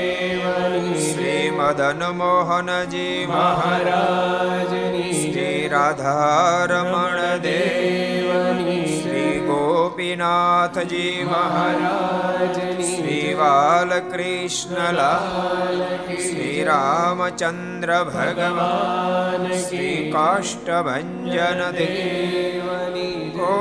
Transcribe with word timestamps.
મદન 1.74 2.02
મોહનજી 2.14 3.28
મહારાજની 3.28 5.14
શ્રી 5.14 5.62
રાધારમણ 5.68 7.22
દેવની 7.46 8.76
શ્રી 8.90 9.40
ગોપીનાથજી 9.48 11.16
મહારાજની 11.26 12.90
શ્રી 12.90 13.32
બાલકૃષ્ણલાલ 13.34 15.02
શ્રી 16.20 16.60
રામચંદ્ર 16.64 17.96
ભગવાન 18.12 19.50
શ્રી 19.64 19.98
કાષ્ટભન 20.12 21.12
દેવની 21.74 23.18
ગો 23.32 23.60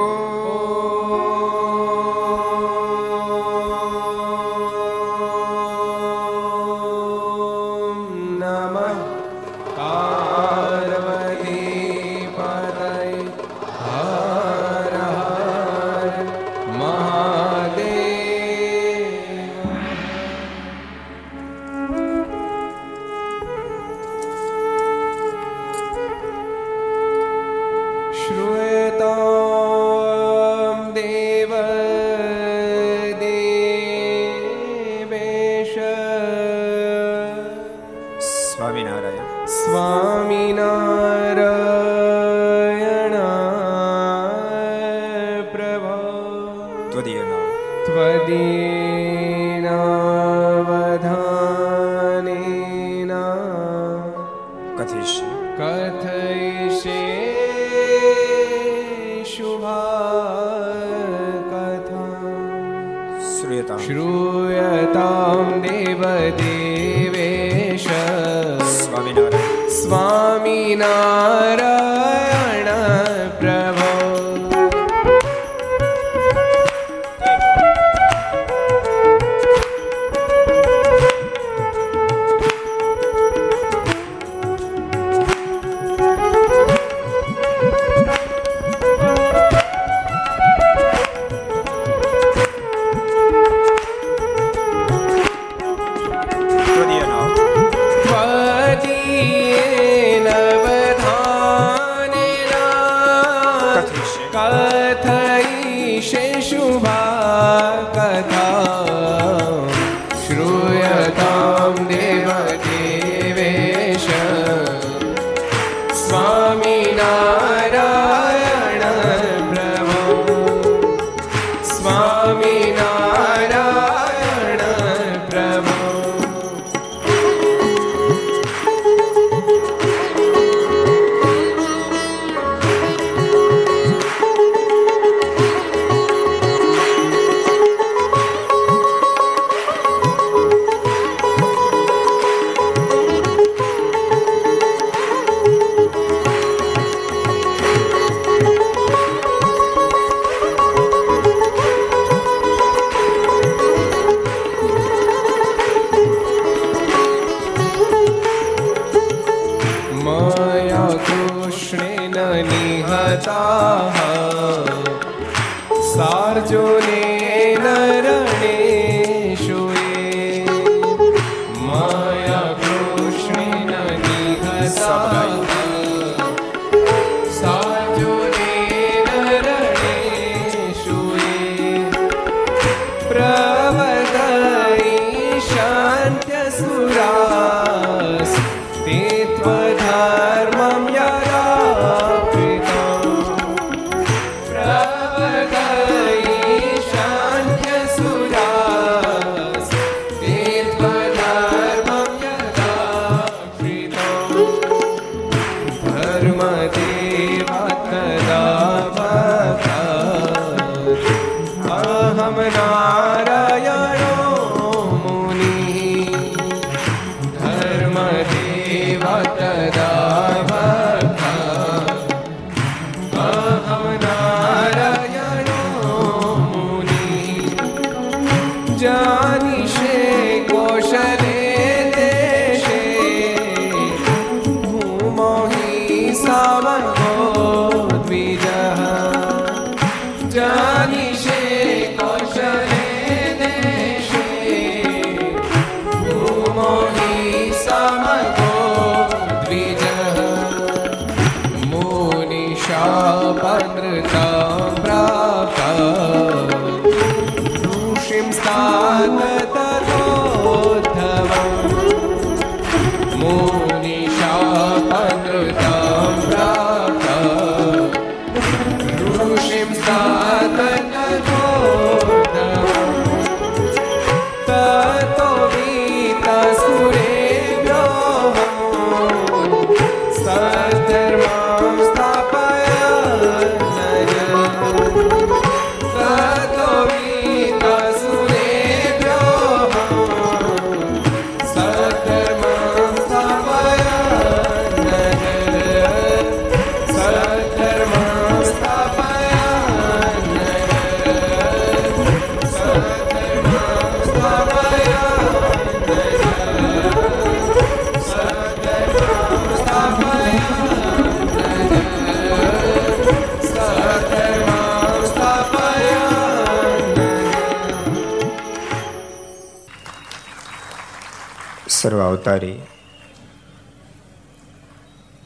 અવતારી. 322.23 322.59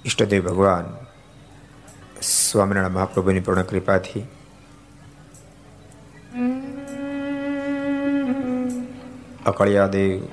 ઈષ્ટદેવ 0.04 0.42
ભગવાન, 0.48 0.86
સ્વામિનારાયણ 2.22 2.92
મહાપ્રભુની 2.92 3.40
પૂર્ણ 3.40 3.62
કૃપાથી. 3.62 4.24
અકળિયા 9.46 9.86
દેવ 9.86 10.24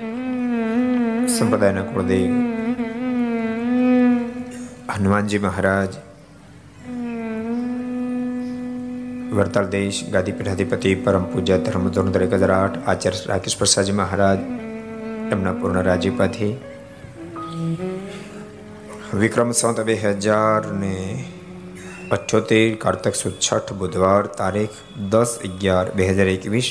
સંપ્રદાયના 1.27 1.85
કુળદેવ, 1.91 2.31
હનુમાનજી 4.95 5.43
મહારાજ 5.49 5.91
વરતાલ 9.35 9.67
દેશ 9.67 10.03
ગાદી 10.11 10.31
પીઠાધિપતિ 10.31 10.95
પરમ 10.95 11.23
પૂજ્ય 11.23 11.57
ધર્મ 11.57 11.89
ધોરણ 11.89 12.21
એક 12.21 12.33
હજાર 12.33 12.51
આઠ, 12.51 12.77
આચાર્ય 12.87 13.25
રાકેશ 13.25 13.57
પ્રસાદજી 13.57 13.91
મહારાજ 13.91 14.39
એમના 15.33 15.53
પૂર્ણ 15.53 15.83
રાજીપાથી. 15.83 16.53
વિક્રમ 19.15 19.51
સંત 19.51 19.85
બે 19.85 19.95
હજાર 19.97 20.61
ને 20.75 20.95
અઠ્યોતેર 22.11 22.65
કારતક 22.77 23.15
સુદ 23.15 23.35
છઠ 23.39 23.73
બુધવાર 23.73 24.21
તારીખ 24.39 24.77
દસ 25.09 25.31
અગિયાર 25.47 25.85
બે 25.91 26.07
હજાર 26.09 26.29
એકવીસ 26.31 26.69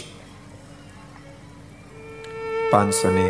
પાંચસો 2.73 3.11
ને 3.11 3.27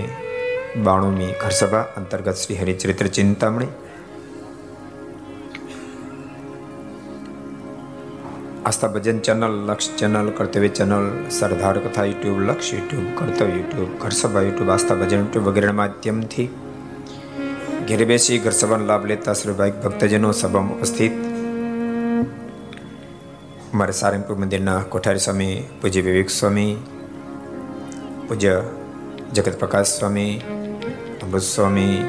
બાણુમી 0.86 1.30
ઘરસભા 1.42 1.84
અંતર્ગત 1.96 2.36
Shri 2.36 2.56
Haricharitra 2.56 3.08
Chintamani 3.12 3.70
Aastha 8.66 8.88
Bhajan 8.88 9.18
channel, 9.18 9.66
Laksh 9.66 9.96
channel, 9.96 10.30
Kartavya 10.30 10.68
channel, 10.68 11.30
Sardar 11.30 11.78
Katha 11.78 12.04
YouTube, 12.04 12.40
Laksh 12.40 12.74
YouTube, 12.74 13.04
Kartavya 13.18 13.54
YouTube 13.54 13.88
Gharsabha 14.00 14.40
YouTube, 14.40 14.70
Aastha 14.70 14.94
Bhajan 14.94 15.18
YouTube 15.18 15.48
વગેરેના 15.48 15.72
માધ્યમથી 15.72 16.48
ઘેરે 17.88 18.04
બેસી 18.04 18.38
ઘર 18.38 18.50
સભાનો 18.50 18.86
લાભ 18.86 19.06
લેતા 19.06 19.32
શ્રીભાઈ 19.32 19.70
ભક્તજનો 19.70 20.32
સભામાં 20.32 20.78
ઉપસ્થિત. 20.78 21.12
મારે 23.74 23.92
સારંગપુર 23.92 24.36
મંદિરના 24.36 24.78
કોઠારી 24.78 25.18
સ્વામી, 25.18 25.62
પૂજ્ય 25.82 26.00
વિવેક 26.00 26.30
સ્વામી, 26.30 26.76
પૂજ્ય 28.28 28.62
જગત 29.32 29.58
પ્રકાશ 29.58 29.86
સ્વામી, 29.86 30.40
અમૃત 31.22 31.42
સ્વામી, 31.42 32.04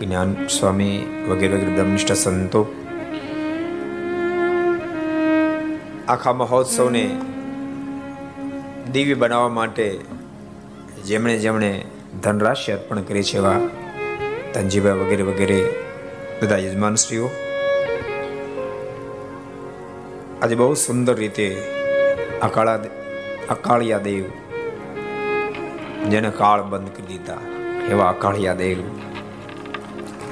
જ્ઞાન 0.00 0.48
સ્વામી 0.48 1.24
વગેરે 1.28 1.56
વગેરે 1.56 1.74
બ્રહ્મનિષ્ઠ 1.74 2.12
સંતો 2.12 2.81
આખા 6.08 6.32
મહોત્સવને 6.32 7.20
દિવ્ય 8.92 9.14
બનાવવા 9.14 9.48
માટે 9.48 10.00
જેમણે 11.04 11.38
જેમણે 11.38 11.84
ધનરાશિ 12.22 12.72
અર્પણ 12.72 13.02
કરી 13.02 13.22
છે 13.22 13.36
એવા 13.38 13.60
ધનજીભાઈ 14.54 14.92
વગેરે 14.92 15.22
વગેરે 15.22 15.74
બધા 16.42 16.56
યજમાનશ્રીઓ. 16.56 17.30
આજે 20.42 20.54
બહુ 20.54 20.74
સુંદર 20.74 21.14
રીતે 21.14 21.62
અકાળા 22.42 22.80
અકાળિયા 23.50 23.98
દેવ 23.98 24.24
જેને 26.08 26.30
કાળ 26.30 26.62
બંધ 26.62 26.88
કરી 26.88 27.06
દીધા 27.06 27.38
એવા 27.90 28.08
અકાળિયા 28.08 28.54
દેવ. 28.54 28.78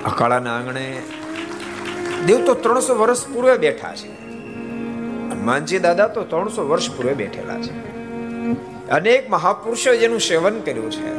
અકાળાના 0.07 0.57
આંગણે 0.57 1.03
દેવ 2.27 2.45
તો 2.45 2.55
ત્રણસો 2.55 2.95
વર્ષ 2.95 3.27
પૂર્વે 3.27 3.59
બેઠા 3.59 3.95
છે. 3.95 4.20
હનુમાનજી 5.31 5.79
દાદા 5.79 6.09
તો 6.09 6.25
ત્રણસો 6.25 6.69
વર્ષ 6.69 6.91
પૂર્વે 6.91 7.15
બેઠેલા 7.15 7.61
છે. 7.61 7.75
અનેક 8.89 9.31
મહાપુરુષો 9.31 9.97
જેનું 9.97 10.21
સેવન 10.21 10.61
કર્યું 10.61 10.91
છે. 10.91 11.11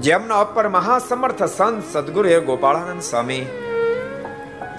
જેમના 0.00 0.40
અપર 0.40 0.68
મહાસમર્થ 0.68 1.42
સંત 1.42 1.82
સદગુરુ 1.92 2.28
એ 2.28 2.40
ગોપાળાનંદ 2.40 3.02
સ્વામી, 3.02 3.46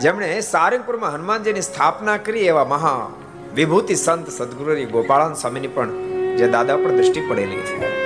જેમણે 0.01 0.39
સારંગપુરમાં 0.39 1.13
હનુમાનજીની 1.13 1.61
સ્થાપના 1.61 2.17
કરી 2.17 2.39
એવા 2.39 2.65
મહા 2.65 3.09
વિભૂતિ 3.55 3.95
સંત 3.95 4.29
સદગુરુ 4.29 4.75
ગોપાળાનંદ 4.91 5.35
સ્વામીની 5.35 5.67
પણ 5.67 5.89
જે 6.37 6.47
દાદા 6.47 6.75
પર 6.75 6.91
દ્રષ્ટિ 6.91 7.21
પડેલી 7.29 7.55
છે. 7.55 8.03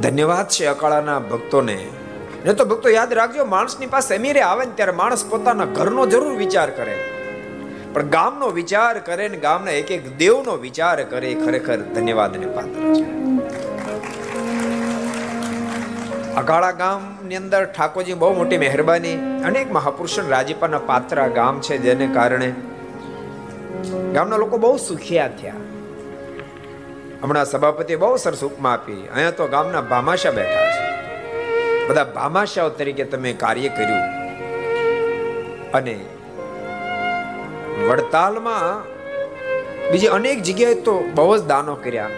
ધન્યવાદ 0.00 0.48
છે 0.48 0.66
અકાળાના 0.66 1.18
ભક્તોને. 1.18 1.78
ને 2.44 2.52
તો 2.52 2.64
ભક્તો 2.64 2.88
યાદ 2.88 3.12
રાખજો, 3.12 3.44
માણસની 3.44 3.86
પાસે 3.86 4.16
અમીરે 4.16 4.40
આવે 4.40 4.64
ને 4.64 4.72
ત્યારે 4.74 4.92
માણસ 4.92 5.24
પોતાના 5.24 5.64
ઘરનો 5.64 6.06
જરૂર 6.06 6.36
વિચાર 6.36 6.70
કરે. 6.70 6.96
પણ 7.92 8.08
ગામનો 8.08 8.48
વિચાર 8.48 8.98
કરે 8.98 9.28
ને 9.28 9.36
ગામના 9.36 9.70
એક 9.70 9.90
એક 9.90 10.16
દેવનો 10.16 10.54
વિચાર 10.56 10.96
કરે 11.04 11.34
ખરેખર 11.34 11.78
ધન્યવાદને 11.94 12.46
પાત્ર 12.46 12.80
છે. 12.96 13.04
અગાળા 16.36 16.72
ગામની 16.72 17.36
અંદર 17.36 17.64
ઠાકોરજી 17.64 18.14
બહુ 18.14 18.32
મોટી 18.34 18.58
મહેરબાની. 18.58 19.16
અનેક 19.44 19.72
મહાપુરુષો 19.72 20.28
રાજીપાના 20.28 20.78
પાત્ર 20.78 21.28
ગામ 21.28 21.60
છે 21.60 21.78
જેને 21.78 22.06
કારણે 22.14 22.48
ગામના 24.14 24.36
લોકો 24.36 24.56
બહુ 24.56 24.76
સુખિયા 24.88 25.28
થયા. 25.28 25.60
હમણાં 27.22 27.46
સભાપતિ 27.46 27.96
બહુ 27.96 28.16
સરસ 28.16 28.42
ઉપમા 28.50 28.72
આપી. 28.72 29.02
અહીંયા 29.14 29.30
તો 29.30 29.46
ગામના 29.46 29.80
ભામાશા 29.80 30.30
બેઠા. 30.30 30.71
બધા 31.88 32.04
ભામાશાઓ 32.16 32.70
તરીકે 32.78 33.04
તમે 33.12 33.30
કાર્ય 33.44 33.68
કર્યું. 33.68 34.04
અને 35.74 35.96
વડતાલમાં 37.88 38.66
બીજી 39.92 40.10
અનેક 40.16 40.42
જગ્યાએ 40.42 40.76
તો 40.88 40.94
બહુ 41.14 41.32
જ 41.38 41.40
દાનો 41.52 41.74
કર્યા. 41.84 42.10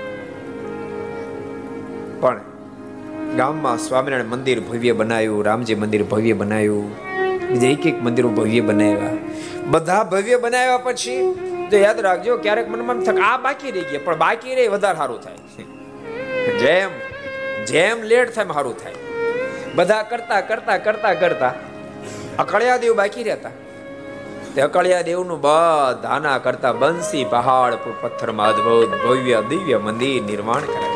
પણ 2.21 2.41
ગામમાં 3.37 3.79
સ્વામિનારાયણ 3.79 4.33
મંદિર 4.33 4.59
ભવ્ય 4.61 4.93
બનાવ્યું, 4.93 5.41
રામજી 5.45 5.75
મંદિર 5.75 6.03
ભવ્ય 6.03 6.35
બનાવ્યું, 6.43 6.89
બીજા 7.49 7.73
એક 7.77 7.87
એક 7.87 7.99
મંદિરો 8.03 8.29
ભવ્ય 8.39 8.63
બનાવ્યા. 8.71 9.17
બધા 9.71 10.03
ભવ્ય 10.13 10.37
બનાવ્યા 10.37 10.85
પછી 10.89 11.21
તો 11.71 11.77
યાદ 11.77 12.01
રાખજો 12.09 12.37
ક્યારેક 12.45 12.69
મનમાં 12.75 13.01
થક 13.09 13.19
આ 13.31 13.39
બાકી 13.47 13.71
રહી 13.71 13.87
ગયા, 13.91 14.05
પણ 14.05 14.21
બાકી 14.25 14.55
રહે 14.55 14.69
વધારે 14.69 14.99
સારું 14.99 15.21
થાય. 15.23 15.41
જેમ 16.63 16.91
જેમ 17.73 17.97
લેટ 18.13 18.35
થાય 18.35 18.55
સારું 18.59 18.77
થાય. 18.83 19.04
બધા 19.75 20.03
કરતા 20.03 20.41
કરતા 20.41 20.79
કરતા 20.79 21.15
કરતા 21.15 21.53
અકળિયા 22.39 22.77
દેવ 22.77 22.97
બાકી 22.97 23.23
રહેતા. 23.23 23.51
તે 24.55 24.61
અકળિયા 24.61 25.03
દેવનું 25.03 25.41
બધાના 25.41 26.39
કરતા 26.39 26.73
બંસી 26.73 27.25
પહાડ 27.25 27.75
પથ્થરમાં 28.01 28.49
અદભુત 28.49 28.91
ભવ્ય, 29.05 29.43
દિવ્ય 29.49 29.79
મંદિર 29.79 30.23
નિર્માણ 30.23 30.61
કરાય. 30.61 30.93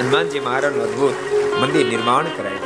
હનુમાનજી 0.00 0.40
મહારાજનું 0.40 0.82
અદભુત 0.82 1.14
મંદિર 1.60 1.86
નિર્માણ 1.86 2.24
કરાય. 2.24 2.60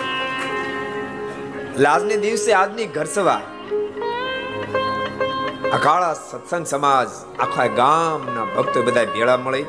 લાજને 1.78 2.16
દિવસે 2.16 2.52
આજની 2.52 2.86
ઘરસવા 2.86 3.40
અકાળા 5.72 6.14
સત્સંગ 6.14 6.66
સમાજ 6.66 7.08
આખા 7.40 7.66
ગામના 7.66 8.44
ભક્તો 8.44 8.82
બધા 8.82 9.04
ભેળા 9.04 9.36
મળી. 9.36 9.62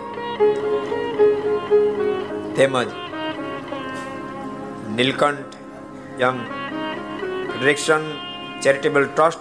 તેમજ 2.55 2.87
Nilkanth 4.99 5.53
young 6.21 6.39
direction 7.59 8.17
charitable 8.61 9.05
trust. 9.05 9.39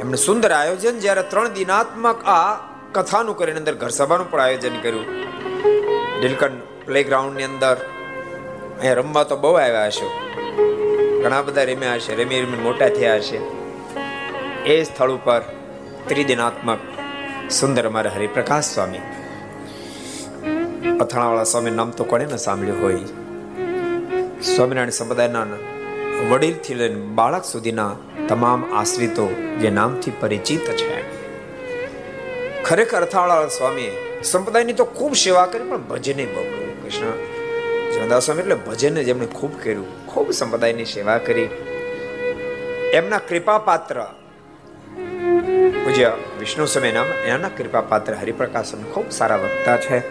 એમણે 0.00 0.16
સુંદર 0.16 0.52
આયોજન 0.52 0.98
જ્યારે 0.98 1.22
ત્રણ 1.22 1.48
દિનાત્મક 1.48 2.24
આ 2.24 2.54
કથાનું 2.92 3.36
કરીને 3.36 3.58
અંદર 3.58 3.74
ઘર 3.74 3.88
સભાનું 3.88 4.30
પણ 4.30 4.40
આયોજન 4.40 4.80
કર્યું. 4.82 5.06
નીલકંઠ 6.20 6.86
પ્લેગ્રાઉન્ડની 6.86 7.42
અંદર 7.42 7.76
અહીંયા 8.78 8.94
રમવા 8.94 9.22
તો 9.22 9.36
બહુ 9.36 9.52
આવ્યા 9.52 9.86
હશે. 9.86 10.08
ઘણા 11.22 11.42
બધા 11.42 11.62
રમ્યા 11.62 11.94
હશે, 11.94 12.24
રમી 12.24 12.40
રમી 12.40 12.56
મોટા 12.56 12.88
થયા 12.88 13.14
હશે. 13.14 13.36
એ 14.64 14.84
સ્થળ 14.84 15.10
ઉપર 15.10 15.40
ત્રિદિનાત્મક 16.08 16.78
સુંદર 17.50 17.86
અમારા 17.86 18.10
હરિપ્રકાશ 18.10 18.64
સ્વામી. 18.64 18.98
અથાણાવાળા 21.00 21.44
સ્વામી 21.44 21.70
નામ 21.70 21.90
તો 21.90 22.04
કોને 22.04 22.24
ન 22.24 22.36
સાંભળ્યું 22.36 22.82
હોય. 22.82 23.21
સ્વામિનારાયણ 24.42 24.90
સંપ્રદાયના 24.90 25.46
વડીલથી 26.30 26.74
લઈને 26.74 26.94
બાળક 26.94 27.44
સુધીના 27.44 27.96
તમામ 28.28 28.74
આશ્રિતો 28.74 29.26
જે 29.60 29.70
નામથી 29.70 30.12
પરિચિત 30.20 30.60
છે. 30.60 30.96
ખરેખર 32.62 33.02
અથાળા 33.02 33.48
સ્વામીએ 33.48 33.92
સંપ્રદાયની 34.22 34.72
તો 34.72 34.84
ખૂબ 34.84 35.14
સેવા 35.14 35.46
કરી, 35.46 35.68
પણ 35.68 35.76
ભજને 35.76 36.24
બહુ 36.24 36.42
કર્યું. 36.42 36.82
કૃષ્ણ 36.82 37.12
જનદાસ 37.92 38.24
સ્વામી 38.24 38.40
એટલે 38.40 38.54
ભજન 38.54 39.02
જેમણે 39.02 39.26
ખૂબ 39.26 39.62
કર્યું. 39.62 40.06
ખૂબ 40.06 40.30
સંપ્રદાયની 40.30 40.84
સેવા 40.84 41.18
કરી. 41.18 41.48
એમના 42.92 43.18
કૃપા 43.18 43.58
પાત્ર 43.58 44.02
પૂજ્ય 45.84 46.12
વિષ્ણુ 46.40 46.66
સ્વામી 46.66 46.92
નામ 46.92 47.06
એના 47.06 47.48
કૃપા 47.48 47.80
પાત્ર 47.80 48.14
હરિપ્રકાશ 48.14 48.74
ખૂબ 48.94 49.10
સારા 49.10 49.36
વક્તા 49.36 49.76
છે. 49.76 50.02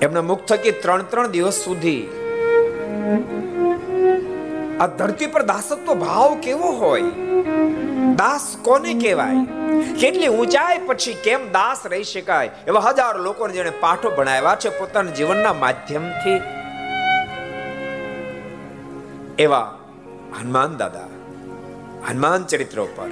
એમના 0.00 0.22
મુખ 0.22 0.44
થકી 0.44 0.70
ત્રણ 0.70 1.02
ત્રણ 1.02 1.30
દિવસ 1.30 1.54
સુધી 1.54 2.08
આ 4.80 4.86
ધરતી 4.86 5.26
પર 5.26 5.42
દાસત્વ 5.42 5.94
ભાવ 5.94 6.34
કેવો 6.42 6.70
હોય? 6.72 7.02
દાસ 8.16 8.56
કોને 8.62 8.94
કહેવાય? 8.94 9.44
કેટલી 10.00 10.28
ઊંચાઈ 10.28 10.78
પછી 10.86 11.14
કેમ 11.24 11.52
દાસ 11.52 11.86
રહી 11.86 12.02
શકાય? 12.04 12.50
એવા 12.66 12.80
હજારો 12.80 13.22
લોકોને 13.22 13.52
જેને 13.52 13.70
પાઠો 13.70 14.10
ભણાવ્યા 14.10 14.54
છે 14.54 14.68
પોતાના 14.68 15.10
જીવનના 15.10 15.52
માધ્યમથી. 15.52 16.40
એવા 19.38 19.78
હનુમાન 20.40 20.76
દાદા, 20.76 21.08
હનુમાન 22.10 22.44
ચરિત્ર 22.44 22.80
ઉપર 22.80 23.10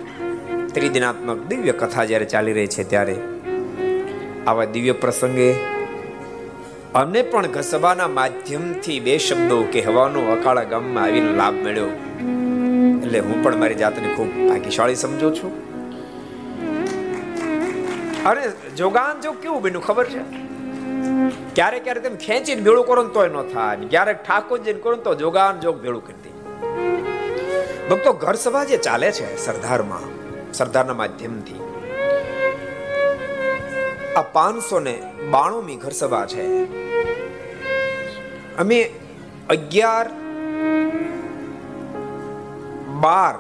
ત્રિદિનાત્મક 0.74 1.46
દિવ્ય 1.46 1.72
કથા 1.72 2.04
જ્યારે 2.04 2.24
ચાલી 2.24 2.52
રહી 2.52 2.66
છે 2.66 2.84
ત્યારે 2.84 3.16
આવા 4.46 4.64
દિવ્ય 4.64 4.92
પ્રસંગે 4.92 5.79
અમને 6.94 7.22
પણ 7.22 7.46
ઘસબાના 7.46 8.08
માધ્યમથી 8.08 9.00
બે 9.00 9.18
શબ્દો 9.18 9.62
કહેવાનો 9.62 10.32
અકાળા 10.32 10.62
ગામમાં 10.62 11.04
આવીને 11.04 11.32
લાભ 11.32 11.54
મળ્યો. 11.54 11.86
એટલે 13.02 13.18
હું 13.18 13.44
પણ 13.44 13.56
મારી 13.56 13.74
જાતને 13.74 14.14
ખૂબ 14.14 14.28
ભાગ્યશાળી 14.48 14.94
સમજુ 14.94 15.30
છું. 15.30 15.52
અરે, 18.24 18.74
જોગાન 18.76 19.20
જો 19.20 19.32
કેવું 19.32 19.62
બન્યું 19.62 19.82
ખબર 19.82 20.06
છે? 20.06 20.18
ક્યારેક 21.54 21.84
ક્યારેક 21.84 22.06
તમે 22.06 22.16
ખેંચીને 22.16 22.62
ભેળું 22.62 22.86
કરો 22.86 23.02
ને 23.02 23.08
તોય 23.08 23.28
ન 23.28 23.42
થાય 23.42 23.76
ક્યારેક 23.76 24.22
ઠાકોરજીને 24.22 24.80
કરો 24.80 24.96
ને 24.96 25.02
તો 25.02 25.14
જોગાન 25.14 25.60
જોગ 25.60 25.82
ભેળું 25.82 26.06
કરી 26.06 26.14
દે. 26.14 26.30
ભક્તો, 27.88 28.12
ઘર 28.12 28.34
સભા 28.34 28.64
જે 28.64 28.76
ચાલે 28.76 29.12
છે 29.12 29.36
સરદારમાં, 29.36 30.00
સરદારના 30.52 30.94
માધ્યમથી 30.94 31.69
આ 34.16 34.22
પાંચસો 34.22 34.80
ને 34.80 35.02
બાણુંમી 35.30 35.76
ઘર 35.76 35.90
સભા 35.90 36.26
છે. 36.26 36.64
અમે 38.56 38.90
અગિયાર, 39.50 40.08
બાર, 43.00 43.34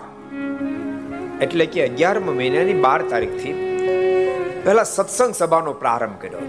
એટલે 1.42 1.66
કે 1.66 1.88
અગિયારમા 1.88 2.32
મહિનાની 2.32 2.72
બાર 2.72 3.02
તારીખથી 3.02 3.52
પહેલા 4.64 4.82
સત્સંગ 4.82 5.34
સભાનો 5.34 5.72
પ્રારંભ 5.72 6.22
કર્યો 6.22 6.40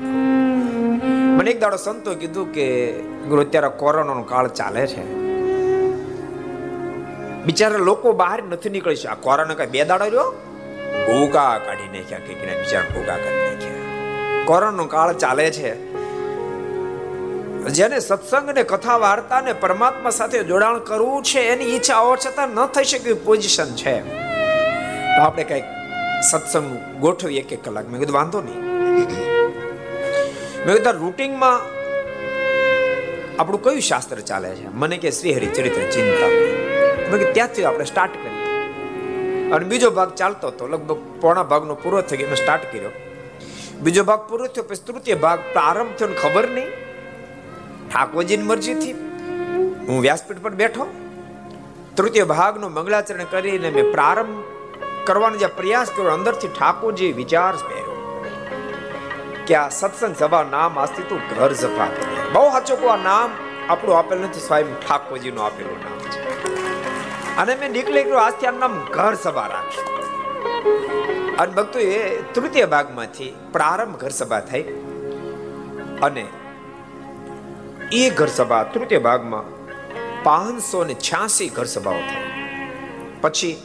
મને 1.37 1.51
એક 1.51 1.59
દાડો 1.59 1.77
સંતો 1.77 2.15
કીધું 2.15 2.53
કે, 2.53 2.91
ગુરુ, 3.01 3.41
અત્યારે 3.41 3.67
કોરોનાનો 3.67 4.23
કાળ 4.23 4.47
ચાલે 4.47 4.87
છે. 4.87 5.03
બિચારા 7.43 7.77
લોકો 7.77 8.11
બહાર 8.11 8.43
નથી 8.43 8.69
નીકળી 8.69 8.95
શકે 8.95 9.07
આ 9.07 9.15
કોરોના 9.15 9.53
કઈ 9.53 9.65
બે 9.65 9.85
દાડો 9.85 10.05
રહ્યો? 10.05 10.31
ભૂકા 11.07 11.57
કાઢી 11.57 11.99
નાખ્યા 11.99 12.19
કે 12.19 12.33
બિચારા 12.33 12.85
ભૂકા 12.93 13.15
કાઢી 13.15 13.55
નાખ્યા. 13.55 13.90
કોરોનાનો 14.45 14.85
કાળ 14.85 15.13
ચાલે 15.13 15.51
છે. 15.51 15.91
જેને 17.61 17.99
સત્સંગ 17.99 18.49
ને 18.49 18.63
કથા 18.63 18.97
વાર્તા 18.97 19.41
ને 19.41 19.53
પરમાત્મા 19.53 20.09
સાથે 20.09 20.43
જોડાણ 20.43 20.79
કરવું 20.79 21.23
છે, 21.23 21.39
એની 21.39 21.63
ઈચ્છા 21.63 21.99
હોવા 21.99 22.15
છતાં 22.15 22.49
ન 22.49 22.65
થઈ 22.65 22.83
શકે 22.83 23.13
પોઝિશન 23.13 23.75
છે. 23.75 24.01
તો 25.17 25.21
આપણે 25.21 25.43
કંઈક 25.43 25.63
સત્સંગ 26.31 26.77
ગોઠવી 26.99 27.37
એક 27.37 27.53
એક 27.53 27.65
કલાક. 27.65 27.89
મેં 27.89 27.99
કીધું, 27.99 28.15
વાંધો 28.15 28.41
નહીં. 28.41 28.61
મેં 30.65 30.75
કીધું 30.75 30.93
રૂટિંગમાં 30.93 31.81
આપણું 33.41 33.63
કયું 33.63 33.81
શાસ્ત્ર 33.81 34.19
ચાલે 34.19 34.49
છે? 34.49 34.67
મને 34.67 34.97
કે 34.97 35.11
શ્રી 35.11 35.33
હરિ 35.33 35.47
ચરિત્ર 35.47 35.81
ચિંતા 35.91 36.27
મેં 37.11 37.19
કે 37.19 37.31
ત્યાંથી 37.31 37.63
આપણે 37.63 37.85
સ્ટાર્ટ 37.85 38.11
કરીએ. 38.11 39.51
અને 39.51 39.65
બીજો 39.65 39.91
ભાગ 39.91 40.13
ચાલતો 40.13 40.47
હતો. 40.47 40.67
લગભગ 40.67 40.97
પોણા 41.21 41.43
ભાગનો 41.43 41.75
પૂરો 41.75 42.01
થઈ 42.01 42.17
ગયો, 42.17 42.27
મેં 42.27 42.35
સ્ટાર્ટ 42.35 42.63
કર્યો. 42.63 42.89
બીજો 43.83 44.03
ભાગ 44.09 44.21
પૂરો 44.29 44.45
થયો, 44.53 44.65
પછી 44.69 44.85
તૃતીય 44.87 45.17
ભાગ 45.25 45.39
પ્રારંભ 45.53 45.93
થયો 45.99 46.15
ખબર 46.21 46.45
નહીં. 46.55 46.71
ઠાકોરજીની 47.91 48.49
મરજીથી 48.51 48.95
હું 49.87 49.97
વ્યાસપીઠ 50.05 50.41
પર 50.45 50.53
બેઠો. 50.61 50.85
તૃતીય 51.97 52.25
ભાગનો 52.33 52.67
મંગળાચરણ 52.77 53.29
કરીને 53.33 53.69
મેં 53.77 53.87
પ્રારંભ 53.95 54.35
કરવાનો 55.07 55.37
જે 55.43 55.49
પ્રયાસ 55.59 55.89
કર્યો, 55.95 56.13
અંદરથી 56.17 56.51
ઠાકોરજી 56.57 57.11
વિચાર 57.21 57.53
પહેર્યો 57.69 57.97
કે 59.47 59.53
આ 59.61 59.69
સત્સંગ 59.79 60.15
સભા 60.21 60.43
નામ 60.55 60.71
આજથી 60.83 61.07
તું 61.09 61.21
ઘર 61.31 61.51
સભા 61.63 61.89
બહુ 62.33 62.45
સાચો 62.55 62.75
આ 62.93 62.99
નામ 63.09 63.29
આપણું 63.71 63.95
આપેલ 63.99 64.19
નથી, 64.27 64.45
સ્વયં 64.47 64.69
ઠાકોરજીનું 64.83 65.43
આપેલું 65.47 65.79
નામ 65.85 65.99
છે. 66.11 66.19
અને 67.41 67.53
મેં 67.61 67.69
નીકળી 67.77 68.05
ગયો, 68.09 68.21
આજથી 68.25 68.49
આ 68.51 68.57
નામ 68.61 68.73
ઘર 68.97 69.15
સભા 69.25 69.47
રાખશું 69.53 69.87
અને 71.39 71.51
ભક્તો 71.51 71.79
એ 71.79 72.21
તૃતીય 72.21 72.65
ભાગમાંથી 72.65 73.33
પ્રારંભ 73.51 73.97
ઘર 73.97 74.09
સભા 74.09 74.39
થઈ. 74.39 74.63
અને 76.01 76.25
એ 77.91 78.09
ઘર 78.09 78.27
સભા 78.27 78.63
તૃતીય 78.63 78.99
ભાગમાં 78.99 79.43
પાંચસો 80.23 80.83
ને 80.83 80.93
છ્યાસી 80.93 81.49
ઘર 81.49 81.65
સભાઓ 81.65 81.93
થઈ. 81.93 82.23
પછી 83.21 83.61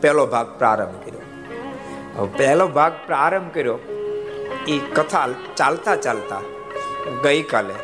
પહેલો 0.00 0.26
ભાગ 0.26 0.58
પ્રારંભ 0.58 1.04
કર્યો. 1.04 2.26
પહેલો 2.36 2.66
ભાગ 2.68 2.92
પ્રારંભ 3.06 3.54
કર્યો, 3.54 3.78
એ 4.68 4.78
કથા 4.78 5.28
ચાલતા 5.56 5.96
ચાલતા 5.96 6.40
ગઈકાલે 7.22 7.74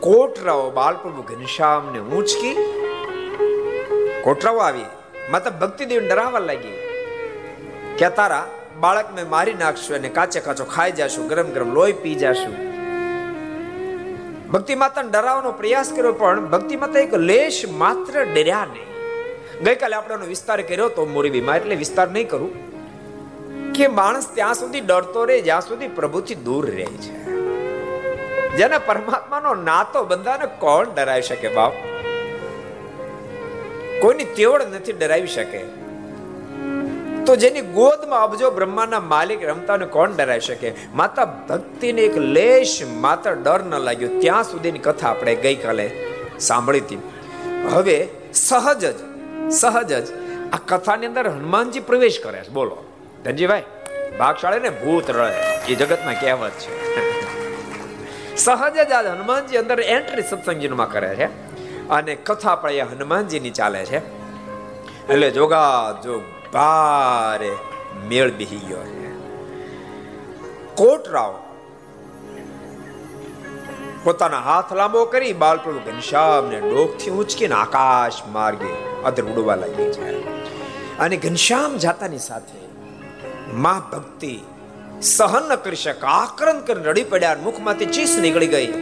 કોટરાઓ 0.00 0.70
બાલપ્રભુ 0.70 1.22
ઘનશ્યામને 1.22 2.00
ઊંચકી, 2.00 2.54
કોટરાઓ 4.24 4.58
આવી. 4.58 4.84
માતા 5.30 5.50
ભક્તિદેવ 5.50 6.00
ડરાવવા 6.08 6.38
લાગી. 6.38 6.79
કે 8.00 8.10
તારા 8.10 8.48
બાળકને 8.80 9.22
મારી 9.24 9.54
નાખશું 9.54 9.96
અને 9.96 10.08
કાચે 10.08 10.40
કાચો 10.40 10.64
ખાઈ 10.64 10.92
જાશું, 10.92 11.28
ગરમ 11.28 11.50
ગરમ 11.50 11.72
લોહી 11.72 11.92
પી 11.92 12.14
જાશું. 12.14 12.54
ભક્તિ 14.50 14.74
માતાને 14.74 15.08
ડરાવવાનો 15.08 15.52
પ્રયાસ 15.52 15.92
કર્યો, 15.96 16.12
પણ 16.12 16.46
ભક્તિ 16.46 16.76
માતા 16.76 17.00
એક 17.00 17.14
લેશ 17.14 17.64
માત્ર 17.68 18.24
ડર્યા 18.24 18.64
નહીં. 18.64 18.86
ગઈકાલે 19.64 19.96
આપણે 19.96 20.26
વિસ્તાર 20.26 20.62
કર્યો 20.62 20.88
તો 20.88 21.06
મોરબીમાં 21.06 21.56
એટલે 21.56 21.74
વિસ્તાર 21.74 22.08
નહીં 22.08 22.28
કરું. 22.28 22.52
કે 23.72 23.86
માણસ 23.86 24.30
ત્યાં 24.34 24.54
સુધી 24.54 24.80
ડરતો 24.80 25.24
રહે, 25.24 25.40
જ્યાં 25.40 25.60
સુધી 25.60 25.88
પ્રભુથી 25.88 26.34
દૂર 26.34 26.70
રહે 26.70 26.86
છે. 26.86 27.24
જેને 28.56 28.78
પરમાત્માનો 28.78 29.54
નાતો 29.54 30.04
બંધાને 30.04 30.46
કોણ 30.46 30.94
ડરાવી 30.94 31.22
શકે 31.22 31.48
બાપ? 31.48 31.72
કોઈની 34.00 34.24
તેવડ 34.24 34.62
નથી 34.62 34.92
ડરાવી 34.92 35.26
શકે. 35.26 35.79
તો 37.26 37.36
જેની 37.36 37.60
ગોદમાં 37.60 38.22
અબજો 38.22 38.50
બ્રહ્માના 38.50 39.00
માલિક 39.00 39.44
રમતાને 39.44 39.86
કોણ 39.86 40.16
ડરાઈ 40.16 40.40
શકે? 40.40 40.74
માતા 40.94 41.24
ભક્તિને 41.24 42.02
એક 42.02 42.18
લેશ 42.18 42.82
માત્ર 42.86 43.32
ડર 43.32 43.62
ન 43.62 43.74
લાગ્યો. 43.74 44.18
ત્યાં 44.20 44.44
સુધીની 44.44 44.78
કથા 44.78 45.08
આપણે 45.08 45.34
ગઈકાલે 45.34 45.90
સાંભળી 46.38 46.80
હતી. 46.80 46.98
હવે 47.72 48.08
સહજ 48.34 48.84
જ 48.84 48.94
સહજ 49.52 49.92
જ 49.92 50.12
આ 50.52 50.58
કથાની 50.66 51.06
અંદર 51.06 51.28
હનુમાનજી 51.28 51.80
પ્રવેશ 51.80 52.20
કરે 52.20 52.42
છે. 52.42 52.48
બોલો. 52.48 52.84
ધનજીભાઈ 53.24 53.62
ભાગશાળે 54.18 54.58
ને 54.58 54.70
ભૂત 54.70 55.10
રહે. 55.10 55.36
એ 55.68 55.74
જગતમાં 55.74 56.20
કહેવત 56.20 56.50
છે. 56.50 56.96
સહજ 58.36 58.88
જ 58.88 58.92
આ 58.92 59.12
હનુમાનજી 59.12 59.56
અંદર 59.56 59.80
એન્ટ્રી 59.80 60.22
સત્સંગીમાં 60.22 60.90
કરે 60.90 61.14
છે. 61.14 61.26
અને 61.88 62.14
કથા 62.14 62.54
પણ 62.54 62.70
એ 62.70 62.80
હનુમાનજીની 62.80 63.50
ચાલે 63.50 63.84
છે. 63.84 63.98
એટલે 65.12 65.30
જોગા 65.30 65.94
જોગ. 66.04 66.39
ભારે 66.52 67.52
મેળ 68.08 68.30
બેહી 68.30 68.56
ગયો 68.56 68.82
છે. 68.82 69.10
કોટરાવ 70.74 71.38
પોતાના 74.04 74.40
હાથ 74.40 74.72
લાંબો 74.72 75.04
કરી 75.04 75.32
બાલપ્રભુ 75.32 75.78
ઘનશ્યામને 75.78 76.60
ડોકથી 76.60 77.10
ઉંચકીને 77.10 77.54
આકાશ 77.54 78.12
માર્ગે 78.32 79.02
અધર 79.04 79.22
ઉડવા 79.22 79.54
લાગી 79.54 79.92
છે. 79.92 80.30
અને 80.98 81.16
ઘનશ્યામ 81.16 81.76
જાતાની 81.76 82.18
સાથે 82.18 82.60
મા 83.52 83.82
ભક્તિ 83.92 84.40
સહન 85.02 85.48
ન 85.48 85.54
કરી 85.54 85.76
શક, 85.76 86.04
આક્રંદ 86.04 86.62
કરી 86.66 86.82
રડી 86.82 87.04
પડ્યા 87.04 87.36
મુખમાંથી 87.42 87.86
ચીસ 87.86 88.18
નીકળી 88.18 88.46
ગઈ. 88.46 88.72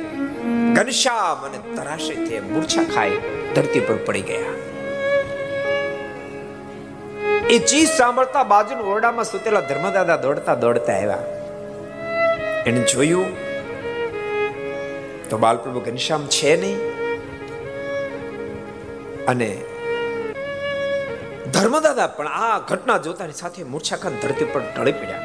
ઘનશ્યામ 0.74 1.36
અને 1.36 1.58
તરાશે 1.76 2.14
તે 2.26 2.40
મૂર્છા 2.40 2.82
ખાઈ 2.94 3.18
ધરતી 3.54 3.80
પર 3.80 3.94
પડી 3.94 4.20
ગયા. 4.20 4.77
એ 7.50 7.58
ચીજ 7.58 7.88
સાંભળતા 7.88 8.42
બાજુના 8.42 8.80
ઓરડામાં 8.80 9.24
સુતેલા 9.24 9.60
ધર્મદાદા 9.60 10.16
દોડતા 10.16 10.54
દોડતા 10.54 10.92
આવ્યા. 10.92 11.18
એને 12.66 12.80
જોયું, 12.80 13.26
તો 15.28 15.38
બાલપ્રભુ 15.38 15.80
ઘનશ્યામ 15.80 16.26
છે 16.26 16.60
નહીં? 16.60 16.76
અને 19.26 19.60
ધર્મદાદા 21.52 22.06
પણ 22.06 22.28
આ 22.28 22.58
ઘટના 22.58 22.98
જોતાની 22.98 23.32
સાથે 23.32 23.64
મૂર્છાખાન 23.64 24.12
ધરતી 24.22 24.44
પર 24.44 24.60
ઢળી 24.60 24.92
પડ્યા. 24.92 25.22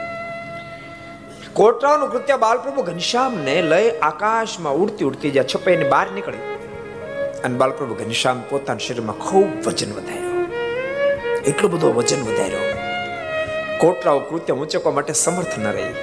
કોટરાનું 1.53 2.12
કૃત્ય 2.12 2.38
બાલપ્રભુ 2.38 2.81
ઘનશ્યામને 2.81 3.62
લઈ 3.62 3.89
આકાશમાં 3.89 4.73
ઉડતી 4.73 5.05
ઉડતી 5.05 5.31
જ્યાં 5.31 5.45
છપાઈને 5.55 5.89
બહાર 5.89 6.12
નીકળી. 6.12 6.38
અને 7.43 7.57
બાલપ્રભુ 7.57 7.93
ઘનશ્યામ 7.93 8.41
પોતાના 8.49 8.79
શરીરમાં 8.88 9.15
ખૂબ 9.15 9.67
વજન 9.67 9.93
વધાર્યો. 9.93 10.22
એટલો 11.45 11.69
બધો 11.69 11.93
વજન 11.93 12.23
વધાર્યો. 12.23 12.60
કોટલાઓ 13.77 14.19
કૃત્ય 14.19 14.53
ઊંચકવા 14.53 14.91
માટે 14.91 15.13
સમર્થ 15.13 15.60
ન 15.60 15.67
રહી. 15.67 15.93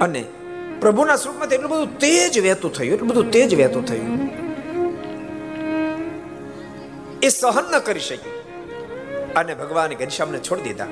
અને 0.00 0.24
પ્રભુના 0.80 1.16
સ્વરૂપમાંથી 1.16 1.54
એટલું 1.54 1.70
બધું 1.70 1.98
તેજ 1.98 2.38
વહેતું 2.38 2.72
થયું, 2.72 2.92
એટલું 2.92 3.10
બધું 3.10 3.30
તેજ 3.30 3.54
વહેતું 3.54 3.84
થયું. 3.84 4.28
એ 7.22 7.28
સહન 7.28 7.64
ન 7.72 7.78
કરી 7.78 8.00
શકી. 8.00 8.30
અને 9.36 9.54
ભગવાને 9.54 9.94
ઘનશ્યામને 9.94 10.38
છોડી 10.38 10.62
દીધા. 10.62 10.86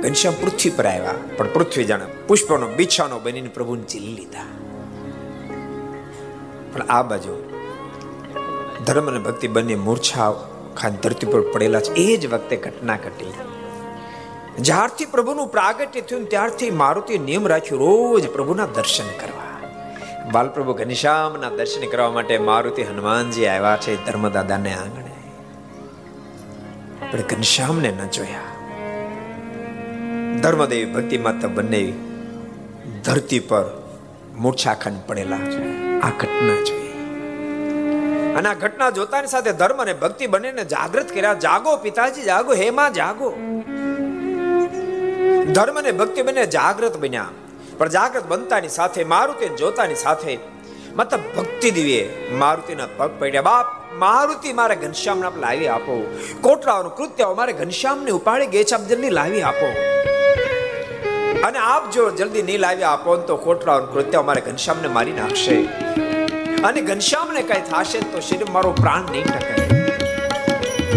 ઘનશ્યામ 0.00 0.34
પૃથ્વી 0.40 0.70
પર 0.70 0.86
આવ્યા, 0.86 1.14
પણ 1.36 1.52
પૃથ્વી 1.52 1.84
જાણે 1.84 2.04
પુષ્પનો 2.26 2.68
બીછાનો 2.68 3.18
બનીને 3.18 3.48
પ્રભુને 3.48 3.82
ચીલી 3.82 4.12
લીધા. 4.12 4.44
પણ 6.72 6.82
આ 6.82 7.02
બાજુ 7.02 7.45
ધર્મ 8.86 9.06
અને 9.06 9.18
ભક્તિ 9.18 9.48
બંને 9.48 9.74
મૂર્છા 9.74 10.32
ખાન 10.76 10.92
ધરતી 10.92 11.26
પર 11.26 11.40
પડેલા 11.40 11.80
છે. 11.80 11.92
એ 11.92 12.16
જ 12.16 12.26
વખતે 12.26 12.56
ઘટના 12.56 12.96
ઘટી. 12.96 13.32
જ્યારથી 14.58 15.04
પ્રભુનું 15.04 15.48
પ્રાગટ્ય 15.48 16.00
થયું 16.00 16.28
ત્યારથી 16.28 16.70
મારુતિ 16.70 17.18
નિયમ 17.18 17.48
રાખ્યું, 17.48 17.80
રોજ 17.80 18.28
પ્રભુના 18.28 18.66
દર્શન 18.66 19.04
કરવા. 19.18 19.46
બાલપ્રભુ 20.32 20.72
ઘનશ્યામના 20.72 21.50
દર્શન 21.50 21.88
કરવા 21.88 22.10
માટે 22.10 22.38
મારુતિ 22.38 22.82
હનુમાનજી 22.82 23.46
આવ્યા 23.46 23.76
છે 23.76 24.06
ધર્મદાદાને 24.06 24.74
આંગણે. 24.74 25.10
પણ 27.12 27.18
ઘનશ્યામને 27.20 27.90
ન 27.90 28.08
જોયા. 28.08 28.40
ધર્મદેવી 30.42 30.84
ભક્તિ 30.84 31.18
માતા 31.18 31.48
બંને 31.48 31.92
ધરતી 33.04 33.38
પર 33.38 33.64
મૂર્છાખંડ 34.38 34.98
પડેલા 35.06 35.38
છે. 35.38 35.90
આ 36.00 36.10
ઘટના 36.10 36.64
જોઈ. 36.64 36.85
અને 38.36 38.48
આ 38.48 38.54
ઘટના 38.54 38.90
જોતાની 38.90 39.26
સાથે 39.26 39.52
ધર્મ 39.52 39.76
અને 39.76 39.92
ભક્તિ 39.92 40.26
બંનેને 40.26 40.64
જાગૃત 40.64 41.14
કર્યા. 41.14 41.34
જાગો 41.34 41.76
પિતાજી, 41.76 42.22
જાગો, 42.22 42.52
હે 42.52 42.70
માં, 42.70 42.92
જાગો. 42.92 43.30
ધર્મ 45.52 45.78
અને 45.78 45.92
ભક્તિ 45.92 46.22
બંને 46.22 46.46
જાગૃત 46.46 46.96
બન્યા. 46.96 47.28
પણ 47.78 47.88
જાગૃત 47.88 48.26
બનતાની 48.26 48.68
સાથે, 48.68 49.04
મારુતિ 49.04 49.48
જોતાની 49.48 49.94
સાથે 49.94 50.38
મતલબ 50.94 51.20
ભક્તિ 51.36 51.70
દિવે. 51.70 52.08
મારુતિના 52.32 52.86
પગ 52.96 53.10
પડ્યા. 53.18 53.42
બાપ, 53.42 53.66
મારુતિ 53.94 54.52
મારે 54.52 54.76
ઘનશ્યામને 54.76 55.26
આપ 55.26 55.36
લાવી 55.36 55.68
આપો. 55.68 56.18
કોટરાઓનું 56.40 56.96
કૃત્ય 56.96 57.34
મારે 57.36 57.52
ઘનશ્યામને 57.52 58.10
ઉપાડી 58.10 58.46
ગયે 58.46 58.64
છે. 58.64 58.88
જલ્દી 58.88 59.10
લાવી 59.10 59.42
આપો. 59.42 59.66
અને 61.44 61.58
આપ 61.58 61.90
જો 61.90 62.10
જલ્દી 62.10 62.42
નહીં 62.42 62.58
લાવી 62.58 62.82
આપો 62.82 63.16
તો 63.16 63.36
કોટરાઓનું 63.36 63.92
કૃત્ય 63.92 64.20
મારે 64.20 64.40
ઘનશ્યામને 64.40 64.88
મારી 64.88 65.12
નાખશે. 65.12 65.68
અને 66.64 66.80
ઘનશ્યામને 67.36 67.42
કઈ 67.42 67.62
થશે 67.70 68.00
તો 68.12 68.20
શરીર 68.20 68.50
મારો 68.50 68.72
પ્રાણ 68.72 69.04
નહીં 69.10 69.24
ટકે. 69.24 69.54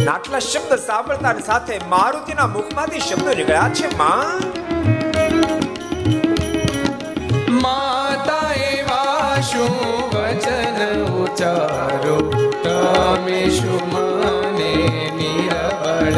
આટલા 0.08 0.40
શબ્દ 0.40 0.80
સાંભળતાની 0.86 1.42
સાથે 1.42 1.80
મારુતિના 1.88 2.48
મુખમાંથી 2.48 3.00
શબ્દો 3.00 3.34
નીકળ્યા 3.34 3.70
છે, 3.70 3.88
માં. 3.98 4.42
માતા 7.64 8.54
એવા 8.54 9.42
શું 9.42 9.78
વચન 10.14 10.80
ઉચારો 11.24 12.18
તમે 12.64 13.42
શું 13.50 13.82
મને, 13.94 14.74
નિરબળ 15.18 16.18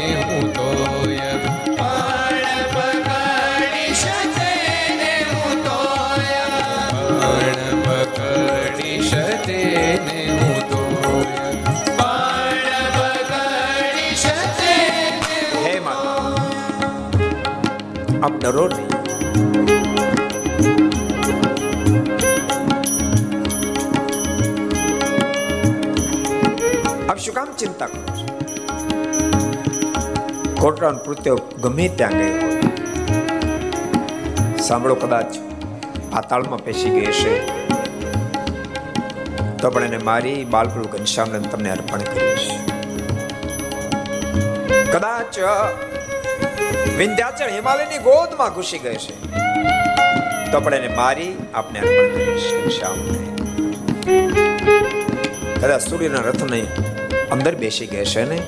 ડરો 18.41 18.67
નહીં. 18.67 18.89
આપ 27.09 27.17
શું 27.17 27.33
કામ 27.33 27.49
ચિંતા 27.59 27.87
કરો 27.87 28.15
છો? 28.17 28.25
કૃત્ય 31.05 31.33
ગમે 31.61 31.85
ત્યાં 32.01 32.17
ગયો 32.19 32.49
સાંભળો 34.67 34.95
કદાચ 34.95 35.29
પાતાળમાં 36.11 36.61
પેશી 36.65 36.89
ગઈ 36.89 37.05
હશે. 37.05 37.33
તો 39.61 39.69
પણ 39.69 39.83
એને 39.83 39.99
મારી 40.09 40.45
બાલપ્રભુ 40.45 40.87
ઘનશ્યામને 40.97 41.39
તમને 41.39 41.69
અર્પણ 41.71 41.99
કરીશ. 41.99 42.49
કદાચ 44.93 45.33
વિંધ્યાચળ 46.99 47.51
હિમાલયની 47.57 48.01
ગોદમાં 48.07 48.51
ઘૂસી 48.55 48.81
ગઈ 48.85 48.99
છે. 49.03 49.15
તો 50.51 50.57
પણ 50.63 50.75
એને 50.79 50.89
મારી 50.99 51.31
આપને 51.59 51.77
અર્પણ 51.83 52.09
કરીશ 52.15 52.47
ઘનશ્યામને 52.55 53.19
કદાચ 55.61 55.83
સૂર્યના 55.89 56.23
રથને 56.29 56.59
અંદર 57.35 57.53
બેસી 57.63 57.87
ગયા 57.93 58.11
છે 58.13 58.23
ને? 58.31 58.39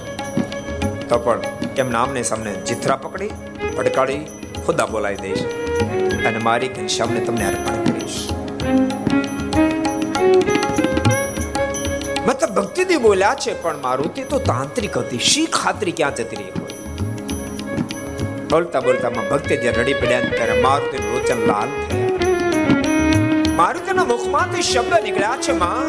તો 1.10 1.16
પણ 1.26 1.42
એમના 1.84 2.02
આમને 2.06 2.22
સામને 2.32 2.52
ચિત્રા 2.72 3.00
પકડી 3.06 3.32
પડકાડી 3.78 4.22
ખુદા 4.66 4.88
બોલાવી 4.94 5.22
દઈશ 5.26 5.44
અને 6.30 6.40
મારી 6.48 6.72
ઘનશ્યામને 6.78 7.22
તમને 7.30 7.46
અર્પણ 7.52 7.80
કરીશ 7.88 8.20
મતલબ 12.28 12.52
ભક્તિથી 12.58 13.00
બોલ્યા 13.08 13.38
છે, 13.46 13.52
પણ 13.64 13.80
મારુતિ 13.88 14.22
તો 14.34 14.38
તાંત્રિક 14.52 14.96
હતી. 15.00 15.24
શી 15.32 15.48
ખાતરી 15.58 15.96
ક્યાં 16.00 16.16
જતી 16.20 16.40
રહી? 16.42 16.63
બોલતા 18.54 18.80
બોલતામાં 18.80 19.30
ભક્તિ 19.30 19.58
જ્યારે 19.58 19.82
રડી 19.82 19.94
પડ્યા 19.94 20.20
ત્યારે 20.20 20.62
મારુતિ 20.62 20.98
રોચન 20.98 21.48
લાલ 21.48 21.70
થયા. 21.84 23.56
મારુતિના 23.56 24.04
મુખમાંથી 24.04 24.62
શબ્દ 24.62 25.04
નીકળ્યા 25.04 25.38
છે, 25.38 25.52
માં. 25.52 25.86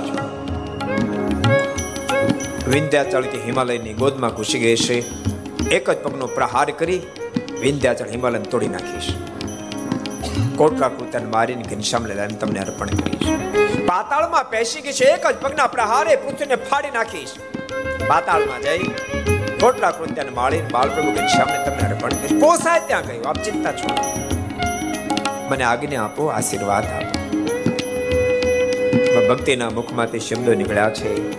ચિંતા 0.00 0.18
છો 0.18 0.36
વિંધ્યાચળ 2.70 3.22
કે 3.22 3.38
હિમાલયની 3.44 3.94
ગોદમાં 3.94 4.34
ઘૂસી 4.34 4.58
ગઈ 4.58 4.76
છે. 4.76 4.94
એક 5.68 5.90
જ 5.90 5.96
પગનો 5.96 6.26
પ્રહાર 6.26 6.70
કરી 6.70 7.00
વિંધ્યાચળ 7.60 8.08
હિમાલયને 8.08 8.44
તોડી 8.44 8.68
નાખીશ. 8.68 9.14
કોટરા 10.56 10.88
કૃત્યાને 10.88 11.26
મારીને 11.26 11.62
ઘનશ્યામ 11.62 12.06
લીલાને 12.06 12.34
તમને 12.34 12.60
અર્પણ 12.60 12.86
કરીશ. 12.86 13.28
પાતાળમાં 13.86 14.50
પેશી 14.50 14.80
ગઈ 14.80 14.92
છે, 14.92 15.04
એક 15.04 15.26
જ 15.26 15.34
પગના 15.36 15.66
પ્રહારે 15.66 16.16
પૃથ્વીને 16.16 16.54
ફાડી 16.54 16.90
નાખીશ. 16.90 17.28
પાતાળમાં 18.08 18.62
જઈ 18.62 18.78
કોટરા 19.60 19.90
કૃત્યાને 19.90 20.30
માળી 20.30 20.62
બાળપ્રભુ 20.72 21.10
ઘનશ્યામને 21.10 21.64
તમને 21.64 21.88
અર્પણ 21.88 22.08
કરીશ. 22.08 22.40
પોસાય 22.40 22.80
ત્યાં 22.86 23.02
ગયું, 23.02 23.28
આપ 23.28 23.36
ચિંતા 23.42 23.72
છો. 23.72 23.88
મને 25.50 25.64
આજ્ઞા 25.64 26.04
આપો, 26.04 26.26
આશીર્વાદ 26.26 26.84
આપો. 26.84 27.05
ભક્તિના 29.28 29.70
મુખમાંથી 29.70 30.20
શબ્દો 30.20 30.54
નીકળ્યા 30.54 30.90
છે. 30.90 31.36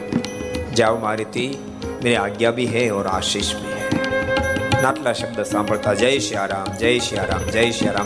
જાઓ 0.74 0.98
મારી 0.98 1.24
તી 1.24 1.58
મેરી 2.04 2.16
આજ્ઞા 2.16 2.52
બી 2.52 2.66
હે 2.66 2.90
ઓર 2.90 3.08
આશીષ 3.08 3.56
બી 3.56 3.74
હે. 3.74 4.82
નાટલા 4.82 5.14
શબ્દ 5.14 5.44
સાંભળતા 5.44 5.94
જય 5.94 6.20
શ્રી 6.20 6.38
રામ, 6.48 6.78
જય 6.78 7.00
શ્રી 7.00 7.18
રામ, 7.18 7.50
જય 7.52 7.72
શ્રી 7.72 7.88
રામ 7.88 8.06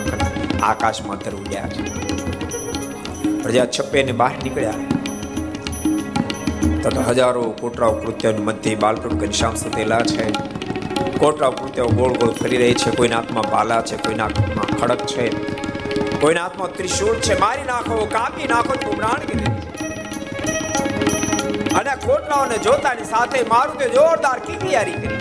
આકાશમાં 0.64 1.20
તર 1.20 1.32
ઉડ્યા 1.32 1.68
છે. 1.68 1.84
પ્રજા 3.44 3.66
છપ્પે 3.66 4.04
ને 4.04 4.12
બહાર 4.12 4.32
નીકળ્યા. 4.44 4.74
તથા 6.84 7.02
હજારો 7.02 7.42
કોટરાઓ 7.42 7.92
કૃત્યોની 7.92 8.38
મધ્યે 8.38 8.76
બાલકૃત 8.76 9.14
ઘનશ્યામ 9.14 9.56
સુતેલા 9.56 10.00
છે. 10.00 10.32
કોટરાઓ 11.18 11.52
કૃત્યો 11.52 11.88
ગોળ 11.88 12.14
ગોળ 12.14 12.32
ફરી 12.32 12.58
રહી 12.58 12.74
છે. 12.74 12.92
કોઈના 12.92 13.16
હાથમાં 13.16 13.52
બાલા 13.52 13.82
છે, 13.82 13.98
કોઈના 13.98 14.24
હાથમાં 14.24 14.78
ખડક 14.78 15.06
છે. 15.06 15.30
કોઈના 16.22 16.42
હાથમાં 16.42 16.76
ત્રિશૂળ 16.76 17.16
છે. 17.16 17.40
મારી 17.40 17.64
નાખો, 17.64 18.06
કાપી 18.06 18.48
નાખો, 18.48 18.74
તો 18.74 18.90
ઉમરાણ 18.90 19.20
કોટરાઓને 22.06 22.58
જોતાની 22.58 23.04
સાથે 23.04 23.44
મારુતે 23.44 23.90
જોરદાર 23.90 24.40
કિકિયારી 24.40 24.92
કરી. 24.92 25.16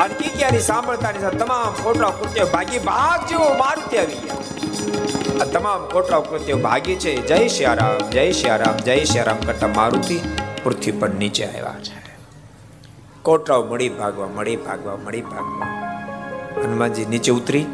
અને 0.00 0.14
કિકિયારી 0.14 0.60
સાંભળતાની 0.60 1.18
સાથે 1.18 1.38
તમામ 1.38 1.82
ખોટલા 1.84 2.10
કૃત્ય 2.10 2.44
ભાગી 2.44 2.78
ભાગ 2.78 3.26
જેવો 3.28 3.54
મારુતિ 3.54 3.98
આવી 3.98 4.14
ગયા. 4.14 5.42
આ 5.42 5.44
તમામ 5.44 5.86
ખોટલા 5.86 6.20
કૃત્ય 6.20 6.54
ભાગી 6.54 6.94
છે. 6.94 7.26
જય 7.26 7.48
શ્યારામ 7.48 8.10
જય 8.10 8.32
શ્યારામ 8.32 8.76
જય 8.76 9.04
શ્યારામ 9.04 9.36
કરતા 9.36 9.66
મારુતિ 9.66 10.20
પૃથ્વી 10.64 10.92
પર 10.92 11.08
નીચે 11.08 11.44
આવ્યા 11.44 11.74
છે. 11.82 12.16
કોટરાઓ 13.22 13.64
મળી 13.64 13.88
ભાગવા 13.88 14.26
મળી 14.26 14.56
ભાગવા 14.56 14.96
મળી 14.96 15.20
ભાગવા. 15.20 15.66
હનુમાનજી 16.64 17.04
નીચે 17.04 17.32
ઉતરી 17.32 17.66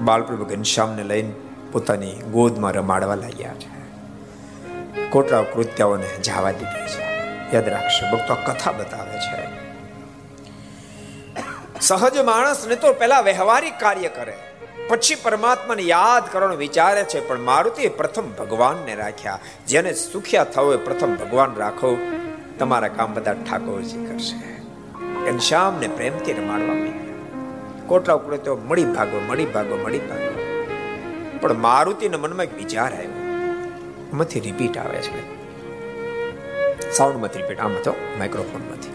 બાળપ્રભુ 0.00 0.44
ઘનશ્યામને 0.44 1.02
લઈને 1.02 1.32
પોતાની 1.72 2.12
ગોદમાં 2.12 2.72
રમાડવા 2.72 3.14
લાગ્યા 3.14 3.54
છે. 3.54 3.75
કોટરાઓ 5.10 5.42
કૃત્યાઓને 5.42 6.16
જવા 6.16 6.50
દીધી 6.50 6.86
છે. 6.86 7.02
યાદ 7.54 7.68
રાખશે, 7.68 8.10
ભક્તો 8.10 8.34
કથા 8.34 8.72
બતાવે 8.72 9.18
છે. 9.18 9.66
સહજ 11.80 12.18
માણસને 12.18 12.76
તો 12.76 12.92
પહેલા 12.92 13.20
વ્યવહારિક 13.20 13.78
કાર્ય 13.80 14.08
કરે. 14.08 14.36
પછી 14.88 15.14
પરમાત્માને 15.14 15.82
યાદ 15.82 16.22
કરવાનો 16.32 16.56
વિચારે 16.56 17.04
છે, 17.04 17.28
પણ 17.28 17.40
મારુતિ 17.40 17.88
પ્રથમ 17.88 18.30
ભગવાનને 18.30 18.94
રાખ્યા. 18.94 19.38
જેને 19.66 19.94
સુખ્યા 19.94 20.44
થવો 20.44 20.74
એ 20.74 20.76
પ્રથમ 20.76 21.16
ભગવાન 21.16 21.54
રાખો. 21.56 21.98
તમારા 22.58 22.88
કામ 22.88 23.14
બધા 23.14 23.32
ઠાકોરજી 23.32 24.04
કરશે. 24.04 24.56
ઘનશ્યામને 25.30 25.88
પ્રેમથી 25.88 26.32
રમાડવા 26.32 26.66
માંડ્યા. 26.66 26.92
કોટલા 27.86 28.14
ઉપડે 28.14 28.36
તો 28.36 28.56
મળી 28.56 28.84
ભાગો 28.84 29.20
મળી 29.26 29.46
ભાગો 29.46 29.76
મળી 29.76 29.98
ભાગો. 29.98 30.62
પણ 31.40 31.54
મારુતિના 31.54 32.18
મનમાં 32.18 32.44
એક 32.44 32.54
વિચાર 32.54 32.92
આવ્યો. 32.94 33.25
આમાંથી 34.12 34.40
રિપીટ 34.40 34.76
આવે 34.78 35.00
છે. 35.06 35.20
સાઉન્ડમાંથી 36.96 37.40
રિપીટ 37.42 37.60
આમ 37.60 37.74
તો 37.84 37.92
માઇક્રોફોનમાંથી 38.18 38.94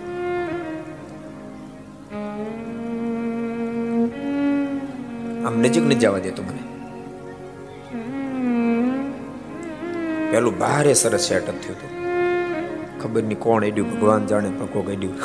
આમ 5.46 5.56
નજીક 5.64 5.84
ન 5.84 5.94
જવા 6.04 6.22
દેતો 6.26 6.44
મને. 6.44 6.64
પેલું 10.32 10.54
ભારે 10.60 10.94
સરસ 10.94 11.24
સેટઅપ 11.30 11.58
થયું 11.64 11.78
હતું. 11.78 11.92
ખબર 13.02 13.24
નહીં 13.24 13.40
કોણ 13.40 13.64
એડ્યું 13.64 13.88
ભગવાન 13.92 14.24
જાણે 14.28 14.50
પકો 14.60 14.80
એડ્યું 14.92 15.16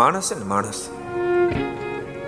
માણસ 0.00 0.28
ને 0.32 0.44
માણસ. 0.44 0.80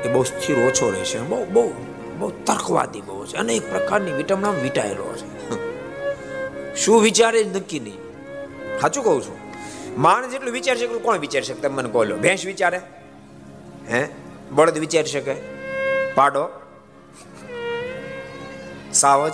એ 0.04 0.08
બહુ 0.08 0.22
સ્થિર 0.22 0.58
ઓછો 0.58 0.90
રહે 0.90 1.04
છે. 1.04 1.20
બહુ 1.20 1.44
બહુ 1.44 1.72
બહુ 2.18 2.30
તર્કવાદી 2.30 3.00
બહુ 3.00 3.26
છે. 3.26 3.36
અનેક 3.36 3.70
પ્રકારની 3.70 4.12
વિટમણા 4.12 4.50
વીટાયેલો 4.50 5.14
છે. 5.16 5.30
શું 6.76 7.00
વિચારે 7.00 7.44
નક્કી 7.44 7.80
નહીં. 7.80 7.98
સાચું 8.80 9.04
કહું 9.04 9.22
છું. 9.22 9.36
માણસ 10.02 10.28
જેટલું 10.28 10.52
વિચારશે 10.52 10.84
એટલું 10.84 11.02
કોણ 11.02 11.18
વિચારી 11.18 11.44
શકે? 11.44 11.60
તમે 11.60 11.74
મને 11.74 11.88
કહો 11.88 12.04
ભેંસ 12.04 12.46
વિચારે? 12.46 12.80
હે? 13.92 14.08
બળદ 14.50 14.78
વિચારી 14.78 15.06
શકે? 15.06 15.34
પાડો? 16.14 16.48
સાવજ? 18.92 19.32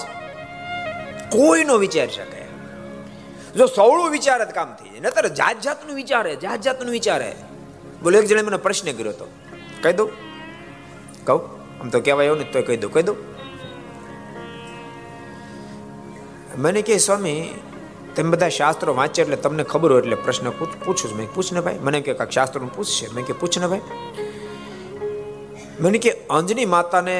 કોઈનો 1.30 1.76
વિચાર 1.76 2.06
વિચારી 2.06 2.10
શકે. 2.10 2.46
જો 3.58 3.66
સવળું 3.66 4.10
વિચારે 4.10 4.44
જ 4.44 4.48
કામ 4.48 4.74
થઈ 4.74 4.90
જાય. 4.90 5.00
નતર 5.00 5.28
જાત 5.28 5.60
જાતનું 5.60 5.96
વિચારે, 5.96 6.36
જાત 6.36 6.60
જાતનું 6.60 6.90
વિચારે. 6.90 7.34
બોલો, 8.02 8.18
એક 8.18 8.24
જણે 8.24 8.42
મને 8.42 8.56
પ્રશ્ન 8.56 8.92
કર્યો 8.92 9.08
હતો. 9.08 9.26
કહી 9.82 9.92
દઉં. 9.92 10.25
કહું 11.26 11.40
આમ 11.78 11.88
તો 11.90 12.00
કહેવાય 12.00 12.28
એવું 12.28 12.38
ને 12.38 12.46
તો 12.50 12.62
કહી 12.62 12.78
દઉં 12.78 12.92
કહી 12.92 13.04
દઉં 13.04 13.16
મને 16.58 16.82
કહે 16.82 16.98
સ્વામી 16.98 17.40
તમે 18.14 18.30
બધા 18.30 18.50
શાસ્ત્રો 18.50 18.94
વાંચે 18.94 19.18
એટલે 19.22 19.36
તમને 19.38 19.64
ખબર 19.64 19.90
હોય 19.90 20.02
એટલે 20.02 20.16
પ્રશ્ન 20.18 20.48
પૂછું 20.58 20.96
છું 21.00 21.16
મેં 21.16 21.28
પૂછ 21.34 21.50
ને 21.52 21.60
ભાઈ 21.60 21.82
મને 21.82 21.98
કે 22.00 22.14
કાંક 22.14 22.32
શાસ્ત્રો 22.32 22.70
પૂછશે 22.76 23.10
મેં 23.12 23.24
કે 23.24 23.34
પૂછ 23.34 23.58
ને 23.58 23.66
ભાઈ 23.66 23.84
મને 25.80 25.98
કે 25.98 26.12
અંજની 26.30 26.66
માતાને 26.68 27.16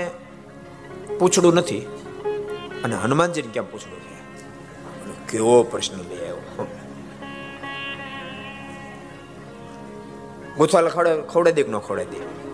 પૂછડું 1.19 1.61
નથી 1.61 1.83
અને 2.83 2.97
હનુમાનજીને 2.97 3.51
કેમ 3.51 3.66
પૂછડું 3.66 4.01
છે 4.05 4.16
કેવો 5.29 5.55
પ્રશ્ન 5.66 6.01
લઈ 6.03 6.23
આવ્યો 6.23 6.66
ગુથવાલ 10.57 10.88
ખવડે 10.88 11.12
ખવડે 11.27 11.53
દે 11.55 11.62
ન 11.64 11.79
ખવડે 11.81 12.05
દે 12.12 12.45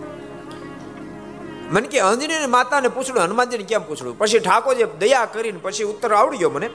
મને 1.69 1.87
કે 1.87 1.99
અંજની 1.99 2.47
માતાને 2.47 2.87
પૂછડું, 2.87 3.23
હનુમાનજીને 3.23 3.63
કેમ 3.63 3.83
પૂછડું? 3.83 4.17
પછી 4.17 4.39
ઠાકોરજી 4.39 4.83
દયા 4.99 5.25
કરીને 5.25 5.59
પછી 5.61 5.83
ઉત્તર 5.83 6.13
આવડી 6.13 6.45
મને. 6.45 6.69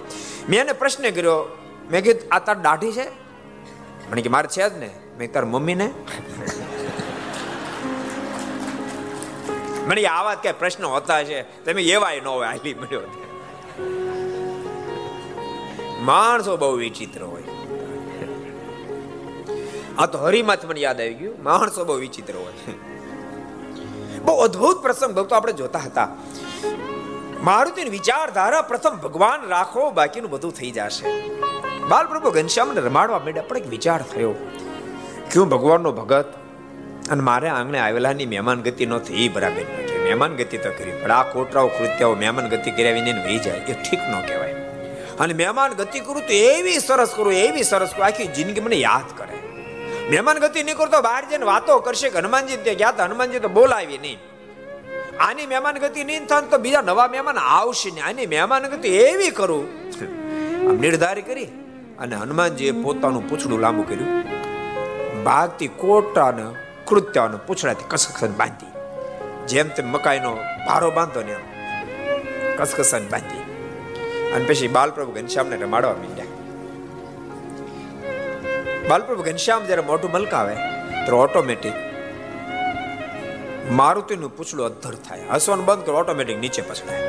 મેં 0.49 0.61
એને 0.61 0.73
પ્રશ્ન 0.73 1.11
કર્યો, 1.11 1.59
મેં 1.91 2.05
કીધું, 2.05 2.23
આ 2.31 2.39
તાર 2.39 2.59
દાઢી 2.59 2.93
છે? 2.93 3.09
મને 4.11 4.23
કે, 4.23 4.29
મારે 4.29 4.49
છે 4.49 4.71
જ 4.71 4.79
ને. 4.79 4.91
મેં 5.19 5.33
તાર 5.33 5.45
મમ્મીને? 5.45 5.91
મને 9.87 10.05
આ 10.05 10.23
વાત 10.23 10.43
કઈ 10.43 10.53
પ્રશ્ન 10.53 10.85
હોતા 10.85 11.25
છે. 11.25 11.65
તમે 11.65 11.83
એવાય 11.83 12.21
ન 12.21 12.27
હોય 12.27 12.47
આલી 12.47 12.75
મળ્યો 12.75 13.01
માણસો 16.01 16.57
બહુ 16.57 16.73
વિચિત્ર 16.73 17.23
હોય. 17.23 17.43
આ 19.99 20.07
તો 20.07 20.19
હરિમાંથી 20.19 20.67
મને 20.67 20.81
યાદ 20.81 21.01
આવી 21.01 21.15
ગયું. 21.15 21.43
માણસો 21.43 21.85
બહુ 21.85 21.95
વિચિત્ર 21.95 22.35
હોય. 22.37 22.88
બહુ 24.29 24.37
અદ્ભુત 24.37 24.83
પ્રસંગ 24.83 25.15
ભક્તો 25.15 25.35
આપણે 25.35 25.53
જોતા 25.53 25.79
હતા. 25.79 26.09
મારુતિની 27.43 27.91
વિચારધારા 27.91 28.63
પ્રથમ 28.63 28.97
ભગવાન 28.97 29.49
રાખો, 29.49 29.91
બાકીનું 29.91 30.31
બધું 30.31 30.53
થઈ 30.53 30.71
જશે. 30.71 31.07
બાલપ્રભુ 31.89 32.31
ઘનશ્યામને 32.31 32.81
રમાડવા 32.81 33.19
માંડ્યા, 33.19 33.43
પણ 33.49 33.57
એક 33.57 33.69
વિચાર 33.69 34.03
થયો. 34.03 34.35
ક્યું 35.31 35.49
ભગવાનનો 35.49 35.93
ભગત? 35.93 36.29
અને 37.11 37.21
મારે 37.21 37.49
આંગણે 37.49 37.79
આવેલાની 37.79 38.27
મહેમાન 38.27 38.63
ગતિ 38.63 38.87
નથી 38.87 39.25
એ 39.25 39.29
બરાબર 39.29 39.63
મહેમાન 40.05 40.37
ગતિ 40.37 40.59
તો 40.59 40.71
કરી, 40.71 40.91
પણ 40.91 41.11
આ 41.11 41.23
કોટરાઓ 41.23 41.69
કૃત્યાઓ 41.69 42.15
મહેમાન 42.15 42.49
ગતિ 42.49 42.71
કર્યા 42.71 42.93
વિને 42.93 43.13
વહી 43.25 43.39
જાય. 43.39 43.57
એ 43.57 43.73
ઠીક 43.73 44.01
ન 44.01 44.21
કહેવાય. 44.21 44.53
અને 45.21 45.35
મહેમાન 45.35 45.73
ગતિ 45.73 46.01
કરું 46.01 46.21
તો 46.21 46.33
એવી 46.33 46.79
સરસ 46.79 47.11
કરું, 47.17 47.33
એવી 47.33 47.63
સરસ 47.63 47.91
કરું, 47.97 48.07
આખી 48.07 48.27
જિંદગી 48.27 48.61
મને 48.61 48.77
યાદ 48.77 49.19
કરે. 49.19 49.28
મહેમાન 50.11 50.39
ગતિ 50.39 50.63
નહીં 50.63 50.77
કરતો, 50.77 51.01
બહાર 51.01 51.25
જઈને 51.31 51.45
વાતો 51.45 51.79
કરશે 51.79 52.09
કે 52.09 52.19
હનુમાનજી 52.19 52.57
ત્યાં 52.57 52.77
ગયા 52.77 52.89
હતા, 52.89 53.05
હનુમાનજી 53.05 53.39
તો 53.39 53.49
બોલાવી 53.49 53.99
નહીં. 53.99 54.19
આની 55.21 55.47
મહેમાન 55.47 55.79
ગતિ 55.79 56.05
નહીં 56.05 56.27
થાય 56.27 56.43
તો 56.43 56.59
બીજા 56.59 56.81
નવા 56.81 57.09
મહેમાન 57.09 57.39
આવશે 57.39 57.91
ને 57.91 58.01
આની 58.01 58.27
મહેમાન 58.27 58.63
ગતિ 58.63 58.89
એવી 58.89 59.31
કરું. 59.31 59.65
આમ 60.69 60.77
નિર્ધાર 60.77 61.21
કરી 61.21 61.45
અને 61.99 62.17
હનુમાનજીએ 62.17 62.71
પોતાનું 62.71 63.31
પૂછડું 63.31 63.61
લાંબુ 63.61 63.83
કર્યું. 63.83 64.23
ભાગતી 65.25 65.69
કોટાને 65.69 66.47
કૃત્યાને 66.85 67.37
પૂછડાથી 67.47 67.85
કસકસન 67.89 68.33
બાંધી. 68.33 68.73
જેમ 69.47 69.69
તેમ 69.69 69.89
મકાઈનો 69.89 70.33
ભારો 70.69 70.91
બાંધો 70.91 71.21
ને 71.21 71.37
કસકસન 72.57 73.09
બાંધી. 73.09 73.45
અને 74.33 74.45
પછી 74.45 74.69
બાલપ્રભુ 74.69 75.13
ઘનશ્યામને 75.13 75.57
રમાડવા 75.57 75.93
માંડ્યા. 75.93 76.38
બાલપ્રભુ 78.89 79.23
ઘનશ્યામ 79.23 79.65
જ્યારે 79.65 79.83
મોઢું 79.83 80.11
મલકાવે 80.11 80.55
તો 81.07 81.17
ઓટોમેટિક 81.17 81.73
મારુતિનું 83.71 84.37
પૂછડું 84.37 84.67
અધ્ધર 84.67 84.95
થાય. 84.95 85.21
હસવાનું 85.33 85.65
બંધ 85.65 85.85
કરો 85.87 85.97
ઓટોમેટિક 85.97 86.39
નીચે 86.39 86.63
પછડાય. 86.63 87.03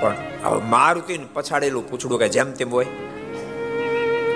પણ 0.00 0.14
હવે 0.44 0.60
મારુતિનું 0.68 1.34
પછાડેલું 1.34 1.90
પૂછડું 1.90 2.18
કે 2.18 2.28
જેમ 2.28 2.52
તેમ 2.52 2.70
હોય. 2.70 2.86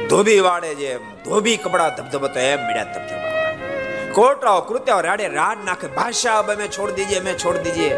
ધોબી 0.09 0.41
વાળે 0.41 0.75
જેમ 0.75 1.01
ધોબી 1.25 1.57
કપડા 1.57 1.89
ધબધબતો 1.89 2.41
એમ 2.41 2.67
મીડા 2.67 2.85
ધબધબા 2.85 4.13
કોટરાઓ 4.13 4.61
કૃત્યાઓ, 4.61 5.01
રાડે 5.01 5.27
રાડ 5.29 5.65
નાખે. 5.65 5.87
ભાષા 5.87 6.39
અમે 6.39 6.69
છોડ 6.69 6.91
દીજીએ, 6.91 7.19
અમે 7.21 7.35
છોડ 7.35 7.57
દીજીએ. 7.57 7.95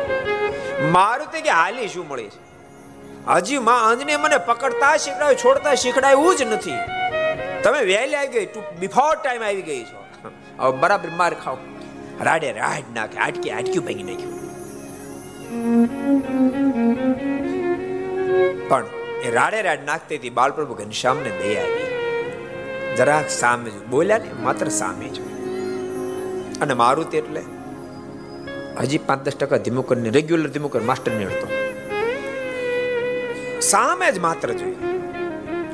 મારુતિ 0.91 1.41
કે 1.41 1.51
હાલી 1.51 1.89
શું 1.89 2.09
મળી 2.09 2.29
છે? 2.29 2.41
હજી 3.29 3.59
માં 3.59 3.91
અંજને 3.91 4.17
મને 4.17 4.39
પકડતા 4.39 4.97
શીખડાયું, 4.97 5.37
છોડતા 5.37 5.75
શીખડાયું 5.75 6.37
જ 6.37 6.43
નથી. 6.43 7.00
તમે 7.65 7.81
વહેલી 7.91 8.19
આવી 8.21 8.33
ગઈ, 8.35 8.47
તું 8.55 8.65
બિફોર 8.81 9.15
ટાઈમ 9.17 9.43
આવી 9.43 9.65
ગઈ 9.71 9.83
છો. 9.85 9.99
હવે 10.61 10.73
બરાબર 10.81 11.11
માર 11.21 11.35
ખાવ. 11.45 11.59
રાડે 12.29 12.49
રાડ 12.53 12.87
નાખે 12.95 13.19
આટકી 13.27 13.51
આટક્યું 13.51 13.85
ભાગી 13.85 14.07
નાખ્યું. 14.09 14.37
પણ 18.69 18.87
એ 19.23 19.31
રાડે 19.31 19.61
રાડ 19.69 19.83
નાખતી 19.87 20.19
હતી, 20.21 20.35
બાલપ્રભુ 20.41 20.75
ઘનશ્યામને 20.75 21.31
દયા 21.41 21.65
આવી. 21.65 21.89
જરાક 22.97 23.29
સામે 23.31 23.71
જો, 23.71 23.81
બોલ્યા 23.91 24.19
ને, 24.19 24.31
માત્ર 24.43 24.69
સામે 24.81 25.09
જો. 25.09 25.25
અને 26.61 26.75
મારુતિ 26.75 27.17
એટલે 27.17 27.43
હજી 28.81 29.03
પાંચ 29.09 29.21
દસ 29.25 29.37
ટકા 29.37 29.61
ધીમું 29.67 29.85
કરીને 29.89 30.11
રેગ્યુલર 30.11 30.51
ધીમું 30.55 30.73
કરી 30.73 30.89
માસ્ટર 30.91 31.13
નીડતો 31.13 31.47
સામે 33.69 34.07
જ 34.13 34.19
માત્ર 34.19 34.49
જોઈએ. 34.53 35.00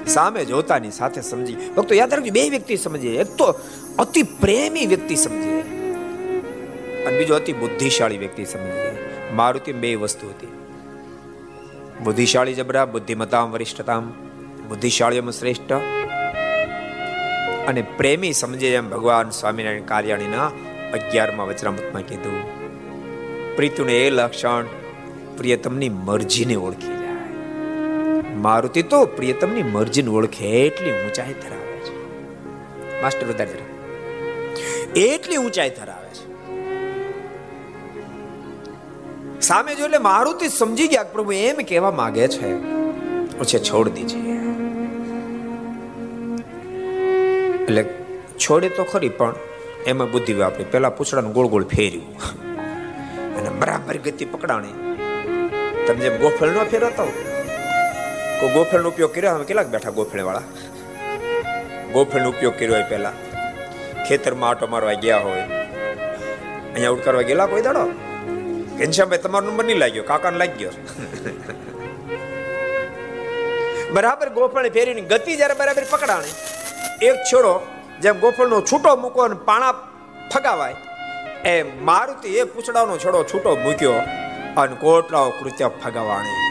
સામે 0.07 0.45
જોતાની 0.45 0.91
સાથે 0.91 1.21
સમજી. 1.21 1.57
ભક્તો, 1.77 1.95
યાદ 1.95 2.15
રાખજો, 2.15 2.31
બે 2.31 2.51
વ્યક્તિ 2.51 2.77
સમજી 2.77 3.09
એક 3.09 3.27
તો 3.27 3.55
અતિ 3.99 4.23
પ્રેમી 4.23 4.87
વ્યક્તિ 4.87 5.17
સમજી 5.17 5.61
અને 7.05 7.19
બીજો 7.19 7.35
અતિ 7.35 7.53
બુદ્ધિશાળી 7.53 8.19
વ્યક્તિ 8.19 8.45
સમજી 8.45 8.97
મારુતિ 9.35 9.73
બે 9.73 9.95
વસ્તુ 9.95 10.29
હતી. 10.29 10.47
બુદ્ધિશાળી 12.05 12.55
જબરા 12.55 12.85
બુદ્ધિમતામ 12.85 13.51
વરિષ્ઠતામ. 13.51 14.13
બુદ્ધિશાળીઓમાં 14.69 15.33
શ્રેષ્ઠ 15.33 15.73
અને 17.67 17.83
પ્રેમી 17.83 18.33
સમજે 18.33 18.75
એમ 18.75 18.91
ભગવાન 18.91 19.31
સ્વામિનારાયણ 19.31 19.83
કાર્યાણીના 19.83 20.47
અગિયારમાં 20.95 21.47
વચરામૃતમાં 21.47 22.03
કીધું. 22.03 22.57
પ્રીતુને 23.57 23.93
એ 23.93 24.11
લક્ષણ 24.11 24.65
પ્રિયતમની 25.37 25.89
મરજીને 25.89 26.55
ઓળખી. 26.55 26.96
મારુતિ 28.47 28.83
તો 28.93 28.99
પ્રિયતમની 29.17 29.63
મરજીને 29.77 30.11
ઓળખે, 30.11 30.49
એટલી 30.67 30.93
ઊંચાઈ 30.93 31.35
ધરાવે 31.45 31.79
છે. 31.87 31.95
માસ્ટર 33.03 33.27
વધારે 33.27 33.53
જરા. 33.53 33.71
એટલી 35.05 35.37
ઊંચાઈ 35.37 35.73
ધરાવે 35.79 36.11
છે. 36.11 36.25
સામે 39.41 39.73
જો 39.75 39.85
એટલે 39.85 40.01
મારુતિ 40.07 40.47
સમજી 40.49 40.89
ગયા 40.89 41.11
પ્રભુ 41.15 41.33
એમ 41.33 41.59
કહેવા 41.69 41.95
માંગે 42.01 42.29
છે 42.29 42.49
પછી 43.39 43.61
છોડ 43.69 43.89
દીજીએ 43.89 44.37
એટલે 47.61 47.83
છોડે 48.39 48.69
તો 48.69 48.83
ખરી, 48.85 49.13
પણ 49.21 49.35
એમાં 49.87 50.09
બુદ્ધિ 50.11 50.35
વાપરી. 50.35 50.67
પેલા 50.73 50.93
પૂછડાનું 50.99 51.33
ગોળ 51.33 51.49
ગોળ 51.55 51.65
ફેર્યું. 51.65 52.11
અને 53.37 53.51
બરાબર 53.61 53.97
ગતિ 54.05 54.25
પકડાણી. 54.25 54.77
તમે 55.87 56.01
જેમ 56.01 56.15
ગોફળ 56.23 56.51
નો 56.51 56.63
ફેરવતો 56.65 57.07
કોઈ 58.41 58.53
ગોફળનો 58.57 58.89
ઉપયોગ 58.93 59.13
કર્યો? 59.15 59.35
અમે 59.37 59.45
કેટલાક 59.49 59.69
બેઠા 59.75 59.97
ગોફળ 59.99 60.23
વાળા 60.29 60.47
ગોફળનો 61.95 62.29
ઉપયોગ 62.35 62.55
કર્યો 62.59 62.75
હોય 62.77 62.89
પહેલા. 62.93 63.15
ખેતરમાં 64.07 64.51
આટો 64.51 64.67
મારવા 64.73 64.97
ગયા 65.05 65.23
હોય. 65.27 65.45
અહીંયા 66.75 66.91
આઉટ 66.91 67.05
કરવા 67.07 67.27
ગયેલા 67.29 67.49
કોઈ 67.53 67.65
દાડો? 67.69 67.85
ઘનશ્યામભાઈ, 68.79 69.25
તમારો 69.25 69.47
નંબર 69.51 69.65
નહીં 69.69 69.81
લાગ્યો? 69.83 70.05
કાકાને 70.11 70.39
લાગ્યો? 70.43 70.73
બરાબર 73.95 74.29
ગોફળ 74.39 74.69
ફેરીની 74.77 75.07
ગતિ 75.13 75.39
જ્યારે 75.41 75.57
બરાબર 75.61 75.85
પકડાણે, 75.93 76.31
એક 77.09 77.19
છોડો 77.31 77.53
જેમ 78.05 78.17
ગોફળનો 78.25 78.59
છૂટો 78.71 78.91
મૂકો 79.05 79.21
અને 79.27 79.37
પાણા 79.49 79.75
ફગાવાય 80.33 80.77
એ 81.53 81.55
મારુતિ 81.89 82.29
એ 82.41 82.45
પૂછડાનો 82.53 82.99
છોડો 83.05 83.21
છૂટો 83.33 83.51
મૂક્યો 83.65 83.99
અને 84.63 84.75
કોટલાઓ 84.85 85.31
કૃત્ય 85.41 85.69
ફગાવાણી. 85.85 86.46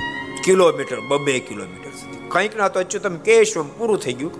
કિલોમીટર, 0.45 0.99
બબે 1.09 1.33
કિલોમીટર 1.49 1.91
સુધી. 1.99 2.21
કંઈક 2.33 2.53
ના 2.59 2.69
તો 2.73 2.79
અચ્યુતમ 2.85 3.15
કેશવમ 3.27 3.67
પૂરું 3.77 3.99
થઈ 4.05 4.15
ગયું. 4.19 4.33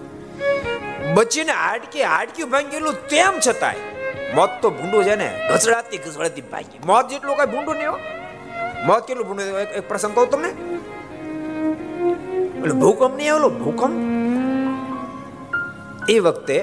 બચીને 1.15 1.53
હાડકી 1.63 2.05
હાડકી 2.13 2.47
ભાંગેલું 2.53 2.95
તેમ 3.11 3.33
છતાંય, 3.45 3.83
મોત 4.37 4.51
તો 4.61 4.67
ભૂંડું 4.77 5.01
છે 5.07 5.15
ને? 5.21 5.29
ઘસડાતી 5.51 5.99
ઘસડાતી 6.05 6.45
ભાગી. 6.53 6.79
મોત 6.89 7.05
જેટલું 7.13 7.35
કઈ 7.39 7.49
ભૂંડું 7.53 7.75
નહીં 7.81 7.99
મોત 8.87 9.01
કેટલું 9.07 9.25
ભૂંડું 9.29 9.45
એક 9.79 9.85
પ્રસંગ 9.89 10.13
કહું 10.17 10.27
તમને. 10.33 10.51
ભૂકંપ 12.83 13.13
નહીં 13.19 13.31
આવેલો? 13.33 13.49
ભૂકંપ? 13.63 13.93
એ 16.13 16.15
વખતે 16.25 16.57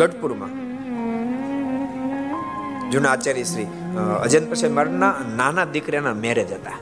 ગઢપુરમાં 0.00 0.52
જૂના 2.92 3.12
આચાર્ય 3.14 3.46
શ્રી 3.52 3.68
અજંત 4.26 4.46
પ્રસાદ 4.50 4.72
મારના 4.78 5.14
નાના 5.38 5.66
દીકરાના 5.74 6.16
મેરેજ 6.24 6.52
હતા. 6.58 6.78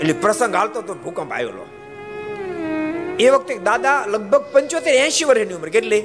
એટલે 0.00 0.12
પ્રસંગ 0.12 0.54
હાલતો 0.54 0.82
તો 0.82 0.94
ભૂકંપ 0.94 1.32
આવેલો. 1.32 1.66
એ 3.20 3.30
વખતે 3.30 3.58
દાદા 3.58 4.04
લગભગ 4.06 4.44
પંચોતેર 4.52 4.94
એસી 4.94 5.24
વર્ષની 5.24 5.54
ઉંમર, 5.54 5.68
કેટલી? 5.68 6.02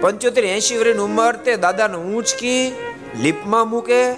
પંચોતેર 0.00 0.44
એસી 0.44 0.78
વર્ષની 0.78 1.02
ઉંમર 1.02 1.36
તે 1.36 1.56
દાદાને 1.56 1.96
ઊંચકી 1.96 2.72
લીપમાં 3.22 3.70
મૂકે 3.70 4.12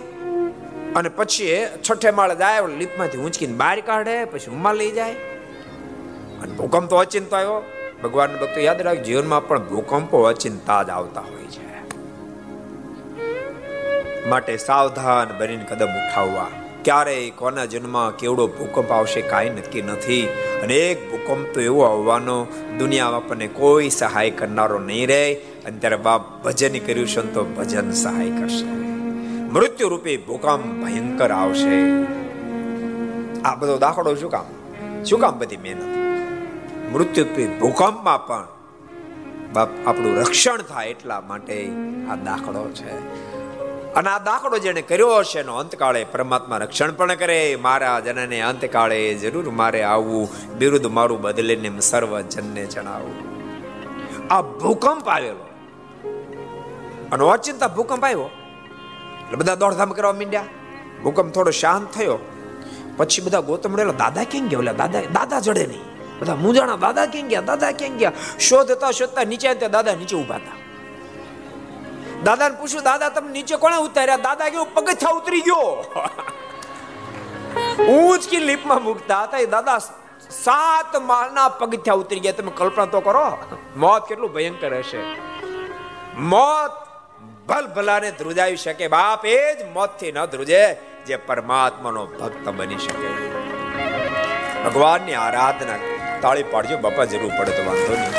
અને 0.97 1.09
પછી 1.09 1.67
છઠ્ઠે 1.91 2.11
માળે 2.11 2.37
જાય 2.37 2.61
લીપમાંથી 2.79 3.19
ઊંચકીને 3.19 3.53
બહાર 3.53 3.81
કાઢે, 3.81 4.25
પછી 4.25 4.51
ઉમા 4.51 4.73
લઈ 4.73 4.91
જાય. 4.91 5.13
અને 6.43 6.53
ભૂકંપ 6.53 6.91
તો 6.91 6.97
અચિંત 6.97 7.35
આવ્યો. 7.35 7.63
ભગવાન 8.03 8.37
ભક્તો 8.37 8.61
યાદ 8.61 8.83
રાખ 8.83 8.97
જીવનમાં 8.97 9.49
પણ 9.49 9.59
ભૂકંપો 9.59 10.23
અચિંતા 10.23 10.83
જ 10.83 10.91
આવતા 10.91 11.21
હોય 11.21 11.47
છે. 11.47 11.69
માટે 14.29 14.57
સાવધાન 14.57 15.39
બનીને 15.39 15.65
કદમ 15.65 15.87
ઉઠાવવા. 15.87 16.49
ક્યારેય 16.89 17.31
કોના 17.31 17.65
જન્મમાં 17.65 18.17
કેવડો 18.17 18.47
ભૂકંપ 18.47 18.93
આવશે 18.93 19.21
કાંઈ 19.21 19.51
નક્કી 19.51 19.83
નથી. 19.83 20.27
અને 20.63 20.75
એક 20.75 21.11
ભૂકંપ 21.11 21.47
તો 21.55 21.61
એવો 21.61 21.83
આવવાનો 21.83 22.47
દુનિયામાં 22.79 23.17
આપણને 23.17 23.47
કોઈ 23.47 23.89
સહાય 23.89 24.31
કરનારો 24.31 24.79
નહીં 24.79 25.09
રહે. 25.09 25.35
અને 25.35 25.79
ત્યારે 25.79 25.97
બાપ 25.97 26.45
ભજન 26.45 26.79
કર્યું 26.79 27.07
છે 27.07 27.21
તો 27.21 27.45
ભજન 27.45 27.91
સહાય 27.91 28.31
કરશે. 28.31 28.65
મૃત્યુ 29.53 29.89
રૂપે 29.89 30.17
ભૂકંપ 30.17 30.85
ભયંકર 30.85 31.31
આવશે. 31.31 32.03
આ 33.43 33.55
બધો 33.55 33.79
દાખલો 33.79 34.15
શું 34.15 34.31
કામ? 34.31 34.45
શું 35.05 35.21
કામ 35.21 35.39
બધી 35.39 35.57
મહેનત? 35.57 35.83
મૃત્યુ 36.95 37.25
રૂપે 37.25 37.47
ભૂકંપમાં 37.47 38.27
પણ 38.27 38.47
બાપ 39.53 39.69
આપણું 39.87 40.17
રક્ષણ 40.17 40.63
થાય 40.63 40.89
એટલા 40.89 41.21
માટે 41.21 41.71
આ 42.11 42.15
દાખલો 42.15 42.71
છે. 42.71 42.93
અને 43.99 44.11
આ 44.11 44.19
દાખલો 44.19 44.59
જેને 44.59 44.83
કર્યો 44.83 45.17
હશે 45.17 45.41
એનો 45.41 45.57
અંતકાળે 45.57 46.05
પરમાત્મા 46.05 46.57
રક્ષણ 46.57 46.93
પણ 46.93 47.15
કરે. 47.15 47.59
મારા 47.61 48.01
જનને 48.01 48.41
અંતકાળે 48.41 49.15
જરૂર 49.15 49.51
મારે 49.51 49.83
આવવું. 49.83 50.29
બિરુદ 50.59 50.87
મારું 50.87 51.21
બદલીને 51.21 51.81
સર્વ 51.81 52.21
જનને 52.21 52.67
જણાવું. 52.67 53.15
આ 54.31 54.43
ભૂકંપ 54.43 55.09
આવેલો. 55.09 55.49
અને 57.13 57.31
અચિંતા 57.31 57.69
ભૂકંપ 57.69 58.05
આવ્યો. 58.05 58.31
એટલે 59.23 59.37
બધા 59.37 59.55
દોડધામ 59.55 59.93
કરવા 59.93 60.13
માંડ્યા. 60.13 60.45
ભૂકંપ 61.03 61.35
થોડો 61.35 61.51
શાંત 61.51 61.91
થયો. 61.91 62.19
પછી 62.97 63.23
બધા 63.23 63.41
ગોતમ 63.41 63.73
મળેલો 63.73 63.93
દાદા 63.93 64.25
કેમ 64.25 64.49
ગયા? 64.49 64.59
ઓલા 64.59 64.73
દાદા 64.73 65.01
દાદા 65.01 65.41
જડે 65.41 65.67
નહીં. 65.67 65.81
બધા 66.21 66.35
મૂંઝાણા, 66.35 66.77
દાદા 66.77 67.07
કેમ 67.07 67.29
ગયા? 67.29 67.41
દાદા 67.41 67.71
કેમ 67.71 67.97
ગયા? 67.97 68.13
શોધતા 68.41 68.91
શોધતા 68.91 69.25
નીચે 69.25 69.55
ત્યાં 69.55 69.73
દાદા 69.73 69.95
નીચે 69.95 70.17
ઊભા 70.17 70.35
હતા. 70.35 70.68
દાદાને 72.25 72.57
પૂછ્યું, 72.57 72.85
દાદા, 72.85 73.09
તમે 73.09 73.33
નીચે 73.33 73.57
કોણે 73.57 73.77
ઉતાર્યા? 73.77 74.17
દાદા 74.17 74.49
કેવું 74.49 74.75
પગથિયા 74.75 75.11
ઉતરી 75.11 75.41
ગયો? 75.41 75.85
ઊંચકી 77.85 78.37
લીપમાં 78.37 78.83
મૂકતા 78.83 79.23
હતા. 79.23 79.39
એ 79.39 79.47
દાદા 79.47 79.79
સાત 80.31 80.97
માળના 80.97 81.49
પગથિયા 81.49 81.95
ઉતરી 81.95 82.21
ગયા. 82.21 82.33
તમે 82.33 82.53
કલ્પના 82.55 82.85
તો 82.85 83.01
કરો, 83.01 83.39
મોત 83.77 84.09
કેટલું 84.09 84.33
ભયંકર 84.33 84.79
હશે. 84.79 85.03
મોત 86.19 86.71
ભલ 87.49 87.67
ભલાને 87.67 88.11
ધ્રુજાવી 88.11 88.57
શકે. 88.57 88.89
બાપ 88.89 89.27
એ 89.27 89.55
જ 89.55 89.65
મોતથી 89.73 90.13
ન 90.13 90.25
ધ્રુજે, 90.25 90.77
જે 91.07 91.17
પરમાત્માનો 91.17 92.07
ભક્ત 92.07 92.49
બની 92.49 92.79
શકે. 92.79 93.29
ભગવાનની 94.65 95.15
આરાધના 95.15 95.79
તાળી 96.21 96.43
પાડજો, 96.43 96.77
બાપા, 96.77 97.05
જરૂર 97.05 97.33
પડે 97.39 97.51
તો 97.51 97.65
વાંધો 97.65 97.93
નહીં. 97.93 98.13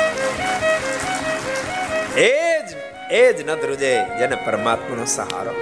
એ 2.16 2.59
એ 3.10 3.32
જ 3.32 3.40
ન 3.46 3.54
ધ્રુજે 3.54 3.92
જેને 4.18 4.36
પરમાત્માનો 4.46 5.04
સહારો. 5.04 5.54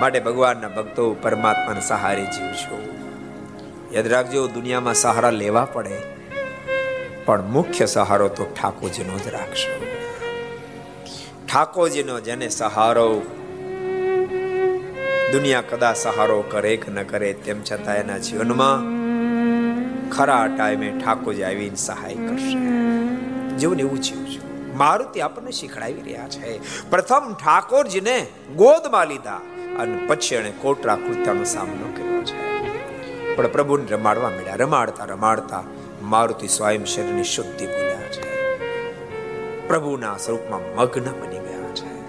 માટે 0.00 0.20
ભગવાનના 0.20 0.68
ભક્તો 0.68 1.14
પરમાત્માના 1.14 1.80
સહારે 1.80 2.24
જીવશો 2.24 2.76
યાદ 3.92 4.06
રાખજો, 4.06 4.46
દુનિયામાં 4.46 4.94
સહારા 4.94 5.30
લેવા 5.30 5.64
પડે, 5.64 5.98
પણ 7.24 7.42
મુખ્ય 7.42 7.86
સહારો 7.86 8.28
તો 8.28 8.44
ઠાકોરજીનો 8.44 9.18
જ 9.18 9.28
રાખશો. 9.28 9.72
ઠાકોરજીનો 11.46 12.20
જેને 12.20 12.48
સહારો 12.48 13.22
દુનિયા 15.32 15.60
કદા 15.60 15.94
સહારો 15.94 16.42
કરે 16.42 16.76
કે 16.76 16.92
ન 16.92 17.02
કરે, 17.02 17.32
તેમ 17.32 17.62
છતાં 17.62 17.96
એના 17.96 18.18
જીવનમાં 18.18 18.80
ખરા 20.10 20.46
ટાઈમે 20.46 20.90
ઠાકોરજી 21.04 21.42
આવીને 21.42 21.76
સહાય 21.76 22.14
કરશે. 22.14 22.54
જેવું 23.56 23.78
એવું 23.78 24.00
જીવજો. 24.00 24.39
મારુતિ 24.74 25.20
આપણને 25.20 25.50
શીખડાવી 25.50 26.02
રહ્યા 26.02 26.28
છે. 26.28 26.58
પ્રથમ 26.90 27.36
ઠાકોરજીને 27.44 28.26
ગોદમાં 28.56 29.06
લીધા 29.06 29.40
અને 29.78 30.06
પછી 30.06 30.34
એને 30.34 30.50
કોટરા 30.50 30.96
કૃત્યાનો 30.96 31.44
સામનો 31.44 31.92
કર્યો 31.96 32.22
છે. 32.22 32.50
પણ 33.36 33.46
પ્રભુને 33.46 33.86
રમાડવા 33.90 34.30
મળ્યા. 34.30 34.54
રમાડતા 34.54 35.04
રમાડતા 35.04 35.62
મારુતિ 36.02 36.48
સ્વયં 36.48 36.84
શરીરની 36.84 37.24
શુદ્ધિ 37.24 37.66
ભૂલ્યા 37.66 38.00
છે. 38.00 38.58
પ્રભુના 39.68 40.16
સ્વરૂપમાં 40.16 40.76
મગ્ન 40.76 41.04
બની 41.04 41.38
ગયા 41.38 41.74
છે. 41.74 42.00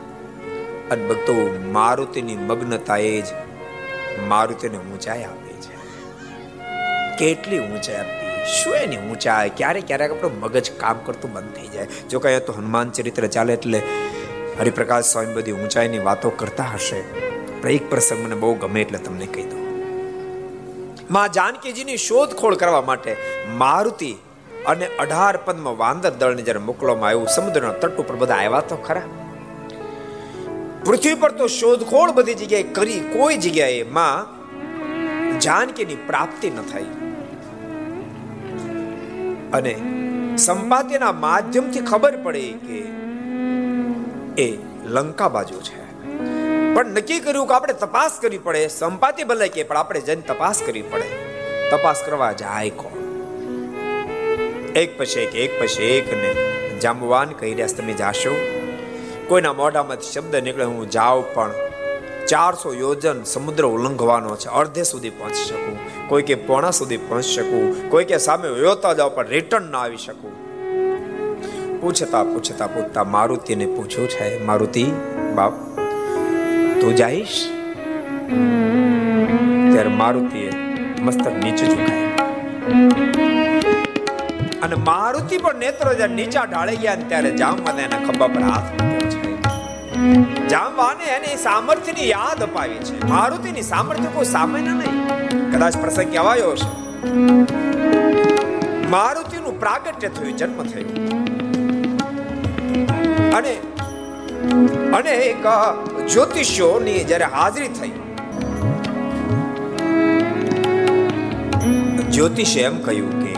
અને 0.90 1.08
ભક્તો, 1.08 1.60
મારુતિની 1.72 2.38
મગ્નતાએ 2.38 3.22
જ 3.22 3.26
મારુતિને 4.28 4.78
ઊંચાઈ 4.78 5.24
આપી 5.24 5.54
છે. 5.54 5.76
કેટલી 7.18 7.60
ઊંચાઈ 7.60 7.96
આપી? 7.96 8.31
શું 8.46 8.74
એની 8.74 8.98
ઊંચાઈ 8.98 9.50
ક્યારેક 9.58 9.88
ક્યારેક 9.88 10.12
આપણું 10.12 10.40
મગજ 10.40 10.72
કામ 10.72 10.98
કરતું 11.06 11.34
બંધ 11.34 11.52
થઈ 11.54 11.68
જાય. 11.68 11.86
જો 12.10 12.20
કહે 12.20 12.40
તો 12.40 12.54
હનુમાન 12.54 12.90
ચરિત્ર 12.90 13.28
ચાલે 13.28 13.54
એટલે 13.54 13.82
હરિપ્રકાશ 14.60 15.06
સ્વામી 15.06 15.34
બધી 15.34 15.52
ઊંચાઈની 15.52 16.00
વાતો 16.00 16.30
કરતા 16.30 16.64
હશે. 16.64 16.96
એક 17.70 17.90
પ્રસંગ 17.90 18.26
મને 18.26 18.36
બહુ 18.36 18.54
ગમે 18.54 18.82
એટલે 18.82 18.98
તમને 18.98 19.26
કહી 19.26 19.44
દઉં. 19.44 19.62
માં 21.12 21.32
જાનકીજીની 21.32 21.98
શોધખોળ 21.98 22.56
કરવા 22.56 22.82
માટે 22.82 23.18
મારુતિ 23.48 24.18
અને 24.66 24.86
અઢાર 24.86 25.38
પદમાં 25.38 25.78
વાંદર 25.78 26.10
દળને 26.10 26.42
જ્યારે 26.42 26.60
મોકલવામાં 26.60 27.10
આવ્યું, 27.10 27.28
સમુદ્રના 27.28 27.72
તટ 27.72 27.98
ઉપર 27.98 28.16
બધા 28.16 28.36
આવ્યા 28.36 28.60
તો 28.60 28.76
ખરા. 28.76 29.02
પૃથ્વી 30.86 31.14
પર 31.14 31.32
તો 31.32 31.48
શોધખોળ 31.48 32.12
બધી 32.12 32.34
જગ્યાએ 32.34 32.64
કરી 32.64 33.00
કોઈ 33.00 33.38
જગ્યાએ 33.38 33.84
માં 33.84 34.42
જાનકીની 35.40 35.96
પ્રાપ્તિ 35.96 36.50
ન 36.50 36.62
થઈ. 36.62 37.11
અને 39.54 39.76
સંપાત્યના 40.38 41.12
માધ્યમથી 41.12 41.80
ખબર 41.80 42.18
પડી 42.18 42.54
કે 42.54 43.02
એ 44.42 44.58
લંકા 44.86 45.30
બાજુ 45.30 45.62
છે. 45.62 45.82
પણ 46.74 46.86
નક્કી 46.88 47.20
કર્યું 47.20 47.48
કે 47.48 47.54
આપણે 47.54 47.74
તપાસ 47.74 48.20
કરવી 48.22 48.38
પડે. 48.38 48.68
સંપાતિ 48.68 49.24
ભલે 49.24 49.48
કે, 49.48 49.64
પણ 49.64 49.78
આપણે 49.78 50.02
જઈને 50.02 50.22
તપાસ 50.22 50.62
કરવી 50.66 50.82
પડે. 50.82 51.32
તપાસ 51.72 52.04
કરવા 52.06 52.32
જાય 52.32 52.70
કોણ? 52.70 53.02
એક 54.76 54.98
પછી 54.98 55.20
એક 55.20 55.36
એક 55.36 55.64
પછી 55.64 55.84
એક 55.84 56.14
ને 56.14 56.36
જામવાન 56.80 57.30
કહી 57.30 57.54
રહ્યા 57.54 57.68
તમે 57.78 57.94
જાશો? 57.94 58.36
કોઈના 59.28 59.54
મોઢામાંથી 59.54 60.12
શબ્દ 60.12 60.36
નીકળે, 60.36 60.64
હું 60.64 60.90
જાઉં 60.90 61.34
પણ 61.34 61.52
ચારસો 62.32 62.74
યોજન 62.74 63.24
સમુદ્ર 63.24 63.66
ઉલ્લંઘવાનો 63.66 64.36
છે. 64.36 64.50
અડધે 64.50 64.84
સુધી 64.84 65.10
પહોંચી 65.10 65.44
શકું. 65.50 66.08
કોઈ 66.10 66.22
કે 66.22 66.36
પોણા 66.36 66.72
સુધી 66.72 66.98
પહોંચી 66.98 67.34
શકું. 67.34 67.90
કોઈ 67.90 68.06
કે 68.06 68.18
સામે 68.18 68.48
યોતા 68.60 68.94
જાવ 68.94 69.10
પણ 69.10 69.28
રિટર્ન 69.28 69.72
ના 69.72 69.80
આવી 69.80 69.98
શકું. 69.98 70.32
પૂછતા 71.82 72.24
પૂછતા 72.24 72.68
પૂછતા 72.68 73.04
મારુતિને 73.04 73.66
પૂછ્યું 73.66 74.10
છે, 74.10 74.44
મારુતિ, 74.46 74.84
બાપ, 75.36 75.54
તું 76.82 76.96
જઈશ? 76.96 77.50
ત્યારે 79.72 79.90
મારુતિએ 79.90 80.50
મસ્તક 81.02 81.32
નીચે 81.44 81.66
ઝુકાય 81.66 82.08
અને 84.62 84.76
મારુતિ 84.76 85.38
પણ 85.38 85.56
નેત્ર 85.56 86.10
નીચા 86.10 86.44
ઢાળી 86.44 86.78
ગયા 86.78 86.96
ત્યારે 86.96 87.32
જામવાને 87.32 87.82
એના 87.84 88.00
ખભા 88.06 88.28
પર 88.28 88.42
હાથ 88.42 88.82
મૂક્યો 88.82 89.01
જામવાને 90.50 91.06
એને 91.16 91.32
સામર્થ્યની 91.38 92.08
યાદ 92.10 92.44
અપાવી 92.44 92.82
છે. 92.88 92.96
મારુતિની 93.08 93.66
સામર્થ્ય 93.70 94.10
કોઈ 94.14 94.26
સામાન્ય 94.26 94.74
નહીં. 94.80 95.02
કદાચ 95.52 95.78
પ્રસંગ 95.78 96.12
કહેવાયો 96.12 96.54
છે 96.56 96.70
મારુતિનું 98.90 99.60
પ્રાગટ્ય 99.60 100.10
થયું, 100.10 100.38
જન્મ 100.38 100.64
થયો. 100.64 100.90
અને 103.38 103.54
અને 104.98 105.12
એક 105.26 105.46
જ્યોતિષોની 106.08 107.04
જ્યારે 107.04 107.28
હાજરી 107.36 107.72
થઈ, 107.80 107.94
જ્યોતિષે 112.10 112.60
એમ 112.62 112.78
કહ્યું 112.82 113.14
કે, 113.24 113.34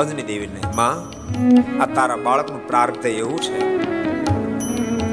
અંજની 0.00 0.22
દેવીને, 0.22 0.60
માં, 0.74 0.96
આ 1.82 1.86
તારા 1.94 2.16
બાળકનું 2.16 2.62
પ્રાર્થ 2.68 3.06
એવું 3.06 3.40
છે. 3.40 3.81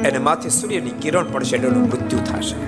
એને 0.08 0.18
માથે 0.18 0.50
સૂર્યની 0.50 0.90
કિરણ 0.90 1.28
પડશે 1.32 1.56
એનું 1.58 1.82
મૃત્યુ 1.82 2.20
થશે. 2.20 2.60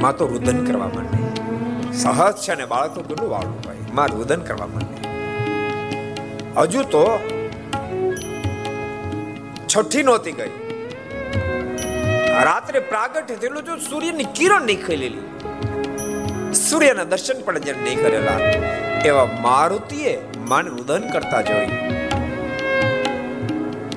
માં 0.00 0.16
તો 0.16 0.26
રુદન 0.26 0.58
કરવા 0.64 0.88
માંડે. 0.88 1.18
સહજ 1.92 2.34
છે 2.34 2.54
ને 2.54 2.66
બાળક 2.66 2.94
તો 2.94 3.02
કેટલું 3.02 3.30
વાળું 3.30 3.58
હોય. 3.66 3.76
માં 3.94 4.08
રુદન 4.08 4.40
કરવા 4.40 4.66
માંડે. 4.66 4.96
હજુ 6.58 6.82
તો 6.82 7.04
છઠ્ઠી 9.68 10.02
નહોતી 10.02 10.32
ગઈ. 10.32 10.52
રાત્રે 12.48 12.80
પ્રાગટ્ય 12.80 13.34
થયેલું 13.34 13.62
જો 13.64 13.76
સૂર્યની 13.90 14.24
કિરણ 14.24 14.66
ખીલેલી 14.86 15.26
સૂર્યના 16.54 17.04
દર્શન 17.04 17.38
પણ 17.42 17.58
જેને 17.58 17.80
નહીં 17.82 17.98
કરેલા, 18.02 18.38
એવા 19.04 19.28
મારુતિએ 19.40 20.12
માન 20.48 20.66
રુદન 20.66 21.02
કરતા 21.12 21.40
જોઈ 21.40 21.70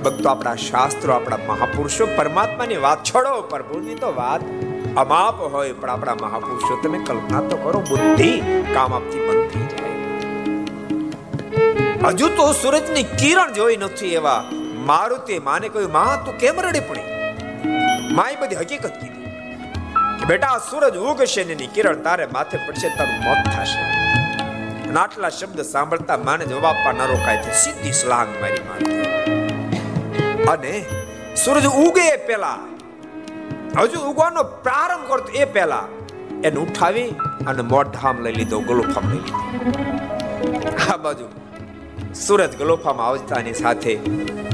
ભક્તો, 0.04 0.30
આપણા 0.30 0.56
શાસ્ત્રો, 0.56 1.14
આપણા 1.14 1.40
મહાપુરુષો, 1.48 2.06
પરમાત્માની 2.18 2.80
વાત 2.86 3.00
છોડો, 3.04 3.34
પ્રભુની 3.42 3.96
તો 3.96 4.10
વાત 4.16 4.42
અમાપ 4.96 5.40
હોય, 5.54 5.74
પણ 5.74 5.90
આપણા 5.90 6.18
મહાપુરુષો, 6.22 6.74
તમે 6.84 7.00
કલ્પના 7.04 7.42
તો 7.42 7.56
કરો, 7.58 7.80
બુદ્ધિ 7.90 8.32
કામ 8.74 8.94
આપતી 8.94 9.24
બંધ 9.28 9.48
થઈ 9.54 9.66
જાય. 9.72 9.90
હજુ 12.12 12.28
તો 12.36 12.46
સૂરજની 12.54 13.04
કિરણ 13.04 13.52
જોઈ 13.54 13.78
નથી 13.78 14.14
એવા 14.22 14.42
મારુતિ 14.92 15.40
માને 15.40 15.68
કહ્યું, 15.70 15.92
માં, 15.92 16.14
તું 16.26 16.38
કેમ 16.38 16.60
રડી 16.60 16.86
પડી? 16.90 17.08
માએ 18.12 18.36
બધી 18.42 18.56
હકીકત 18.56 18.96
કીધી 19.02 19.32
કે, 20.20 20.26
બેટા 20.28 20.58
સૂરજ 20.70 20.96
ઉગશે 21.10 21.44
ને 21.44 21.56
કિરણ 21.76 22.00
તારે 22.02 22.26
માથે 22.26 22.58
પડશે, 22.68 22.88
તારું 22.98 23.20
મોત 23.24 23.42
થશે. 23.56 23.82
નાટલા 24.92 25.30
શબ્દ 25.30 25.62
સાંભળતા 25.62 26.18
માને 26.18 26.46
જવાબ 26.46 26.66
આપવા 26.66 26.94
ન 26.94 27.04
રોકાય 27.12 27.44
છે 27.44 27.52
સીધી 27.64 27.92
સ્લાંગ 27.92 28.32
મારી 28.42 28.66
મારે 28.70 29.23
અને 30.52 30.86
સૂરજ 31.46 31.66
ઉગે 31.66 32.08
એ 32.08 32.18
પહેલા, 32.28 32.58
હજુ 33.80 34.00
ઉગવાનો 34.02 34.44
પ્રારંભ 34.44 35.08
કરતો 35.08 35.32
એ 35.34 35.46
પહેલા, 35.46 35.84
એને 36.44 36.56
ઉઠાવી 36.56 37.10
અને 37.48 37.62
મોઢામ 37.62 38.22
લઈ 38.22 38.32
લીધો, 38.32 38.60
ગલોફામ 38.60 39.12
લઈ 39.12 39.18
લીધો. 39.18 40.94
આ 40.94 40.98
બાજુ 40.98 41.28
સૂરજ 42.14 42.58
ગલોફામાં 42.58 43.08
આવતાની 43.08 43.54
સાથે 43.54 43.96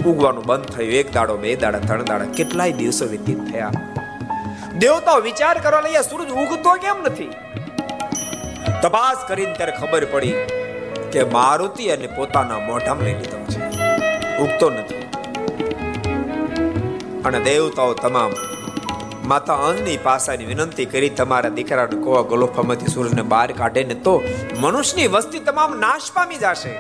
ઉગવાનું 0.06 0.46
બંધ 0.46 0.66
થયું. 0.66 0.92
એક 0.92 1.14
દાડો 1.14 1.38
બે 1.38 1.56
દાડા, 1.56 1.80
ત્રણ 1.80 2.04
દાડા, 2.04 2.26
કેટલાય 2.26 2.72
દિવસો 2.72 3.06
વ્યતીત 3.06 3.52
થયા. 3.52 3.72
દેવતાઓ 4.78 5.20
વિચાર 5.20 5.58
કરવા 5.58 5.80
લઈએ 5.80 6.02
સૂરજ 6.02 6.30
ઉગતો 6.30 6.74
કેમ 6.74 7.02
નથી? 7.04 7.32
તપાસ 8.82 9.18
કરીને 9.28 9.54
ત્યારે 9.54 9.72
ખબર 9.72 10.06
પડી 10.06 10.34
કે 11.12 11.24
મારુતિ 11.24 11.90
અને 11.90 12.08
પોતાના 12.08 12.60
મોઢામાં 12.60 13.04
લઈ 13.04 13.14
લીધો 13.14 13.38
છે. 13.50 13.62
ઉગતો 14.38 14.70
નથી. 14.70 14.99
અને 17.26 17.40
દેવતાઓ 17.40 17.94
તમામ 17.94 18.32
માતા 19.32 19.58
અંજની 19.70 19.98
પાસાની 19.98 20.46
વિનંતી 20.46 20.86
કરી 20.86 21.10
તમારા 21.10 21.50
દીકરાને 21.50 21.98
કોવા 22.06 22.22
ગલોફામાંથી 22.22 22.94
સૂરજને 22.94 23.24
બહાર 23.34 23.52
કાઢે 23.52 23.84
ને 23.84 23.94
તો 23.94 24.14
મનુષ્યની 24.60 25.08
વસ્તી 25.08 25.40
તમામ 25.40 25.76
નાશ 25.80 26.08
પામી 26.14 26.36
જશે. 26.36 26.74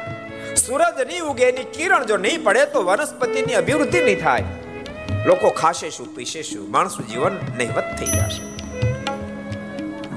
સૂરજ 0.55 1.01
નહીં 1.07 1.23
ઉગે, 1.23 1.43
એની 1.49 1.63
કિરણ 1.63 2.05
જો 2.05 2.17
નહીં 2.17 2.43
પડે 2.43 2.65
તો 2.65 2.83
વનસ્પતિની 2.83 3.53
અભિવૃદ્ધિ 3.53 4.01
નહીં 4.03 4.21
થાય. 4.23 4.45
લોકો 5.25 5.49
ખાશે 5.49 5.89
શું, 5.89 6.15
પીશે 6.15 6.41
શું, 6.43 6.71
માણસનું 6.71 7.07
જીવન 7.07 7.35
નહીવત 7.57 7.87
થઈ 7.99 8.05
જશે. 8.05 8.43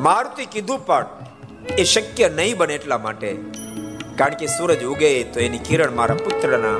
મારુતિ 0.06 0.46
કીધું 0.46 0.86
પણ 0.86 1.06
એ 1.78 1.84
શક્ય 1.84 2.28
નહીં 2.28 2.56
બને 2.56 2.74
એટલા 2.74 2.98
માટે. 2.98 3.30
કારણ 4.16 4.34
કે 4.34 4.46
સૂરજ 4.46 4.82
ઉગે 4.84 5.10
તો 5.22 5.40
એની 5.40 5.58
કિરણ 5.58 5.92
મારા 5.92 6.14
પુત્રના 6.14 6.78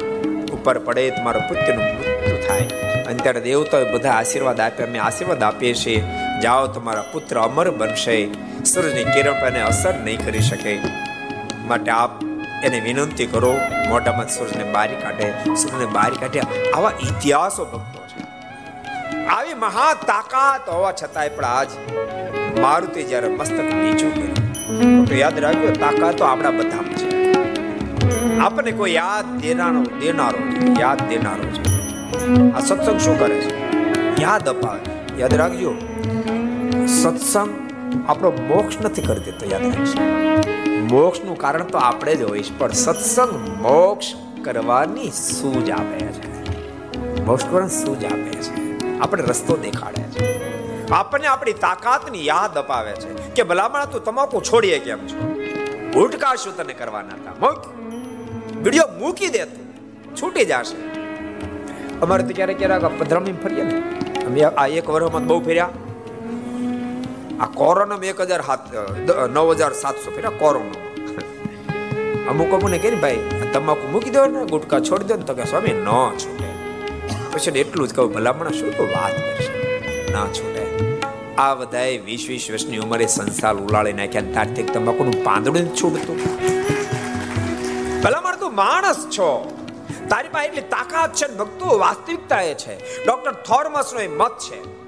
ઉપર 0.53 0.79
પડે, 0.79 1.11
તો 1.11 1.23
મારા 1.23 1.49
પુત્રનું 1.49 2.22
થાય 2.65 3.05
અને 3.05 3.19
ત્યારે 3.19 3.41
દેવતાએ 3.41 3.93
બધા 3.93 4.11
આશીર્વાદ 4.11 4.61
આપ્યા 4.61 4.87
અમે 4.87 4.99
આશીર્વાદ 4.99 5.43
આપીએ 5.43 5.75
છીએ. 5.75 6.05
જાઓ, 6.43 6.67
તમારા 6.67 7.05
પુત્ર 7.13 7.41
અમર 7.41 7.71
બનશે. 7.71 8.29
સૂર્યની 8.65 9.05
કિરણ 9.05 9.33
પર 9.33 9.61
અસર 9.61 9.95
નહીં 9.95 10.27
કરી 10.27 10.41
શકે. 10.41 10.81
માટે 11.67 11.91
આપ 11.91 12.23
એને 12.65 12.81
વિનંતી 12.81 13.27
કરો 13.27 13.57
મોટામાં 13.89 14.29
સૂર્યને 14.29 14.73
બારી 14.73 14.97
કાઢે. 14.97 15.55
સૂર્યને 15.55 15.87
બારી 15.87 16.17
કાઢે. 16.17 16.71
આવા 16.71 16.93
ઇતિહાસો 17.01 17.65
ભક્તો 17.65 18.07
છે. 18.07 18.23
આવી 19.27 19.55
મહા 19.55 19.95
તાકાત 19.95 20.69
હોવા 20.69 20.93
છતાંય 20.93 21.29
પણ 21.29 21.45
આજ 21.45 21.69
મારુતિ 22.61 23.03
જ્યારે 23.03 23.29
મસ્તક 23.29 23.75
નીચું 23.75 24.15
કર્યું. 24.15 25.05
તો 25.05 25.15
યાદ 25.15 25.39
રાખજો, 25.39 25.73
તાકાત 25.73 26.23
આપણા 26.23 26.51
બધામાં 26.51 26.95
છે. 26.95 27.33
આપણને 28.39 28.73
કોઈ 28.73 28.95
યાદ 28.95 29.25
દેનારો 29.25 29.83
દેનારો 29.83 30.39
યાદ 30.81 31.03
દેનારો 31.09 31.45
છે. 31.45 31.72
આ 32.57 32.61
સત્સંગ 32.61 33.01
શું 33.01 33.19
કરે 33.19 33.41
છે? 33.41 33.73
યાદ 34.23 34.49
અપાવે. 34.49 34.81
યાદ 35.21 35.35
રાખજો. 35.35 35.75
સત્સંગ 36.87 37.73
આપણો 38.09 38.31
મોક્ષ 38.31 38.81
નથી 38.81 39.03
કરી 39.03 39.21
દેતો, 39.21 39.47
યાદ 39.51 39.63
રાખજો. 39.63 40.03
મોક્ષનું 40.83 41.39
કારણ 41.39 41.63
તો 41.63 41.79
આપણે 41.79 42.15
જ 42.15 42.23
હોઈશ 42.23 42.51
પણ 42.59 42.73
સત્સંગ 42.73 43.63
મોક્ષ 43.63 44.07
કરવાની 44.45 45.11
સૂજ 45.11 45.71
આપે 45.71 45.99
છે. 45.99 46.33
મોક્ષ 47.25 47.45
કરવાની 47.45 47.85
સૂજ 47.85 48.05
આપે 48.05 48.31
છે. 48.31 48.99
આપણે 48.99 49.23
રસ્તો 49.23 49.57
દેખાડે 49.57 50.03
છે. 50.03 50.53
આપણને 50.91 51.27
આપણી 51.27 51.53
તાકાતની 51.53 52.27
યાદ 52.27 52.59
અપાવે 52.59 52.93
છે 52.93 53.35
કે 53.35 53.43
ભલામણ 53.43 53.85
તું 53.85 54.05
તમાકુ 54.05 54.41
છોડીએ 54.41 54.79
કેમ 54.79 54.99
છો? 54.99 55.35
ગુટકા 55.95 56.35
શું 56.35 56.57
તને 56.57 56.73
કરવાના 56.73 57.09
હતા. 57.09 57.31
મૂક. 57.41 57.67
વીડિયો 58.63 58.99
મૂકી 58.99 59.29
દે 59.29 59.47
છૂટી 60.23 60.45
જશે. 60.45 60.92
અમારે 62.03 62.23
તો 62.29 62.35
ક્યારેક 62.37 62.59
ક્યારેક 62.59 62.85
પધરામણી 63.01 63.35
ફરીએ 63.43 63.65
ને. 63.71 63.77
અમે 64.27 64.41
આ 64.43 64.67
એક 64.79 64.87
વર્ષમાં 64.95 65.27
બહુ 65.27 65.39
ફેર્યા. 65.49 65.69
આ 67.41 67.49
કોરોનામાં 67.61 68.09
એક 68.13 68.21
હજાર 68.25 68.43
સાત 68.49 68.63
નવ 69.35 69.47
હજાર 69.53 69.73
સાતસો 69.83 70.09
ફેર્યા 70.17 70.39
કોરોના. 70.39 70.81
અમુક 72.31 72.53
અમુને 72.59 72.79
કે 72.79 72.91
ભાઈ 73.05 73.21
તમાકુ 73.55 73.85
મૂકી 73.93 74.11
દો 74.11 74.27
ને, 74.27 74.45
ગુટકા 74.45 74.81
છોડી 74.81 75.09
દો 75.13 75.17
ને. 75.17 75.25
તો 75.31 75.35
કે, 75.35 75.45
સ્વામી, 75.45 75.77
ન 75.87 75.89
છૂટે 76.23 76.49
પછી 77.33 77.59
એટલું 77.65 77.89
જ 77.89 77.91
કહું, 77.95 78.13
ભલામણ, 78.15 78.53
શું 78.59 78.71
તો 78.77 78.85
વાત 78.93 79.15
કરશે? 79.25 80.13
ના 80.13 80.27
છૂટે 80.27 80.63
આ 81.39 81.55
બધાએ 81.55 81.97
વીસ 82.07 82.23
વીસ 82.29 82.45
વર્ષની 82.51 82.79
ઉંમરે 82.85 83.07
સંસાર 83.17 83.55
ઉલાળી 83.57 83.97
નાખ્યા 84.03 84.35
તારથી 84.35 84.69
તમાકુનું 84.75 85.17
પાંદડું 85.25 85.67
છૂટતું. 85.81 86.19
ભલામણ, 88.03 88.37
તું 88.37 88.53
માણસ 88.55 89.03
છો. 89.19 89.29
તારી 90.09 90.29
પાસે 90.29 90.47
એટલી 90.47 90.61
તાકાત 90.61 91.15
છે 91.15 91.37
ભક્તો, 91.37 91.79
વાસ્તવિકતા 91.79 92.41
એ 92.41 92.55
છે. 92.55 93.05
ડોક્ટર 93.07 93.33
થોર્મસ 93.33 93.93
નો 93.95 94.01
એ 94.01 94.09
મત 94.09 94.39
છે 94.39 94.83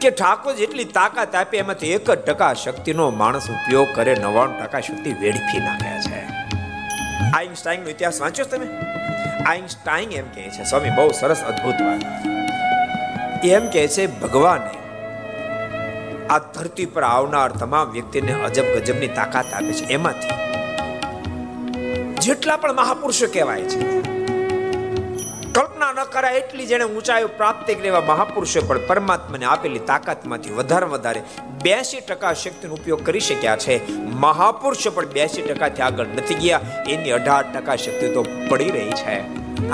કે 0.00 0.10
ઠાકોર 0.10 0.54
જેટલી 0.54 0.84
તાકાત 0.84 1.34
આપે 1.34 1.58
એમાંથી 1.58 1.92
એક 1.92 2.10
જ 2.10 2.18
ટકા 2.18 2.54
શક્તિનો 2.54 3.10
માણસ 3.10 3.50
ઉપયોગ 3.50 3.88
કરે, 3.94 4.14
નવ્વાણું 4.14 4.62
ટકા 4.62 4.80
શક્તિ 4.80 5.12
વેડફી 5.12 5.58
નાખે 5.58 6.00
છે. 6.10 6.20
આઈન્સ્ટાઈન 7.36 7.80
નો 7.80 7.88
ઇતિહાસ 7.88 8.20
વાંચ્યો 8.20 8.46
તમે? 8.46 8.66
આઈન્સ્ટાઈન 9.46 10.12
એમ 10.12 10.24
કહે 10.34 10.42
છે, 10.42 10.64
સ્વામી, 10.64 10.90
બહુ 10.90 11.10
સરસ 11.12 11.42
અદ્ભુત 11.42 11.74
વાત. 11.74 12.02
એમ 13.44 13.70
કહે 13.70 13.88
છે, 13.88 14.06
ભગવાને 14.06 14.70
આ 16.30 16.38
ધરતી 16.38 16.86
પર 16.86 17.02
આવનાર 17.02 17.52
તમામ 17.52 17.90
વ્યક્તિને 17.90 18.32
અજબ 18.32 18.64
ગજબની 18.64 19.08
તાકાત 19.08 19.54
આપે 19.54 19.72
છે. 19.72 19.84
એમાંથી 19.84 20.28
જેટલા 22.18 22.56
પણ 22.56 22.72
મહાપુરુષો 22.72 23.26
કહેવાય 23.32 23.62
છે 23.62 24.10
કરાય 26.20 26.40
એટલી 26.40 26.66
જેને 26.70 26.84
ઊંચાઈ 26.86 27.28
પ્રાપ્ત 27.38 27.68
કરવા 27.80 28.00
મહાપુરુષો 28.08 28.62
પણ 28.68 28.82
પરમાત્માને 28.88 29.46
આપેલી 29.52 29.82
તાકાતમાંથી 29.90 30.54
વધારે 30.58 30.88
વધારે 30.94 31.20
બ્યાસી 31.64 32.00
ટકા 32.08 32.32
શક્તિનો 32.42 32.74
ઉપયોગ 32.78 33.04
કરી 33.08 33.24
શક્યા 33.28 33.60
છે. 33.64 33.76
મહાપુરુષો 34.24 34.92
પણ 34.96 35.12
બ્યાસી 35.16 35.44
ટકાથી 35.48 35.84
આગળ 35.86 36.10
નથી 36.16 36.38
ગયા. 36.42 36.60
એની 36.94 37.14
અઢાર 37.18 37.44
ટકા 37.54 37.78
શક્તિ 37.84 38.10
તો 38.16 38.24
પડી 38.50 38.70
રહી 38.76 38.98
છે. 39.02 39.16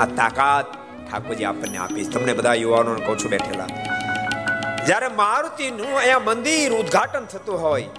આ 0.01 0.07
તાકાત 0.21 0.67
ઠાકોરજી 1.07 1.49
આપણને 1.51 1.83
આપીશ 1.85 2.11
તમને 2.15 2.37
બધા 2.39 2.55
યુવાનોને 2.63 3.05
કહું 3.07 3.19
છું 3.23 3.31
બેઠેલા. 3.35 3.69
જ્યારે 4.87 5.09
મારુતિનું 5.21 5.93
અહીંયા 5.97 6.25
મંદિર 6.29 6.77
ઉદ્ઘાટન 6.81 7.27
થતું 7.33 7.57
હોય, 7.65 7.89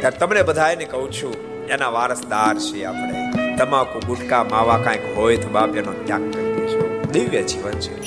ત્યારે 0.00 0.18
તમને 0.24 0.42
બધાને 0.50 0.86
કહું 0.96 1.08
છું, 1.20 1.34
એના 1.76 1.92
વારસદાર 2.00 2.54
છીએ 2.66 2.86
આપણે. 2.92 3.25
તમાકુ, 3.58 4.06
ગુટકા, 4.06 4.44
માવા 4.44 4.78
કાંઈક 4.78 5.16
હોય 5.16 5.36
તો 5.36 5.48
બાપ 5.48 5.76
એનો 5.76 5.92
ત્યાગ 5.92 6.32
કરી 6.32 6.52
દેશો 6.52 7.04
દિવ્ય 7.12 7.42
જીવન 7.42 7.72
છે. 7.72 8.06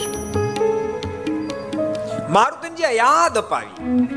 મારુતિજી 2.29 2.95
યાદ 2.95 3.37
અપાવી. 3.37 4.07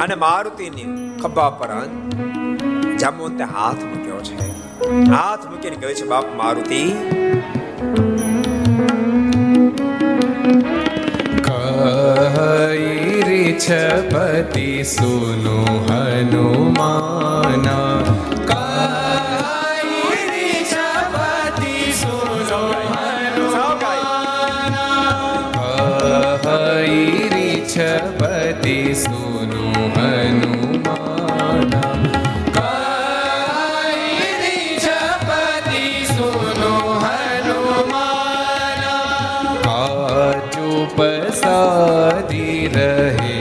અને 0.00 0.14
મારુતિની 0.14 1.18
ખભા 1.22 1.50
પર 1.50 1.68
તે 3.38 3.44
હાથ 3.44 3.84
મૂક્યો 3.84 4.20
છે. 4.20 5.10
હાથ 5.10 5.46
મૂકીને 5.46 5.76
કહે 5.76 5.94
છે, 5.94 6.04
બાપ 6.04 6.24
મારુતિ. 6.36 6.92
સુનુ 14.82 14.82
સુનો 14.82 15.86
હનુમાના? 15.90 18.31
રીછપતિ 34.42 35.86
સુનો 36.06 36.72
હનુમાના 37.04 38.22
પસાદી 40.96 42.62
રહે 42.68 43.31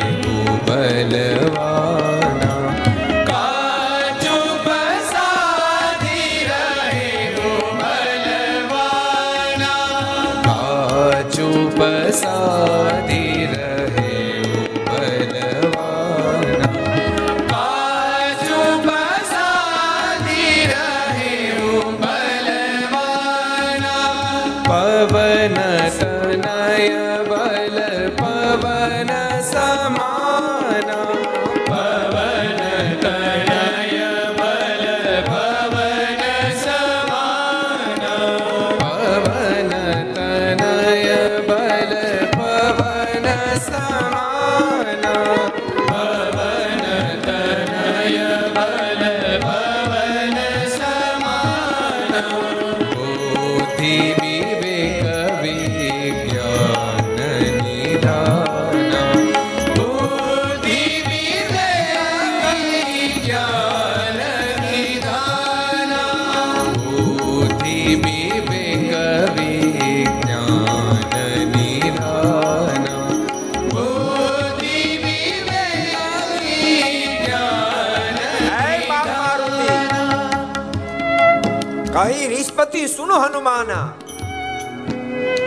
હનુમાના 83.22 83.88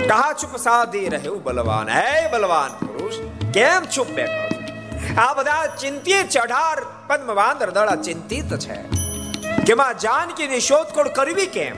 કહા 0.08 0.32
છુપ 0.34 0.56
સાધી 0.60 1.06
રહ્યું 1.08 1.40
બલવાન 1.42 1.88
હે 1.90 2.10
બલવાન 2.32 2.76
પુરુષ 2.80 3.16
કેમ 3.52 3.88
છુપ 3.88 4.12
બેઠો 4.12 4.44
આ 5.16 5.30
બધા 5.34 5.64
ચિંતિત 5.76 6.28
છે 6.28 6.40
અઢાર 6.40 6.78
પદ્મ 7.08 7.32
વાંદર 7.34 7.68
દળા 7.70 7.96
ચિંતિત 8.02 8.54
છે 8.58 8.78
કે 9.62 9.74
માં 9.74 9.98
જાનકીની 9.98 10.60
શોધખોળ 10.60 11.10
કરવી 11.10 11.48
કેમ 11.48 11.76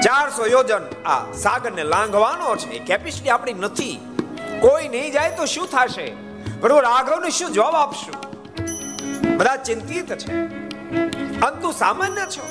ચારસો 0.00 0.46
યોજન 0.46 0.90
આ 1.06 1.20
સાગરને 1.36 1.84
લાંઘવાનો 1.86 2.56
છે 2.56 2.82
કેપેસિટી 2.82 3.30
આપણી 3.30 3.58
નથી 3.60 3.96
કોઈ 4.60 4.88
નહીં 4.88 5.10
જાય 5.12 5.36
તો 5.36 5.46
શું 5.46 5.68
થશે 5.68 6.06
પ્રભુ 6.60 6.82
રાઘવને 6.82 7.30
શું 7.32 7.50
જવાબ 7.52 7.76
આપશું 7.76 8.16
બધા 9.36 9.58
ચિંતિત 9.62 10.14
છે 10.18 10.44
અને 11.42 11.72
સામાન્ય 11.74 12.26
છો 12.26 12.44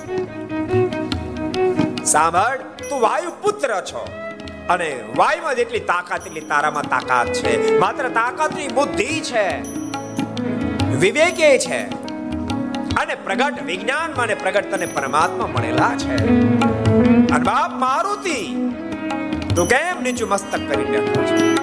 સાંભળ, 2.06 2.58
તું 2.90 3.02
વાયુ 3.02 3.32
પુત્ર 3.42 3.82
છો. 3.82 4.08
અને 4.70 5.00
વાયુમાં 5.16 5.56
જેટલી 5.56 5.80
તાકાત, 5.80 6.28
એટલી 6.28 6.42
તારામાં 6.42 6.84
તાકાત 6.84 7.28
છે. 7.28 7.80
માત્ર 7.80 8.10
તાકાતની 8.10 8.68
બુદ્ધિ 8.68 9.22
છે. 9.22 9.62
વિવેકે 10.96 11.60
છે. 11.60 11.80
અને 12.96 13.16
પ્રગટ 13.16 13.64
વિજ્ઞાનમાં 13.64 14.26
અને 14.26 14.36
પ્રગટ 14.36 14.76
તને 14.76 14.86
પરમાત્મા 14.86 15.48
મળેલા 15.48 15.92
છે. 15.98 16.16
અને 17.28 17.44
બાપ 17.44 17.72
મારુતિ, 17.72 18.56
તું 19.56 19.68
કેમ 19.68 20.04
નીચું 20.04 20.30
મસ્તક 20.30 20.70
કરી 20.70 20.84
બેઠો 20.84 21.24
છે? 21.24 21.56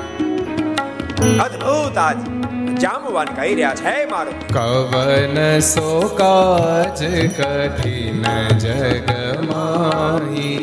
અદ્ભુત 1.38 1.98
આજ 1.98 2.39
જામવાન 2.80 3.28
કહી 3.36 3.54
રહ્યા 3.54 3.78
છે 3.80 3.94
મારો. 4.10 4.32
કવન 4.54 5.36
સો 5.64 5.86
કાજ 6.20 7.00
કઠિન 7.30 8.24
જગમાહી 8.64 10.56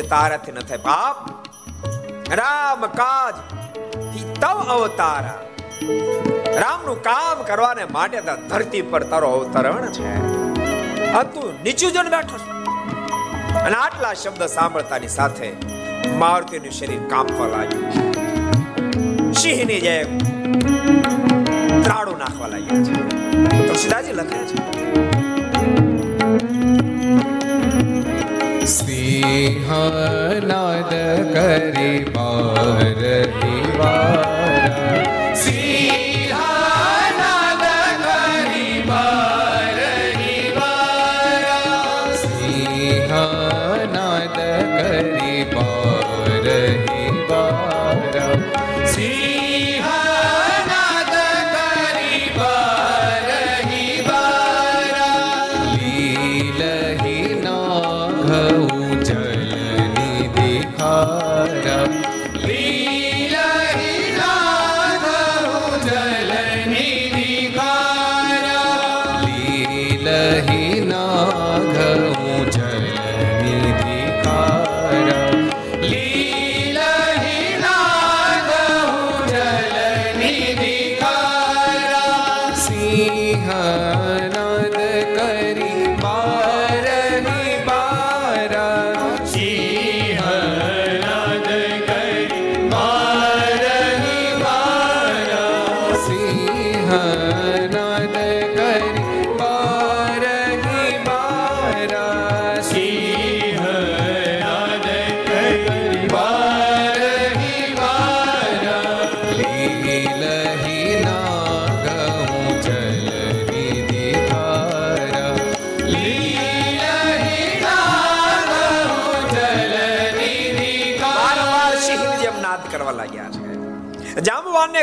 જે 0.00 0.08
તારાથી 0.08 0.52
ન 0.52 0.58
થાય. 0.58 0.78
બાપ, 0.78 1.28
રામ 2.34 2.86
કાજ. 2.86 3.34
તવ 4.40 4.58
અવતારા. 4.68 5.42
રામનું 6.60 7.02
કામ 7.02 7.42
કરવાને 7.42 7.84
માટે 7.84 8.20
ધરતી 8.20 8.82
પર 8.82 9.02
તારો 9.02 9.30
અવતરણ 9.30 9.92
છે. 9.92 10.14
આ 11.12 11.22
નીચું 11.62 11.92
જણ 11.92 12.10
બેઠો 12.10 12.38
છે. 12.38 12.50
અને 13.54 13.76
આટલા 13.76 14.14
શબ્દ 14.14 14.46
સાંભળતાની 14.46 15.08
સાથે 15.08 15.52
મારુતિનું 16.16 16.70
શરીર 16.70 17.00
કાંપવા 17.08 17.46
લાગ્યું 17.46 17.92
સિંહની 19.32 19.80
જેમ 19.80 20.18
ત્રાડું 21.82 22.18
નાખવા 22.18 22.48
લાગ્યા 22.48 22.82
છે. 22.82 22.92
તુલસીદાસજી 23.66 24.12
લખે 24.12 24.38
છે. 24.38 25.09
સિંહનાદ 29.20 30.92
કરી 31.32 32.04
બારહી 32.14 33.78
વાર 33.78 35.19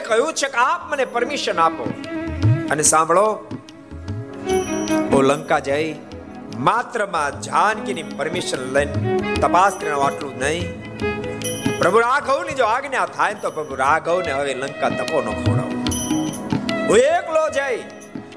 કહ્યું 0.10 0.34
છે 0.41 0.47
કે 0.47 0.60
આપ 0.64 0.91
મને 0.91 1.05
પરમિશન 1.16 1.60
આપો. 1.60 1.86
અને 2.72 2.84
સાંભળો 2.91 3.26
હું 5.12 5.24
લંકા 5.24 5.60
જઈ 5.60 5.88
માત્રમાં 6.68 7.41
જાનકીની 7.41 8.05
પરમિશન 8.20 8.62
લઈને 8.76 9.18
તપાસ 9.41 9.74
કરીને 9.80 9.99
આટલું 10.05 10.34
નહીં. 10.39 10.66
પ્રભુ 11.80 11.99
રાઘવની 11.99 12.53
જો 12.53 12.66
આજ્ઞા 12.66 13.05
થાય 13.18 13.34
તો 13.43 13.51
પ્રભુ 13.51 13.76
રાઘવને 13.76 14.32
હવે 14.32 14.53
લંકા 14.53 14.89
તકો 14.89 15.22
નો 15.22 15.34
ખોડાવો 15.41 15.76
હું 16.89 16.97
એકલો 16.99 17.43
જઈ 17.49 17.78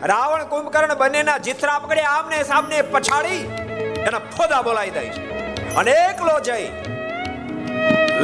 રાવણ 0.05 0.45
કુંભકર્ણ 0.45 0.95
બંનેના 0.95 1.39
જીથરા 1.47 1.79
પકડી 1.79 2.07
આમને 2.11 2.39
સામને 2.45 2.83
પછાડી 2.95 3.41
એના 4.07 4.23
ફોદા 4.37 4.63
બોલાવી 4.63 4.91
દઈશ. 4.91 5.19
અને 5.77 5.93
એકલો 6.05 6.37
જઈ 6.41 6.67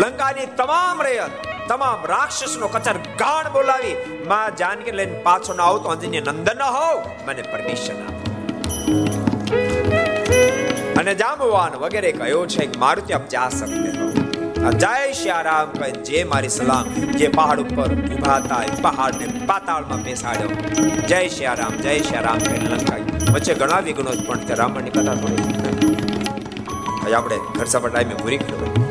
લંકાની 0.02 0.46
તમામ 0.56 1.02
રેયત 1.02 1.34
તમામ 1.68 2.06
રાક્ષસનો 2.06 2.68
કચર 2.68 2.96
ગાણ 3.20 3.52
બોલાવી 3.52 3.96
માં 4.28 4.56
જાનકી 4.56 4.90
લઈને 4.90 5.22
પાછો 5.22 5.54
ના 5.54 5.62
આવું 5.62 5.92
અંજની 5.92 6.20
નંદન 6.20 6.58
ન 6.58 6.62
હોવ, 6.76 6.96
મને 7.26 7.42
પરમિશન 7.42 8.04
આપો. 8.04 8.30
અને 11.00 11.14
જામવાન 11.14 11.72
વગેરે 11.82 12.12
કહ્યો 12.12 12.46
છે 12.46 12.66
કે 12.66 12.78
મારુતિ 12.78 13.12
આપ 13.12 13.28
જા 13.28 13.48
શકતે 13.48 13.90
જય 14.82 15.12
શ્યારામ 15.12 15.70
કહે, 15.70 15.90
જે 16.08 16.24
મારી 16.24 16.48
સલામ, 16.48 16.86
જે 17.18 17.28
પહાડ 17.28 17.60
ઉપર 17.60 17.92
ઊભા 17.92 18.36
હતા 18.36 18.62
એ 18.62 18.82
પહાડને 18.82 19.26
પાતાળમાં 19.46 20.02
બેસાડ્યો. 20.02 20.50
જય 21.10 21.28
શ્યારામ 21.28 21.72
જય 21.84 22.00
શ્યારામ 22.00 22.38
કહે 22.38 22.56
લંકાઈ. 22.56 23.02
વચ્ચે 23.34 23.54
ઘણા 23.54 23.80
વિઘ્નો 23.80 24.10
પણ 24.26 24.46
તે 24.50 24.54
રામણની 24.54 24.90
કથા 24.90 25.14
થોડી. 25.14 25.56
આપણે 27.14 27.38
ઘર 27.58 27.64
સભા 27.64 27.88
ટાઈમે 27.88 28.14
પૂરી 28.14 28.38
કરી 28.38 28.85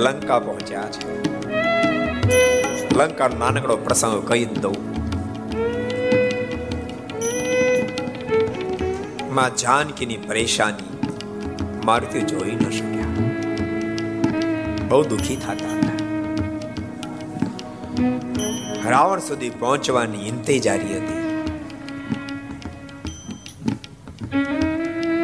લંકા 0.00 0.38
પહોંચ્યા 0.38 0.82
છે. 0.82 1.08
લંકા 2.98 3.28
નાનકડો 3.28 3.76
પ્રસંગ 3.76 4.28
કહી 4.28 4.44
દઉં. 4.44 4.78
માં 9.34 9.56
જાનકીની 9.56 10.16
પરેશાની 10.16 10.98
મારુતિ 11.84 12.20
જોઈ 12.20 12.50
ન 12.50 12.70
શક્યા. 12.70 13.10
બહુ 14.88 15.04
દુખી 15.04 15.36
થતા 15.36 15.52
હતા. 15.52 15.96
રાવણ 18.90 19.18
સુધી 19.18 19.50
પહોંચવાની 19.50 20.28
ઇંતેજારી 20.28 20.96
હતી. 20.96 21.20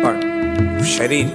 પણ 0.03 0.21
શરીર 0.83 1.29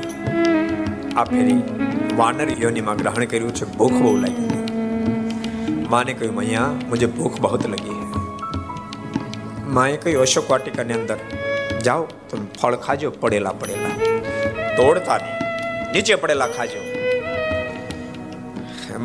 આ 1.17 1.23
ફેરી 1.23 1.80
વાનર 2.21 2.47
યોનીમાં 2.63 2.97
ગ્રહણ 3.01 3.25
કર્યું 3.31 3.53
છે, 3.59 3.65
ભૂખ 3.77 3.97
બહુ 4.03 4.11
લાગી 4.23 4.47
માને 5.93 6.11
કહ્યું, 6.17 6.35
મૈયા, 6.39 6.71
મુજે 6.89 7.07
ભૂખ 7.17 7.37
બહુત 7.45 7.63
લગી 7.73 7.95
હૈ. 7.99 8.07
માએ 9.77 9.95
કહ્યું, 10.03 10.21
અશોક 10.25 10.45
વાટિકાની 10.53 10.95
અંદર 10.99 11.17
જાઓ, 11.87 12.03
તમે 12.29 12.45
ફળ 12.59 12.75
ખાજો, 12.85 13.09
પડેલા 13.21 13.55
પડેલા. 13.61 13.95
તોડતા 14.77 15.17
નહીં, 15.23 15.37
નીચે 15.95 16.13
પડેલા 16.23 16.49
ખાજો. 16.57 16.81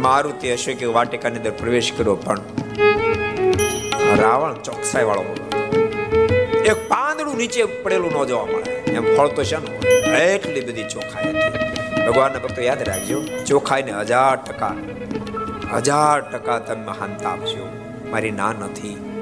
મારુતિ 0.04 0.46
અશોક 0.56 0.80
વાટિકાની 0.98 1.40
અંદર 1.42 1.54
પ્રવેશ 1.62 1.90
કર્યો, 1.98 2.16
પણ 2.26 2.40
રાવણ 4.22 4.56
ચોકસાઈ 4.68 5.06
વાળો 5.10 5.22
એક 6.70 6.78
પાંદડું 6.92 7.36
નીચે 7.42 7.62
પડેલું 7.84 8.12
ન 8.14 8.18
જોવા 8.32 8.48
મળે. 8.52 8.74
એમ 8.98 9.04
ફળ 9.14 9.30
તો 9.36 9.42
છે 9.50 9.56
એટલી 10.34 10.64
બધી 10.68 10.88
ચોખાઈ 10.94 11.32
હતી. 11.46 11.65
ભગવાનના 12.06 12.38
ભક્તો 12.38 12.62
યાદ 12.62 12.82
રાખજો, 12.82 13.22
ચોખાઈને 13.22 13.92
હજાર 13.92 14.36
ટકા 14.36 14.74
હજાર 15.76 16.20
ટકા 16.20 16.58
તમે 16.58 16.84
મહાનતા 16.84 17.30
આપજો. 17.30 17.68
મારી 18.10 18.30
ના 18.30 18.52
નથી. 18.52 19.12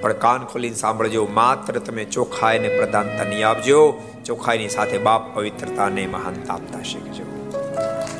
પણ 0.00 0.12
કાન 0.12 0.44
ખોલીને 0.44 0.76
સાંભળજો, 0.76 1.28
માત્ર 1.30 1.78
તમે 1.78 2.04
ચોખાઈને 2.04 2.68
પ્રધાનતા 2.68 3.24
નહીં 3.24 3.48
આપજો, 3.48 4.02
ચોખાઈની 4.24 4.68
સાથે 4.68 4.98
બાપ 4.98 5.34
પવિત્રતાને 5.34 6.06
મહાનતા 6.06 6.54
આપતા 6.54 6.82
શીખજો. 6.82 7.24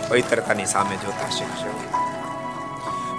પવિત્રતાની 0.09 0.66
સામે 0.66 0.97
જોતા 0.97 1.31
શીખજો. 1.31 1.72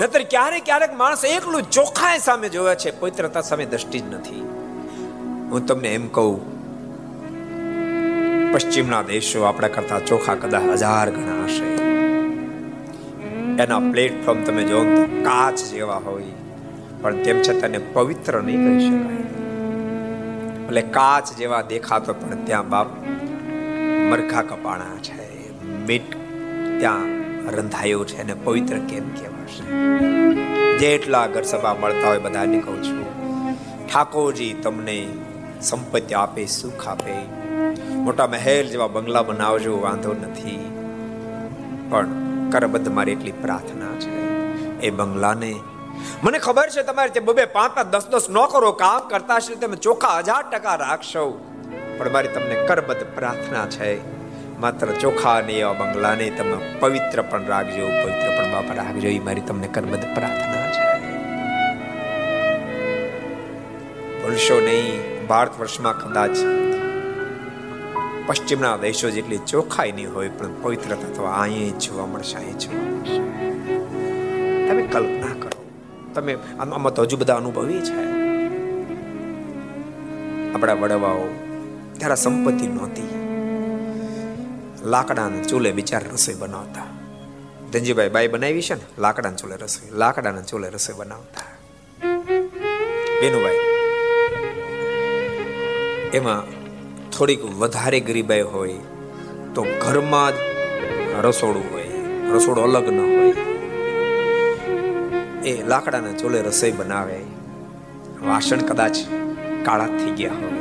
નતર 0.04 0.24
ક્યારેક 0.24 0.66
ક્યારેક 0.66 0.94
માણસ 0.94 1.26
એકલું 1.26 1.72
ચોખાઈ 1.72 2.20
સામે 2.20 2.50
જોવે 2.50 2.76
છે, 2.76 3.00
પવિત્રતા 3.00 3.42
સામે 3.42 3.66
દ્રષ્ટિ 3.66 4.00
જ 4.00 4.14
નથી. 4.14 4.40
હું 5.52 5.66
તમને 5.66 5.94
એમ 5.94 6.08
કહું 6.08 6.59
પશ્ચિમના 8.54 9.02
દેશો 9.02 9.44
આપણા 9.44 9.68
કરતા 9.68 10.00
ચોખા 10.00 10.36
કદાચ 10.36 10.64
હજાર 10.64 11.10
ગણા 11.12 11.44
હશે. 11.46 11.68
એના 13.64 13.80
પ્લેટફોર્મ 13.80 14.44
તમે 14.44 14.64
જો 14.64 14.84
કાચ 15.24 15.58
જેવા 15.72 16.02
હોય. 16.06 16.24
પણ 17.02 17.24
તેમ 17.24 17.42
છતાં 17.42 17.70
એને 17.70 17.80
પવિત્ર 17.94 18.42
નહીં 18.42 18.58
કહી 18.58 18.80
શકાય. 18.88 19.26
એટલે 20.66 20.82
કાચ 20.82 21.34
જેવા 21.38 21.62
દેખાતો 21.62 22.14
પણ 22.14 22.46
ત્યાં 22.46 22.70
બાપ 22.70 22.88
મરઘા 24.10 24.42
કપાણા 24.42 24.98
છે. 25.02 25.28
મીઠ 25.64 26.16
ત્યાં 26.80 27.06
રંધાયું 27.52 28.08
છે 28.08 28.22
અને 28.22 28.34
પવિત્ર 28.44 28.78
કેમ 28.78 29.10
કહેવાશે? 29.10 29.66
જેટલા 30.78 31.28
ઘર 31.28 31.44
સભા 31.44 31.76
મળતા 31.82 32.08
હોય 32.08 32.20
બધાને 32.20 32.60
કહું 32.60 32.84
છું, 32.84 33.06
ઠાકોરજી 33.88 34.54
તમને 34.54 35.08
સંપત્તિ 35.62 36.14
આપે, 36.14 36.46
સુખ 36.46 36.88
આપે. 36.88 37.16
મોટા 38.06 38.28
મહેલ 38.28 38.68
જેવા 38.68 38.88
બંગલા 38.88 39.24
બનાવજો, 39.24 39.80
વાંધો 39.82 40.14
નથી. 40.14 40.60
પણ 41.90 42.08
કરબદ્ધ 42.50 42.88
મારી 42.88 43.12
એટલી 43.12 43.32
પ્રાર્થના 43.32 43.96
છે. 44.00 44.14
એ 44.82 44.90
બંગલાને 44.90 45.54
મને 46.24 46.38
ખબર 46.38 46.70
છે 46.70 46.84
તમારે 46.84 47.10
તે 47.10 47.20
બબે 47.20 47.46
પાંચ 47.46 47.76
પાંચ 47.76 47.90
દસ 47.92 48.08
દસ 48.08 48.30
નોકરો 48.30 48.72
કામ 48.72 49.02
કરતા 49.08 49.36
હશે, 49.36 49.56
તમે 49.56 49.76
ચોખ્ખા 49.76 50.20
હજાર 50.20 50.44
ટકા 50.44 50.76
રાખશો. 50.76 51.26
પણ 51.98 52.12
મારી 52.12 52.28
તમને 52.28 52.56
કરબદ્ધ 52.68 53.04
પ્રાર્થના 53.16 53.66
છે. 53.66 54.20
માત્ર 54.60 54.88
ચોખા 54.88 55.42
ને 55.42 55.54
એવા 55.54 55.74
બંગલાને 55.74 56.30
તમે 56.30 56.78
પવિત્ર 56.80 57.22
પણ 57.22 57.46
રાખજો, 57.46 57.86
પવિત્ર 57.88 58.30
પણ 58.38 58.52
બાપા 58.52 58.74
રાખજો, 58.74 59.08
એ 59.08 59.20
મારી 59.20 59.42
તમને 59.42 59.68
કરબદ્ધ 59.68 60.08
પ્રાર્થના 60.16 60.68
છે. 60.72 60.88
ભૂલશો 64.22 64.60
નહીં, 64.60 65.28
ભારત 65.28 65.60
વર્ષમાં 65.60 65.96
કદાચ 66.00 66.36
પશ્ચિમના 68.30 68.78
દેશો 68.78 69.10
જેટલી 69.10 69.38
ચોખ્ખાઈ 69.38 69.92
નહીં 69.92 70.14
હોય, 70.14 70.30
પણ 70.30 70.62
પવિત્રતા 70.62 70.96
તો 70.96 71.24
અહીં 71.24 71.80
જોવા 71.80 72.06
મળશે, 72.06 72.38
અહીં 72.38 72.60
જોવા 72.60 72.84
મળશે. 72.84 73.22
તમે 74.68 74.82
કલ્પના 74.82 75.34
કરો. 75.40 75.66
તમે 76.14 76.38
આમાં 76.60 76.94
તો 76.94 77.02
હજુ 77.02 77.18
બધા 77.18 77.36
અનુભવી 77.36 77.82
છે. 77.82 78.20
આપણા 80.54 80.74
વડવાઓ 80.74 81.30
ત્યારે 81.98 82.16
સંપત્તિ 82.16 82.68
નહોતી. 82.68 83.10
લાકડાના 84.86 85.44
ચૂલે 85.44 85.72
બિચાર 85.72 86.04
રસોઈ 86.14 86.36
બનાવતા. 86.36 86.86
ધનજીભાઈ 87.72 88.10
બાઈ 88.10 88.28
બનાવી 88.28 88.62
છે 88.62 88.76
ને, 88.76 88.82
લાકડાના 89.00 89.36
ચૂલે 89.36 89.56
રસોઈ, 89.56 89.98
લાકડાના 89.98 90.42
ચૂલે 90.42 90.70
રસોઈ 90.70 90.96
બનાવતા. 90.96 91.42
બેનુભાઈ 93.22 93.56
એમાં 96.14 96.59
થોડીક 97.20 97.46
વધારે 97.46 98.00
ગરીબાઈ 98.00 98.42
હોય, 98.42 98.74
તો 99.56 99.66
ઘરમાં 99.82 100.32
જ 100.32 100.36
રસોડું 101.22 101.64
હોય, 101.72 101.88
રસોડું 102.34 102.64
અલગ 102.64 102.90
ન 102.90 103.00
હોય. 103.00 103.32
એ 105.50 105.68
લાકડાના 105.68 106.12
ચૂલે 106.12 106.42
રસોઈ 106.42 106.72
બનાવે. 106.72 107.20
વાસણ 108.28 108.58
કદાચ 108.58 108.98
કાળા 109.64 109.88
થઈ 109.88 110.12
ગયા 110.12 110.32
હોય 110.34 110.60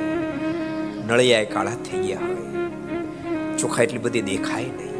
નળિયા 1.06 1.44
કાળા 1.44 1.70
થઈ 1.70 1.98
ગયા 1.98 2.18
હોય. 2.18 2.68
ચોખા 3.58 3.82
એટલી 3.82 3.98
બધી 3.98 4.22
દેખાય 4.22 4.64
નહીં. 4.64 4.92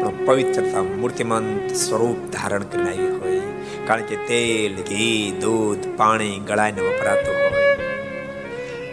પણ 0.00 0.24
પવિત્રતા 0.24 0.82
મૂર્તિમંત 0.82 1.72
સ્વરૂપ 1.72 2.32
ધારણ 2.32 2.62
કરીને 2.62 2.90
આવી 2.90 3.08
હોય. 3.08 3.40
કારણ 3.86 4.02
કે 4.02 4.16
તેલ, 4.16 4.74
ઘી, 4.74 5.36
દૂધ, 5.40 5.78
પાણી 5.96 6.38
ગળાઈને 6.38 6.80
વપરાતું 6.80 7.34
હોય. 7.34 7.47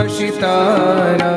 अविनाशितारा 0.02 1.31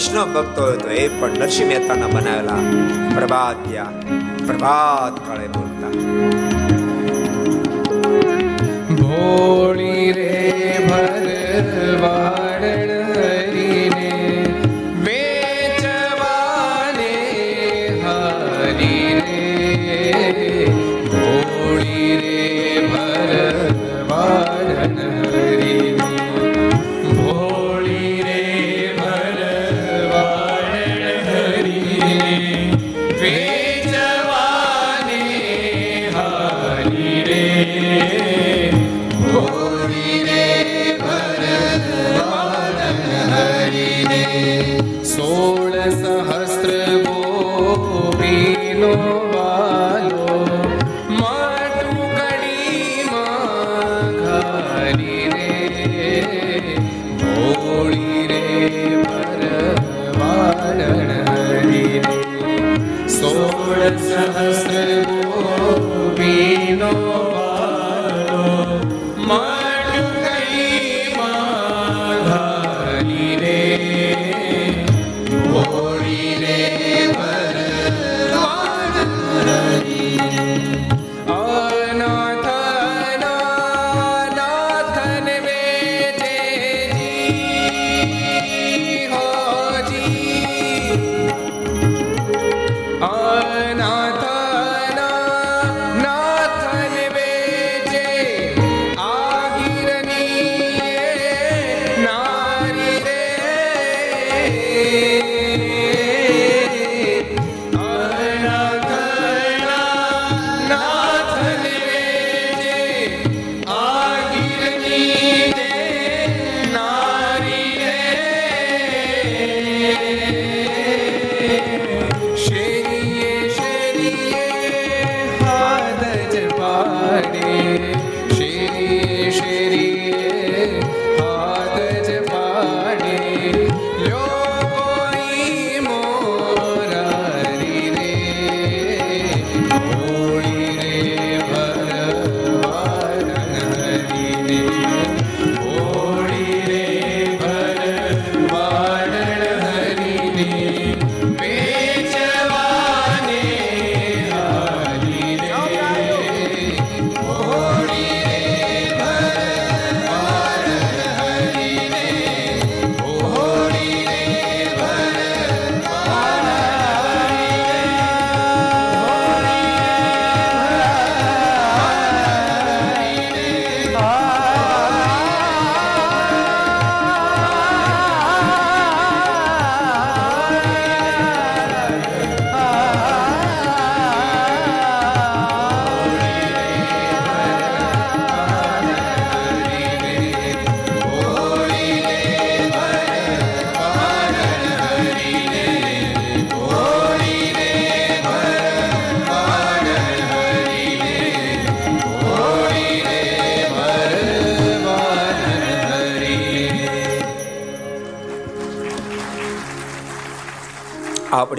વૈષ્ણવ 0.00 0.28
ભક્તો 0.34 0.62
હોય 0.62 0.76
તો 0.82 0.88
એ 0.90 1.08
પણ 1.08 1.34
નરસિંહ 1.38 1.68
મહેતાના 1.70 2.08
બનાવેલા 2.12 2.62
પ્રભાત્યા, 3.16 3.90
પ્રભાત 4.46 5.16
કાળે 5.26 5.48
બોલતા. 5.56 5.92
ભોળી 9.00 10.06
રે 10.18 10.30
ભરવાડ 10.88 12.64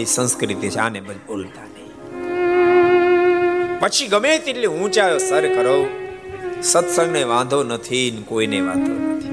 આપણી 0.01 0.05
સંસ્કૃતિ 0.05 0.69
છે, 0.69 0.79
આને 0.79 0.99
ભૂલતા 0.99 1.67
નહીં. 1.73 1.91
પછી 3.79 4.07
ગમે 4.07 4.37
તેટલી 4.37 4.67
ઊંચા 4.67 5.17
સર 5.17 5.45
કરો, 5.47 5.75
સત્સંગને 6.61 7.23
વાંધો 7.23 7.63
નથી 7.63 8.11
ને 8.11 8.21
કોઈને 8.21 8.61
વાંધો 8.61 8.93
નથી. 8.93 9.29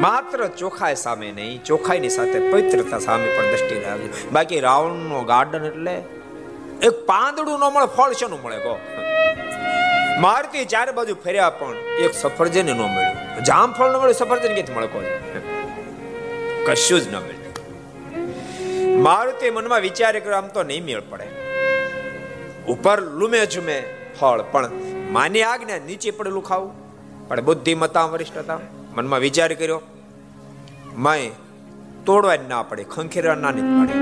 માત્ર 0.00 0.46
ચોખાઈ 0.46 0.96
સામે 0.96 1.32
નહીં, 1.32 1.64
ચોખાઈની 1.64 2.08
સાથે 2.08 2.38
પવિત્રતા 2.50 2.98
સામે 2.98 3.28
પણ 3.36 3.44
દ્રષ્ટિ 3.44 3.80
રાખજો. 3.84 4.08
બાકી 4.32 4.60
રાવણનો 4.60 5.22
ગાર્ડન 5.22 5.64
એટલે 5.64 5.94
એક 6.82 6.94
પાંદડું 7.06 7.58
ન 7.58 7.64
મળે, 7.74 7.86
ફળ 7.96 8.12
શેનું 8.12 8.42
મળે, 8.42 8.58
કહો. 8.58 8.74
મારતી 10.20 10.64
ચારે 10.64 10.92
બાજુ 10.92 11.14
ફેર્યા 11.24 11.50
પણ 11.50 11.76
એક 11.76 12.12
સફરજન 12.14 12.66
ન 12.66 12.82
મળ્યું. 12.82 13.44
જામફળ 13.44 13.90
ન 13.90 13.96
મળ્યું, 13.96 14.14
સફરજન 14.14 14.52
ક્યાંથી 14.54 14.72
મળે 14.72 14.86
કોઈ 14.86 15.06
કશું 16.66 17.00
જ 17.00 17.06
ન 17.08 17.16
મળ્યું. 17.16 17.43
મારુતિ 19.44 19.56
મનમાં 19.56 19.80
વિચાર 19.80 20.14
કર્યો, 20.18 20.36
આમ 20.36 20.48
તો 20.48 20.62
નહીં 20.62 20.84
મેળ 20.84 21.02
પડે. 21.10 21.26
ઉપર 22.68 22.98
લુમે 23.02 23.40
જુમે 23.46 23.76
ફળ, 24.20 24.40
પણ 24.52 24.70
માની 25.10 25.42
આજ્ઞા 25.42 25.80
નીચે 25.86 26.10
પડેલું 26.10 26.44
ખાવું. 26.44 26.72
પણ 27.28 27.40
બુદ્ધિમતા 27.40 28.04
વરિષ્ઠતા 28.04 28.58
મનમાં 28.94 29.20
વિચાર 29.20 29.50
કર્યો, 29.54 29.80
માય, 30.96 31.30
તોડવા 32.06 32.38
ના 32.48 32.62
પડે, 32.62 32.84
ખંખેરવા 32.84 33.34
ના 33.34 33.50
નહીં 33.50 33.68
પડે. 33.80 33.94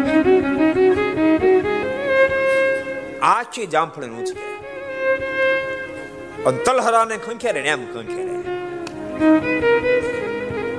આખી 3.22 3.66
જામફળી 3.66 4.10
ઊંચી 4.10 4.38
પણ 6.42 6.56
તલહરાને 6.66 7.16
ખંખેરે 7.16 7.60
એમ 7.72 7.82
ખંખેરે. 7.94 8.34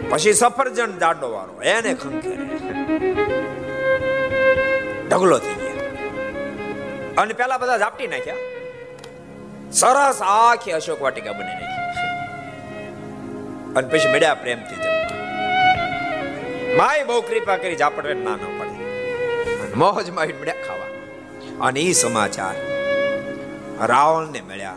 પછી 0.10 0.34
સફરજન 0.34 0.92
દાડો 1.00 1.28
વાળો, 1.32 1.56
એને 1.74 1.92
ખંખેરે. 1.94 2.46
ઢગલો 5.14 5.38
થઈ 5.38 5.54
ગયો. 5.54 5.88
અને 7.18 7.34
પેલા 7.34 7.58
બધા 7.58 7.78
ઝાપટી 7.78 8.08
નાખ્યા. 8.08 8.36
સરસ 9.72 10.22
આખી 10.22 10.72
અશોક 10.72 11.02
વાટિકા 11.02 11.32
બની 11.32 11.44
નાખી. 11.44 11.74
અને 13.76 13.88
પછી 13.88 14.14
મળ્યા 14.14 14.34
પ્રેમથી 14.34 14.76
જમવા. 14.76 15.18
માય 16.78 17.04
બહુ 17.04 17.22
કૃપા 17.22 17.58
કરી 17.58 17.76
ઝાપટવે 17.76 18.14
ના 18.14 18.32
ન 18.32 18.38
પડે. 18.38 18.86
અને 19.60 19.76
મોજમાં 19.76 20.26
મળ્યા 20.26 20.56
ખાવા. 20.68 20.88
અને 21.68 21.80
એ 21.80 21.92
સમાચાર. 21.92 22.56
રાવણને 23.86 24.42
મળ્યા. 24.42 24.74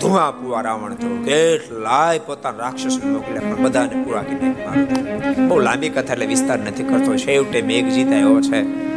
ધુઆ 0.00 0.30
પુઆ 0.30 0.60
રાવણ 0.60 0.94
થયો. 0.94 1.24
કેટલાય 1.24 2.18
પોતાના 2.18 2.58
રાક્ષસ 2.58 3.00
મોકલ્યા, 3.04 3.40
પણ 3.40 3.56
બધાને 3.56 4.04
પૂરા 4.04 4.22
કરી 4.22 4.54
બહુ 5.46 5.58
લાંબી 5.58 5.88
કથા 5.88 6.12
એટલે 6.12 6.26
વિસ્તાર 6.26 6.58
નથી 6.58 6.84
કરતો. 6.84 7.16
છેવટે 7.16 7.62
મેઘ 7.62 7.86
જીતાયો 7.86 8.40
છે. 8.40 8.89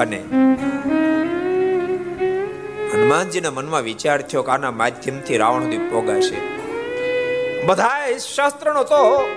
અને 0.00 0.16
હનુમાનજીના 2.92 3.50
મનમાં 3.50 3.82
વિચાર 3.82 4.22
થયો 4.22 4.42
કે 4.42 4.52
આના 4.52 4.70
માધ્યમથી 4.70 5.36
રાવણ 5.36 5.62
સુધી 5.62 5.78
પોગાશે. 5.78 6.56
બધા 7.66 8.16
શાસ્ત્રનો 8.34 8.84
તો 8.84 9.28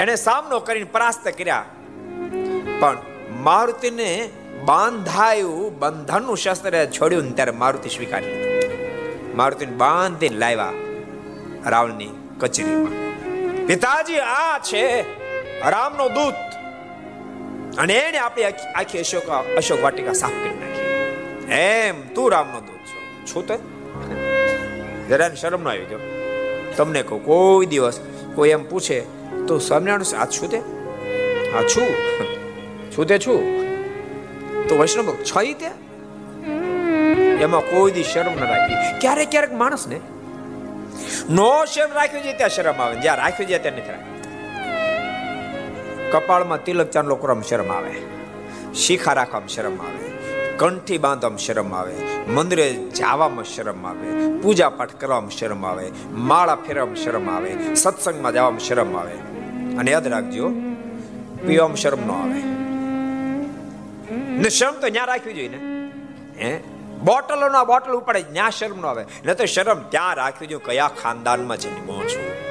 એને 0.00 0.16
સામનો 0.16 0.60
કરીને 0.60 0.84
પરાસ્ત 0.84 1.28
કર્યા. 1.28 1.64
પણ 2.80 2.98
મારુતિને 3.30 4.28
બાંધાયું, 4.64 5.78
બંધનનું 5.78 6.36
શસ્ત્ર 6.36 6.86
છોડ્યું 6.86 7.34
ત્યારે 7.34 7.50
મારુતિ 7.50 7.88
સ્વીકારી 7.88 8.26
લીધું. 8.26 9.36
મારુતિને 9.36 9.72
બાંધીને 9.72 10.36
લાવ્યા 10.36 10.72
રાવણની 11.66 12.08
કચેરીમાં. 12.40 13.06
પિતાજી, 13.66 14.16
આ 14.16 14.58
છે 14.58 15.02
રામનો 15.70 16.08
દૂત. 16.08 16.55
અને 17.78 17.94
એને 17.94 18.18
આપણી 18.18 18.44
આખી- 18.44 19.00
અશોક 19.00 19.22
અશોક 19.56 19.82
વાટિકા 19.82 20.12
સાફ 20.12 20.30
કરી 20.30 20.50
નાખી. 20.50 21.52
એમ 21.52 22.08
તું 22.14 22.32
રામનો 22.32 22.60
દૂત 22.60 22.78
છો. 22.78 23.26
છું 23.26 23.46
તો? 23.46 23.54
જરા 25.08 25.34
શરમ 25.34 25.62
ન 25.62 25.68
આવી 25.68 25.84
ગયો. 25.84 25.98
તમને 26.76 27.02
કહું, 27.02 27.24
કોઈ 27.24 27.66
દિવસ 27.66 28.00
કોઈ 28.34 28.48
એમ 28.48 28.68
પૂછે, 28.68 29.00
તો 29.48 29.58
સ્વામિનારાયણ 29.58 30.20
આ 30.20 30.26
છું 30.26 30.50
તે? 30.50 30.58
આ 31.58 31.62
છું. 31.62 31.88
છું 32.96 33.06
તે 33.06 33.18
છું. 33.18 33.66
તો 34.68 34.78
વૈષ્ણવ 34.78 35.04
ભક્ત 35.04 35.24
છે 35.24 35.44
ઈ 35.44 35.54
તે? 35.54 35.66
એમાં 37.40 37.60
કોઈ 37.60 37.90
દી 37.90 38.02
શરમ 38.02 38.32
ન 38.32 38.48
રાખી. 38.48 38.98
ક્યારેક 39.00 39.30
ક્યારેક 39.30 39.52
માણસ 39.52 39.86
ને 39.86 40.00
શરમ 41.66 41.92
રાખ્યો 41.92 42.20
છે 42.20 42.32
ત્યાં 42.32 42.50
શરમ 42.50 42.74
આવે 42.74 42.96
જ્યાં 42.96 43.16
રાખ્યું 43.16 43.48
છે 43.48 43.58
ત્યાં 43.58 43.76
નથી 43.76 43.90
રાખી 43.90 44.15
કપાળમાં 46.12 46.64
તિલક 46.64 46.90
ચાંદલો 46.90 47.14
કરવામાં 47.14 47.44
શરમ 47.44 47.72
આવે 47.72 47.94
શીખા 48.74 49.12
રાખવામાં 49.12 49.48
શરમ 49.48 49.78
આવે 49.80 50.06
કંઠી 50.56 50.98
બાંધવામાં 50.98 51.38
શરમ 51.38 51.74
આવે 51.74 51.94
મંદિરે 52.28 52.74
જવામાં 52.74 53.44
શરમ 53.44 53.86
આવે 53.86 54.38
પૂજા 54.38 54.70
પાઠ 54.70 54.94
કરવામાં 54.94 55.30
શરમ 55.30 55.66
આવે 55.66 55.90
માળા 56.10 56.54
ફેરવામાં 56.54 56.96
શરમ 56.96 57.30
આવે 57.30 57.74
સત્સંગમાં 57.74 58.32
જવામાં 58.32 58.60
શરમ 58.60 58.96
આવે 58.96 59.36
અને 59.76 59.90
યાદ 59.90 60.08
રાખજો, 60.08 60.50
પીવામાં 61.46 61.76
શરમ 61.76 62.06
ન 62.06 62.10
આવે. 62.10 62.40
ને 64.14 64.48
શરમ 64.48 64.74
તો 64.80 64.88
ન્યા 64.88 65.04
રાખવી 65.04 65.32
જોઈએ 65.32 65.48
ને. 65.48 65.90
હે? 66.42 66.60
બોટલો 67.04 67.48
ના 67.48 67.64
બોટલ 67.64 67.92
ઉપાડે, 67.92 68.24
ન્યા 68.32 68.50
શરમ 68.50 68.80
ન 68.80 68.86
આવે. 68.86 69.04
ન 69.26 69.34
તો 69.34 69.44
શરમ 69.44 69.80
ત્યાં 69.88 70.14
રાખવી 70.14 70.46
જોઈએ. 70.46 70.64
કયા 70.64 70.90
ખાનદાનમાં 71.02 71.56
જન્મો 71.56 72.04
છું 72.04 72.45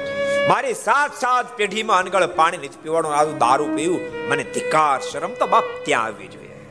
મારી 0.48 0.74
સાત 0.74 1.14
સાત 1.14 1.56
પેઢીમાં 1.56 1.98
અનગળ 1.98 2.26
પાણી 2.26 2.56
નથી 2.56 2.68
પીવાનું, 2.68 3.14
આ 3.14 3.24
દારૂ 3.24 3.76
પીવું. 3.76 4.28
મને 4.28 4.42
ધિકાર, 4.42 5.00
શરમ 5.00 5.34
તો 5.34 5.46
બાપ 5.46 5.64
ત્યાં 5.84 6.04
આવવી 6.04 6.26
જોઈએ. 6.26 6.70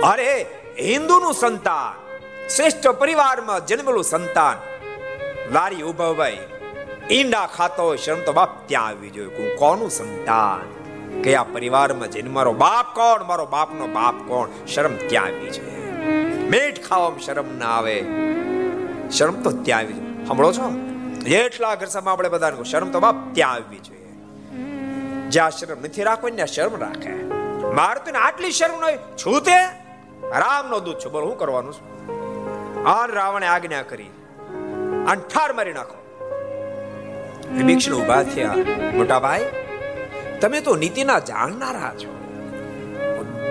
અરે, 0.00 0.46
હિન્દુનું 0.80 1.32
સંતાન, 1.32 2.18
શ્રેષ્ઠ 2.48 2.88
પરિવારમાં 2.88 3.66
જન્મેલું 3.66 4.04
સંતાન, 4.04 4.56
લારી 5.52 5.82
ઊભા 5.82 6.12
ભાઈ 6.12 6.38
ઈંડા 7.10 7.46
ખાતો 7.46 7.82
હોય, 7.82 7.96
શરમ 7.96 8.20
તો 8.20 8.32
બાપ 8.32 8.68
ત્યાં 8.68 8.86
આવવી 8.86 9.10
જોઈએ. 9.10 9.36
હું 9.36 9.56
કોનું 9.56 9.90
સંતાન? 9.90 10.80
કયા 11.22 11.42
પરિવારમાં 11.42 12.10
જન્મ? 12.10 12.34
મારો 12.34 12.52
બાપ 12.52 12.94
કોણ? 12.94 13.24
મારો 13.24 13.46
બાપનો 13.46 13.86
બાપ 13.86 14.14
કોણ? 14.28 14.66
શરમ 14.66 14.96
ત્યાં 14.96 15.24
આવવી 15.24 15.50
જોઈએ. 15.50 15.92
મીઠ 16.48 16.82
ખાવામાં 16.82 17.20
શરમ 17.20 17.58
ના 17.58 17.66
આવે. 17.66 18.04
શરમ 19.10 19.42
તો 19.42 19.50
ત્યાં 19.50 19.80
આવી 19.80 19.94
સાંભળો 20.26 20.52
છો? 20.52 20.89
જેટલા 21.20 21.74
ઘર 21.74 21.86
સામે 21.86 22.10
આપણે 22.10 22.28
બધાને 22.28 22.64
શરમ 22.64 22.90
તો 22.90 23.00
બાપ 23.00 23.14
ત્યાં 23.32 23.52
આવવી 23.52 23.78
જોઈએ. 23.78 24.06
જ્યાં 25.28 25.50
શરમ 25.50 25.80
નથી 25.80 26.02
રાખવાની 26.02 26.36
ત્યાં 26.36 26.46
શરમ 26.46 26.76
રાખે. 26.80 27.12
મારે 27.74 28.10
તો 28.10 28.18
આટલી 28.18 28.50
શરમ 28.50 28.80
નો 28.80 29.16
છું 29.16 29.42
તે? 29.42 29.56
રામનો 30.28 30.80
દૂત 30.80 30.98
છું. 31.04 31.12
બોલો 31.12 31.26
હું 31.26 31.38
કરવાનું 31.38 31.74
છું? 31.74 31.90
આ 32.88 33.06
રાવણે 33.06 33.46
આજ્ઞા 33.46 33.82
કરી. 33.82 34.10
અને 35.08 35.20
ઠાર 35.34 35.52
મારી 35.52 35.72
નાખો. 35.72 36.26
વિભીક્ષણ 37.52 37.92
ઊભા 37.92 38.22
થયા. 38.22 38.54
મોટા 38.94 39.18
ભાઈ 39.18 39.44
તમે 40.40 40.60
તો 40.60 40.76
નીતિના 40.76 41.18
જાણનારા 41.18 41.94
છો. 41.94 42.16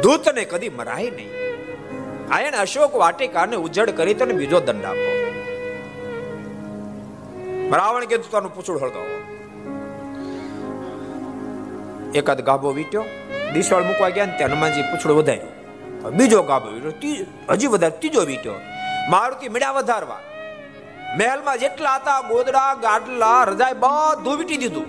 દૂતને 0.03 0.45
કદી 0.45 0.70
મરાય 0.70 1.09
નહીં. 1.09 1.30
આ 2.34 2.39
એને 2.39 2.57
અશોક 2.57 2.95
વાટિકાને 2.95 3.55
ઉજ્જડ 3.55 3.89
કરી 3.89 4.13
તને 4.13 4.34
બીજો 4.34 4.59
દંડ 4.59 4.86
આપો. 4.86 5.18
રાવણ 7.78 8.05
કીધું 8.05 8.32
તારું 8.32 8.55
પૂછડું 8.55 8.82
હળગાવો. 8.82 9.15
એકાદ 12.15 12.41
ગાભો 12.41 12.72
વીટ્યો 12.72 13.03
દિશાળ 13.53 13.84
મૂકવા 13.84 14.09
ગયા 14.09 14.26
ને 14.26 14.38
ત્યાં 14.38 14.51
હનુમાનજી 14.51 14.82
પૂછડું 14.82 15.17
વધાર્યું. 15.17 15.53
બીજો 16.17 16.43
ગાભો 16.43 16.70
વીટ્યો 16.70 17.26
હજી 17.49 17.67
વધારે 17.67 17.97
ત્રીજો 17.97 18.22
વીટ્યો. 18.22 18.53
મારુતિ 19.09 19.49
મીડા 19.49 19.72
વધારવા. 19.72 20.20
મહેલમાં 21.17 21.57
જેટલા 21.57 21.95
હતા, 21.95 22.22
ગોદડા, 22.22 22.74
ગાડલા 22.74 23.43
રજાય 23.43 23.74
બધું 23.74 24.38
વીટી 24.38 24.57
દીધું. 24.57 24.88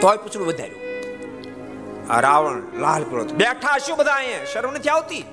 તોય 0.00 0.16
પૂછડું 0.16 0.46
વધાર્યું. 0.46 0.80
રાવણ 2.20 2.62
લાલ 2.80 3.02
પીળો 3.02 3.24
બેઠા 3.24 3.78
શું 3.78 3.96
બધા 3.96 4.12
અહીંયા? 4.12 4.44
શરમ 4.52 4.70
નથી 4.70 4.88
આવતી? 4.88 5.24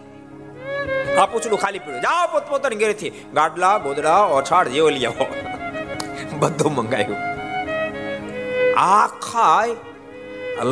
આ 1.18 1.26
પૂછડું 1.26 1.60
ખાલી 1.60 1.80
પીળું 1.80 2.02
જાઓ 2.02 2.28
પોતપોતાની 2.28 2.76
ઘરેથી. 2.76 3.10
ગાડલા, 3.34 3.78
ગોદડા 3.78 4.20
ઓછાડ 4.40 4.68
જેવો 4.68 4.90
લઈ 4.90 5.06
આવો. 5.06 5.57
બધું 6.42 6.72
મંગાવ્યું 6.80 7.22
આખા 8.88 9.62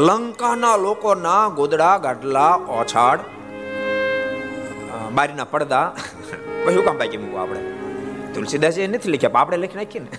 લંકાના 0.07 0.75
લોકોના 0.85 1.43
ગોદડા 1.59 1.95
ગાટલા 2.05 2.53
ઓછાડ 2.79 3.21
બારીના 5.17 5.47
પડદા 5.53 5.87
કયું 6.65 6.83
કામ 6.87 6.97
બાકી 7.01 7.19
મૂકવા 7.23 7.43
આપણે. 7.43 7.61
તુલસીદાસ 8.33 8.77
નથી 8.91 9.11
લખ્યા, 9.13 9.33
પણ 9.33 9.41
આપણે 9.41 9.57
લખી 9.63 9.79
નાખીએ 9.79 10.01
ને. 10.05 10.09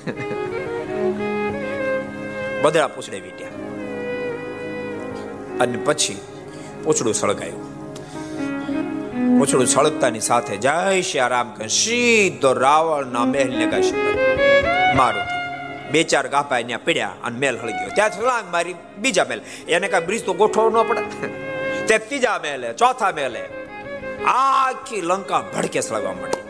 બદડા 2.62 2.88
પૂછડે 2.94 3.18
વીટ્યા. 3.26 3.54
અને 5.62 5.78
પછી 5.86 6.18
પૂછડું 6.84 7.16
સળગાયું. 7.20 7.64
પૂછડું 9.38 9.68
સળગતાની 9.74 10.24
સાથે 10.28 10.54
જય 10.66 10.76
શ્રી 11.08 11.28
રામ 11.34 11.48
કહે 11.56 11.66
સીધો 11.78 12.50
રાવણના 12.64 13.26
મહેલને 13.32 13.66
કાશી 13.72 14.04
મારુતિ 15.00 15.35
બે 15.96 16.04
ચાર 16.12 16.24
ગાપા 16.36 16.62
ત્યાં 16.70 16.86
પડ્યા 16.86 17.12
અને 17.26 17.36
મેલ 17.42 17.60
હળગ્યો 17.64 17.92
ત્યાં 17.98 18.16
છલાંગ 18.16 18.48
મારી 18.54 18.76
બીજા 19.02 19.26
મેલ. 19.32 19.40
એને 19.68 19.88
કાંઈ 19.88 20.08
બ્રિજ 20.08 20.24
તો 20.24 20.32
ગોઠવો 20.40 20.70
ન 20.70 20.78
પડે. 20.88 21.02
તે 21.88 21.98
ત્રીજા 22.08 22.38
મેલે, 22.44 22.68
ચોથા 22.72 23.12
મેલે, 23.18 23.42
આખી 24.32 25.02
લંકા 25.10 25.42
ભડકે 25.54 25.80
સળગવા 25.80 26.14
મળી 26.20 26.42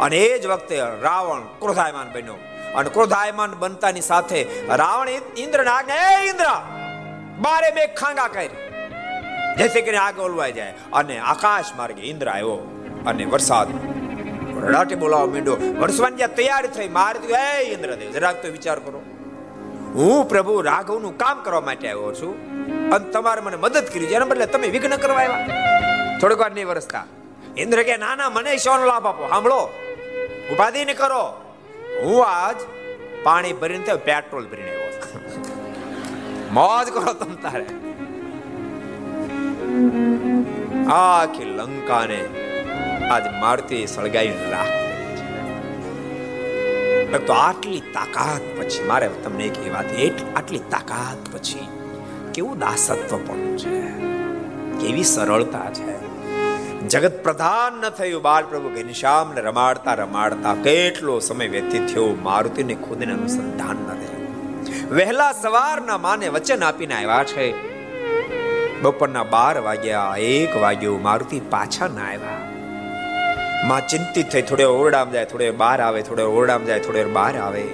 અને 0.00 0.16
એ 0.16 0.38
જ 0.38 0.46
વખતે 0.46 0.76
રાવણ 1.02 1.42
ક્રોધાયમાન 1.62 2.08
બન્યો. 2.12 2.38
અને 2.78 2.88
ક્રોધાયમાન 2.96 3.52
બનતાની 3.62 4.04
સાથે 4.08 4.40
રાવણ 4.80 5.08
ઇન્દ્રને 5.36 5.70
આજ્ઞા 5.70 6.02
એ 6.10 6.28
ઇન્દ્ર, 6.28 6.48
બારે 7.44 7.70
બે 7.76 7.86
ખાંગા 8.00 8.28
કરી 8.34 8.50
જેથી 9.58 9.82
કરીને 9.86 10.02
આગળ 10.04 10.26
ઓલવાઈ 10.28 10.52
જાય. 10.52 10.74
અને 10.92 11.16
આકાશ 11.32 11.72
માર્ગે 11.78 12.02
ઇન્દ્ર 12.12 12.28
આવ્યો 12.28 12.58
અને 13.06 13.24
વરસાદ 13.24 13.68
રડાટે 14.66 14.94
બોલાવો 14.94 15.26
માંડ્યો 15.26 15.56
વરસવાની 15.56 16.16
તૈયારી 16.36 16.68
થઈ, 16.68 16.88
મારે 16.88 17.18
તો 17.18 17.36
એ 17.36 17.72
ઇન્દ્રદેવ, 17.74 18.10
જરાક 18.10 18.42
તો 18.42 18.52
વિચાર 18.52 18.78
કરો. 18.78 19.02
હું 19.94 20.28
પ્રભુ 20.28 20.60
રાઘવનું 20.60 21.18
કામ 21.18 21.42
કરવા 21.42 21.60
માટે 21.60 21.88
આવ્યો 21.88 22.14
છું 22.14 22.34
અને 22.90 23.10
તમારે 23.10 23.40
મને 23.40 23.56
મદદ 23.56 23.84
કરી 23.94 24.04
એના 24.04 24.24
બદલે 24.24 24.46
તમે 24.46 24.68
વિઘ્ન 24.68 24.96
કરવા 24.96 25.16
આવ્યા. 25.16 26.18
થોડીક 26.20 26.38
વાર 26.38 26.52
નહીં 26.52 26.68
વરસતા. 26.68 27.04
ઇન્દ્ર 27.56 27.82
કે 27.82 27.96
ના 27.96 28.14
ના, 28.14 28.30
મને 28.30 28.56
શોનો 28.56 28.84
લાભ 28.84 29.06
આપો. 29.06 29.28
સાંભળો. 29.28 29.72
ઉપાધિ 30.50 30.84
ને 30.84 30.94
કરો. 30.94 31.24
હું 32.02 32.26
આજ 32.26 32.56
પાણી 33.22 33.52
ભરીને 33.52 33.84
થયો 33.84 33.96
પેટ્રોલ 33.96 34.46
ભરીને 34.46 34.70
આવ્યો 34.70 34.90
મોજ 36.52 36.88
કરો 36.88 37.12
તમ 37.12 37.34
તારે. 37.34 37.66
આખી 40.92 41.44
લંકાને 41.44 42.49
આજ 43.10 43.22
મારુતિ 43.40 43.86
સળગાવી 43.86 44.32
રાખ. 44.50 44.70
ભક્તો 47.12 47.32
આટલી 47.32 47.80
તાકાત 47.80 48.60
પછી 48.60 48.84
મારે 48.84 49.10
તમને 49.24 49.44
એક 49.44 49.66
એ 49.66 49.70
વાત 49.70 49.84
આટલી 50.36 50.58
તાકાત 50.58 51.36
પછી 51.36 51.68
કેવું 52.34 52.58
દાસત્વ 52.58 53.16
પણ 53.16 53.56
છે? 53.56 53.80
કેવી 54.80 55.04
સરળતા 55.04 55.70
છે? 55.70 56.10
જગત 56.88 57.22
પ્રધાન 57.22 57.80
ન 57.80 57.88
થયું, 57.88 58.22
બાળ 58.22 58.44
પ્રભુ 58.44 58.68
ઘનશ્યામને 58.68 59.40
રમાડતા 59.40 59.94
રમાડતા 59.94 60.54
કેટલો 60.54 61.18
સમય 61.18 61.48
વ્યતીત 61.48 61.86
થયો, 61.86 62.16
મારુતિને 62.22 62.74
ખુદને 62.74 63.12
અનુસંધાન 63.12 63.76
ન 63.76 63.88
થયું. 63.88 64.94
વહેલા 64.94 65.32
સવારના 65.32 65.98
માને 65.98 66.28
વચન 66.28 66.64
આપીને 66.64 66.94
આવ્યા 66.94 67.24
છે. 67.24 67.70
બપોરના 68.80 69.22
બાર 69.22 69.58
વાગ્યા, 69.58 70.14
એક 70.18 70.56
વાગ્યો, 70.56 70.98
મારુતિ 70.98 71.40
પાછા 71.40 71.86
ના 71.86 72.02
આવ્યા. 72.02 72.49
માં 73.68 73.82
ચિંતિત 73.90 74.26
થઈ 74.32 74.44
થોડે 74.48 74.66
ઓરડામાં 74.66 75.14
જાય, 75.14 75.28
થોડે 75.32 75.46
બહાર 75.62 75.78
આવે, 75.86 76.00
થોડે 76.08 76.24
ઓરડામાં 76.38 76.68
જાય, 76.70 76.82
થોડે 76.86 77.02
બહાર 77.16 77.34
આવે. 77.46 77.64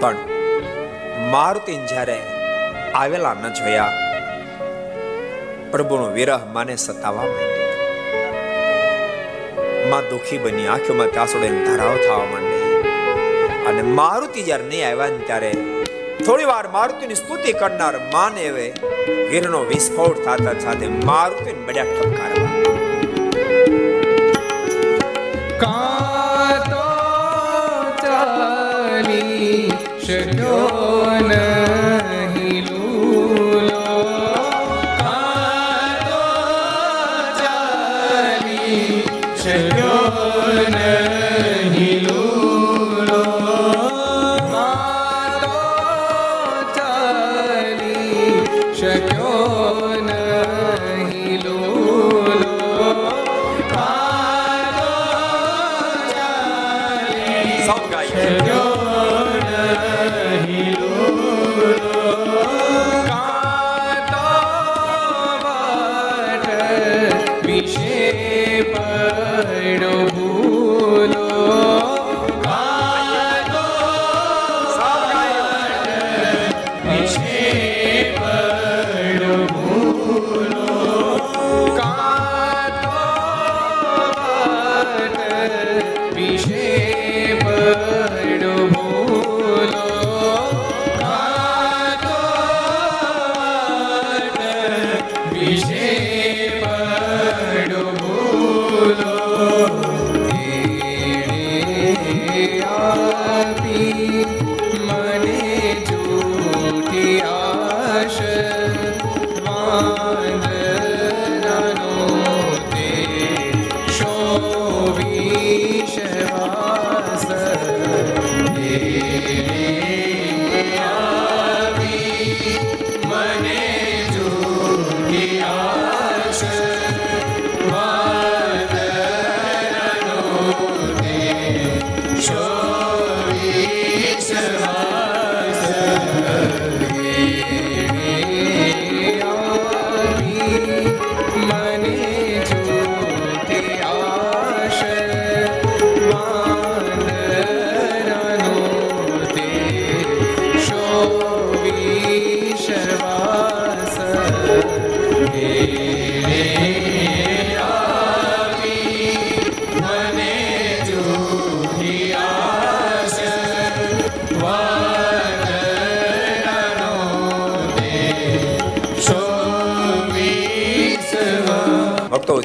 પણ 0.00 0.16
મારુતિ 1.34 1.74
જ્યારે 1.92 2.18
આવેલા 3.00 3.34
ન 3.34 3.44
જોયા, 3.58 3.92
પ્રભુનો 5.72 6.08
વિરહ 6.18 6.36
માને 6.56 6.74
સતાવા 6.84 7.28
માંડી 7.30 7.64
માં 9.90 10.04
દુખી 10.12 10.40
બની, 10.44 10.68
આંખોમાં 10.74 11.10
ત્યાસોડે 11.16 11.48
ધરાવ 11.66 11.96
થવા 12.04 12.26
માંડી 12.32 12.64
અને 13.68 13.82
મારુતિ 14.00 14.40
જ્યારે 14.48 14.66
નહીં 14.72 14.86
આવ્યા 14.90 15.14
ને 15.14 15.20
ત્યારે 15.30 15.50
થોડી 16.26 16.50
વાર 16.52 16.66
મારુતિની 16.76 17.20
સ્તુતિ 17.22 17.50
કરનાર 17.62 17.96
માને 18.14 18.42
હવે 18.48 18.66
વીરનો 19.32 19.60
વિસ્ફોટ 19.72 20.16
થતા 20.26 20.56
સાથે 20.64 20.86
મારુતિને 21.10 21.60
બડ્યા 21.66 21.92
ઠપકારવા 21.94 22.52
ચાલી 30.06 30.24
શક્યો 30.24 30.75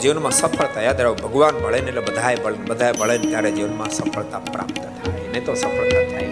જીવનમાં 0.04 0.32
સફળતા 0.32 0.82
યાદ 0.82 1.02
રાખો. 1.02 1.28
ભગવાન 1.28 1.56
મળે 1.64 1.80
ને 1.82 1.90
એટલે 1.92 2.04
બધાય 2.10 2.38
મળે 2.46 2.58
બધાએ 2.70 2.94
મળે 3.00 3.18
ને 3.18 3.28
ત્યારે 3.32 3.52
જીવનમાં 3.52 3.90
સફળતા 3.90 4.40
પ્રાપ્ત 4.54 4.78
થાય. 4.78 5.28
નહીં 5.32 5.46
તો 5.46 5.54
સફળતા 5.54 6.04
થાય 6.12 6.30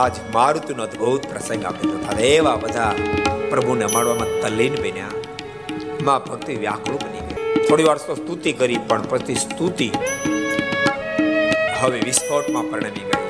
આજ 0.00 0.14
મારુતિનો 0.32 0.82
અદભુત 0.82 1.22
પ્રસંગ 1.32 1.64
આપણે 1.64 1.90
જોતા. 1.90 2.18
એવા 2.30 2.56
બધા 2.56 2.92
પ્રભુને 3.50 3.86
માળવામાં 3.94 4.32
તલ્લીન 4.42 4.74
બન્યા. 4.74 5.14
માં 6.02 6.20
ભક્તિ 6.24 6.56
વ્યાકુળ 6.56 6.98
બની 7.04 7.24
ગઈ. 7.28 7.64
થોડી 7.68 7.84
વાર 7.84 7.98
તો 7.98 8.14
સ્તુતિ 8.14 8.52
કરી, 8.52 8.78
પણ 8.88 9.02
પછી 9.02 9.34
સ્તુતિ 9.34 9.88
હવે 11.80 11.98
વિસ્ફોટમાં 12.00 12.70
પરિણમી 12.70 13.06
ગઈ. 13.08 13.24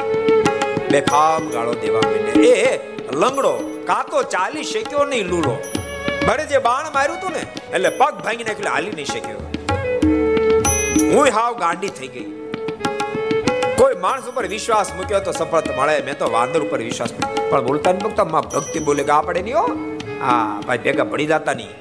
બેફામ 0.91 1.49
ગાળો 1.51 1.75
દેવા 1.75 2.05
માંડ્યા. 2.11 2.55
એ 2.67 2.79
લંગડો 3.23 3.55
કાતો 3.87 4.23
ચાલી 4.23 4.65
શક્યો 4.65 5.05
નહીં 5.15 5.27
લૂલો. 5.27 5.57
મારે 6.27 6.45
જે 6.53 6.59
બાણ 6.67 6.87
માર્યું 6.95 7.19
હતું 7.19 7.33
ને, 7.37 7.43
એટલે 7.75 7.91
પગ 8.01 8.15
ભાંગી 8.25 8.47
નાખ્યો 8.49 8.73
હાલી 8.75 8.95
નહીં 8.99 9.11
શક્યો. 9.13 9.41
હું 11.13 11.29
હાવ 11.37 11.53
ગાંડી 11.63 11.91
થઈ 11.99 12.11
ગઈ. 12.15 12.29
કોઈ 13.81 13.97
માણસ 14.05 14.27
ઉપર 14.33 14.45
વિશ્વાસ 14.55 14.89
મૂક્યો 14.97 15.21
તો 15.29 15.35
સફળતા 15.41 15.77
મળે, 15.81 15.95
મેં 16.07 16.19
તો 16.23 16.31
વાંદર 16.37 16.61
ઉપર 16.67 16.81
વિશ્વાસ 16.89 17.13
પણ 17.51 17.63
બોલતા 17.69 17.93
ને 17.93 18.01
ભક્તો 18.05 18.25
માં 18.35 18.49
ભક્તિ 18.55 18.79
બોલે 18.89 19.03
કે 19.11 19.15
આપણે 19.19 19.43
નહીં 19.49 19.59
હો. 19.59 19.67
હા, 20.25 20.61
ભાઈ 20.67 20.83
ભેગા 20.87 21.07
પડી 21.13 21.29
જતા 21.33 21.57
નહીં. 21.61 21.75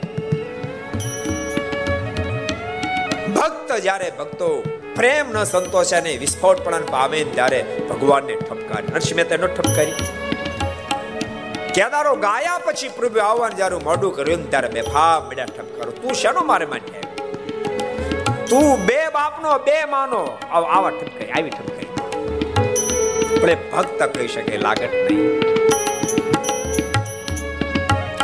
ભક્ત 3.38 3.70
જ્યારે 3.88 4.12
ભક્તો 4.20 4.52
પ્રેમ 5.00 5.34
ન 5.34 5.44
સંતોષે 5.54 5.98
ને 6.10 6.14
વિસ્ફોટપણા 6.26 6.84
પામે 6.92 7.18
ને 7.24 7.32
ત્યારે 7.40 7.60
ભગવાનને 7.90 8.38
ઠપકારી. 8.46 8.94
નરસિંહ 8.94 9.18
મહેતા 9.22 9.42
નો 9.46 9.52
ઠપકારી. 9.58 10.24
કેદારો 11.76 12.15
ગાયા 12.15 12.57
પછી 12.57 12.89
પ્રભુ 12.89 13.19
આવવાનું 13.19 13.57
જ્યારે 13.57 13.76
મોઢું 13.76 14.15
કર્યું 14.15 14.39
ને 14.39 14.45
ત્યારે 14.45 14.69
બેફામ 14.69 15.23
મળ્યા 15.23 15.45
ઠપકારો 15.45 15.91
તું 15.91 16.14
શેનો 16.14 16.43
મારે 16.43 16.65
માટે 16.65 16.97
આવ્યો? 16.97 17.15
તું 18.49 18.85
બે 18.85 19.10
બાપનો, 19.10 19.60
બે 19.60 19.85
માનો. 19.85 20.38
આવ- 20.52 20.65
આવા 20.65 20.89
ઠપકારી 20.89 21.31
આવી 21.31 21.49
ઠપકારી 21.49 21.85
પણ 23.39 23.49
એ 23.49 23.56
ભક્ત 23.56 24.03
કહી 24.03 24.27
શકે 24.27 24.57
લાગત 24.57 24.81
નહીં. 24.81 25.39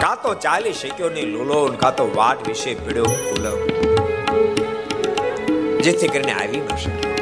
કાં 0.02 0.22
તો 0.22 0.34
ચાલી 0.34 0.74
શક્યો 0.74 1.10
નહીં 1.10 1.26
લોલો 1.26 1.70
ને 1.70 1.78
કાં 1.78 1.96
તો 1.96 2.12
વાટ 2.16 2.48
વિશે 2.48 2.74
પીડ્યો 2.74 3.04
ફૂલો 3.04 3.68
જેથી 5.82 6.08
કરીને 6.08 6.34
આવી 6.34 6.58
ન 6.58 6.76
શક્યો. 6.76 7.16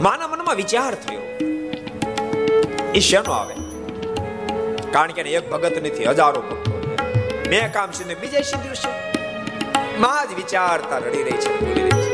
માના 0.00 0.28
મનમાં 0.28 0.56
વિચાર 0.56 0.94
થયો. 0.94 1.20
એ 2.94 2.98
શેનો 2.98 3.32
આવે? 3.32 3.67
કારણ 4.92 5.12
કે 5.12 5.20
એક 5.20 5.50
ભગત 5.50 5.76
નથી, 5.82 6.04
હજારો 6.04 6.40
ભક્તો 6.40 6.72
મેં 7.50 7.72
કામ 7.72 7.90
સિદ્ધ 7.92 8.14
બીજે 8.20 8.40
સિદ્ધ્યું 8.42 8.76
છે. 8.76 8.90
માં 9.98 10.22
જ 10.28 10.30
વિચારતા 10.34 10.98
રડી 10.98 11.22
રહી 11.22 11.40
છે 11.44 11.50
બોલી 11.60 11.82
રહી 11.82 12.02
છે. 12.02 12.07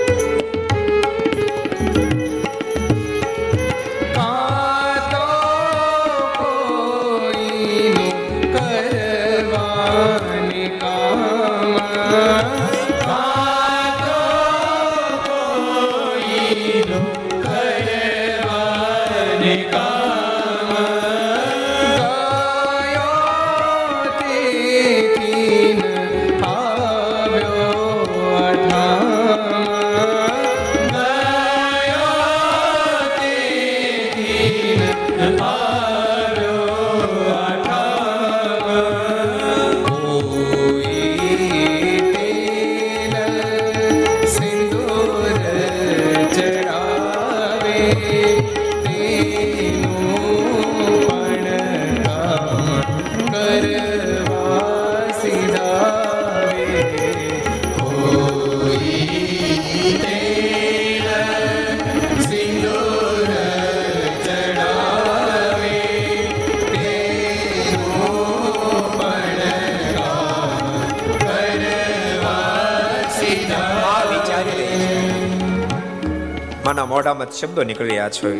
મોઢામાં 76.94 77.30
શબ્દો 77.40 77.62
નીકળ્યા 77.70 78.10
છે. 78.16 78.30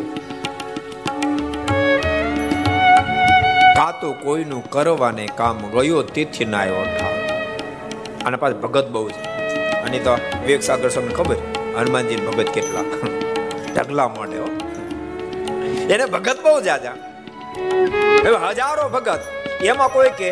કાતો 3.77 4.09
કોઈનું 4.23 4.63
કરવાને 4.73 5.25
કામ 5.39 5.57
ગયો 5.73 6.01
તેથી 6.15 6.47
ના 6.51 6.61
આવ્યો 6.65 6.85
અને 8.27 8.37
પાછું 8.41 8.59
ભગત 8.63 8.87
બહુ 8.93 9.09
છે. 9.15 9.23
અને 9.85 9.97
તો 10.05 10.13
વિવેક 10.43 10.63
સાગર 10.67 10.89
સ્વામી 10.95 11.15
ખબર? 11.17 11.37
હનુમાનજી 11.77 12.19
ભગત 12.27 12.49
કેટલા 12.55 12.85
ઢગલા 13.75 14.07
મોઢે 14.15 14.37
એને 15.93 16.05
ભગત 16.13 16.37
બહુ 16.45 16.53
જાજા 16.67 16.95
હજારો 18.51 18.85
ભગત. 18.95 19.21
એમાં 19.71 19.89
કોઈ 19.95 20.13
કે 20.19 20.29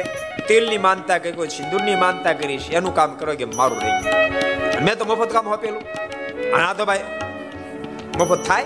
તેલની 0.48 0.82
માનતા 0.86 1.18
કે 1.26 1.30
કોઈ 1.40 1.52
સિંદૂરની 1.58 1.98
માનતા 2.06 2.34
કરીશ 2.40 2.68
એનું 2.78 2.94
કામ 3.00 3.12
કરો 3.20 3.36
કે 3.42 3.46
મારું 3.60 3.80
રહી 3.84 4.84
મેં 4.88 4.96
તો 5.02 5.04
મફત 5.10 5.32
કામ 5.36 5.46
આપેલું 5.56 5.84
અને 6.54 6.64
આ 6.70 6.74
તો 6.80 6.84
ભાઈ 6.92 7.04
મફત 8.20 8.44
થાય? 8.48 8.66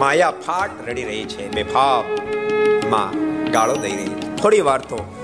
માયા 0.00 0.30
ફાટ 0.30 0.88
રડી 0.88 1.04
રહી 1.04 1.24
છે, 1.24 1.50
બેફામમાં 1.50 3.10
ગાળો 3.50 3.76
દઈ 3.76 3.96
રહી 3.96 4.10
થોડી 4.42 4.60
વાર 4.60 4.80
તો 4.80 5.14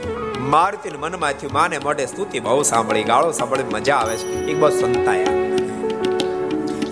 મારુતિ 0.41 0.97
મનમાં 0.97 1.33
થયું 1.33 1.53
માને 1.53 1.79
મોઢે 1.79 2.07
સ્તુતિ 2.07 2.41
બહુ 2.41 2.63
સાંભળી, 2.63 3.05
ગાળો 3.05 3.33
સાંભળી 3.33 3.63
મજા 3.73 3.97
આવે 3.97 4.17
છે. 4.17 4.27
એક 4.27 4.57
બસ 4.57 4.73
સંતાયા. 4.73 5.27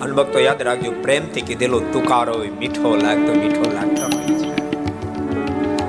અને 0.03 0.13
ભક્તો 0.13 0.39
યાદ 0.39 0.63
રાખજો, 0.63 0.91
પ્રેમથી 0.91 1.41
કીધેલો 1.41 1.81
તુકારો 1.81 2.45
મીઠો 2.59 2.97
લાગતો 2.97 3.35
મીઠો 3.35 3.73
લાગતો 3.73 4.03
હોય 4.03 4.35
છે. 4.39 4.55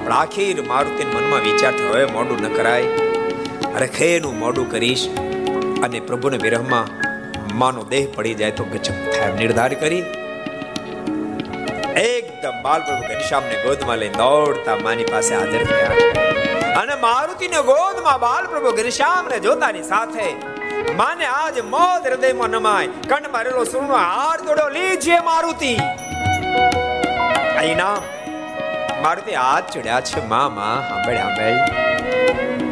પણ 0.06 0.12
આખીર 0.12 0.62
મારુતિ 0.62 1.06
મનમાં 1.06 1.40
વિચાર 1.40 1.72
થયો, 1.72 1.88
હવે 1.88 2.06
મોડું 2.06 2.42
ન 2.42 2.54
કરાય. 2.54 2.84
રખેનું 3.80 4.40
મોડું 4.40 4.72
કરીશ. 4.72 5.10
અને 5.84 6.00
પ્રભુને 6.00 6.38
વિરહમાં 6.38 7.05
માનો 7.62 7.84
દેહ 7.92 8.04
પડી 8.16 8.36
જાય 8.40 8.54
તો 8.60 8.64
ગજબ 8.64 8.98
થાય. 9.12 9.32
નિર્ધાર 9.34 9.74
કરી 9.82 10.04
એકદમ 12.00 12.56
બાલપ્રભુ 12.64 13.04
ઘનશ્યામને 13.10 13.56
ગોદમાં 13.64 13.98
લઈને 13.98 14.18
દોડતા 14.18 14.76
માની 14.84 15.08
પાસે 15.12 15.36
હાજર 15.36 15.64
થયા. 15.64 15.94
અને 16.82 16.96
મારુતિને 16.96 17.62
ગોદમાં 17.70 18.20
બાલપ્રભુ 18.20 18.74
ઘનશ્યામને 18.80 19.40
જોતાની 19.40 19.86
સાથે 19.92 20.28
માને 20.98 21.26
આજ 21.26 21.62
મોદ 21.76 22.08
હૃદયમાં 22.08 22.50
નમાય. 22.50 22.88
કંઠ 23.08 23.32
મારેલો 23.38 23.64
સુરનો 23.64 23.96
હાર 23.96 24.38
દોડો 24.42 24.68
લીજે 24.70 25.18
મારુતિ. 25.30 25.74
અહીં 27.58 27.78
નામ 27.78 28.02
મારુતિ 29.04 29.34
હાથ 29.46 29.74
ચડ્યા 29.74 30.02
છે. 30.02 30.28
મામા 30.36 30.76
સાંભળ 30.90 31.18
સાંભળ 31.18 32.65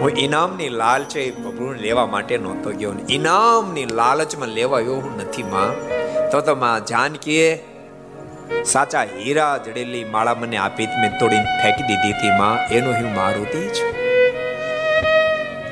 હું 0.00 0.10
ઇનામની 0.10 0.68
લાલચે 0.68 1.30
પ્રભુને 1.30 1.78
લેવા 1.78 2.06
માટે 2.06 2.38
નહોતો 2.38 2.70
ગયો. 2.70 2.92
ઇનામની 3.08 3.84
લાલચમાં 3.84 4.48
લેવા 4.48 4.80
એવો 4.80 4.94
હું 4.94 5.16
નથી 5.16 5.42
માં. 5.42 5.70
તો 6.30 6.40
તો 6.40 6.54
માં 6.54 6.84
જાનકીએ 6.84 7.64
સાચા 8.64 9.02
હીરા 9.02 9.58
જડેલી 9.58 10.04
માળા 10.04 10.34
મને 10.34 10.56
આપી 10.56 10.86
મેં 10.86 11.18
તોડીને 11.18 11.44
ફેંકી 11.44 11.82
દીધી 11.82 12.12
હતી 12.12 12.38
માં. 12.38 12.68
એનું 12.68 12.94
હું 12.94 13.14
મારુતિ 13.14 13.68
છું 13.68 13.94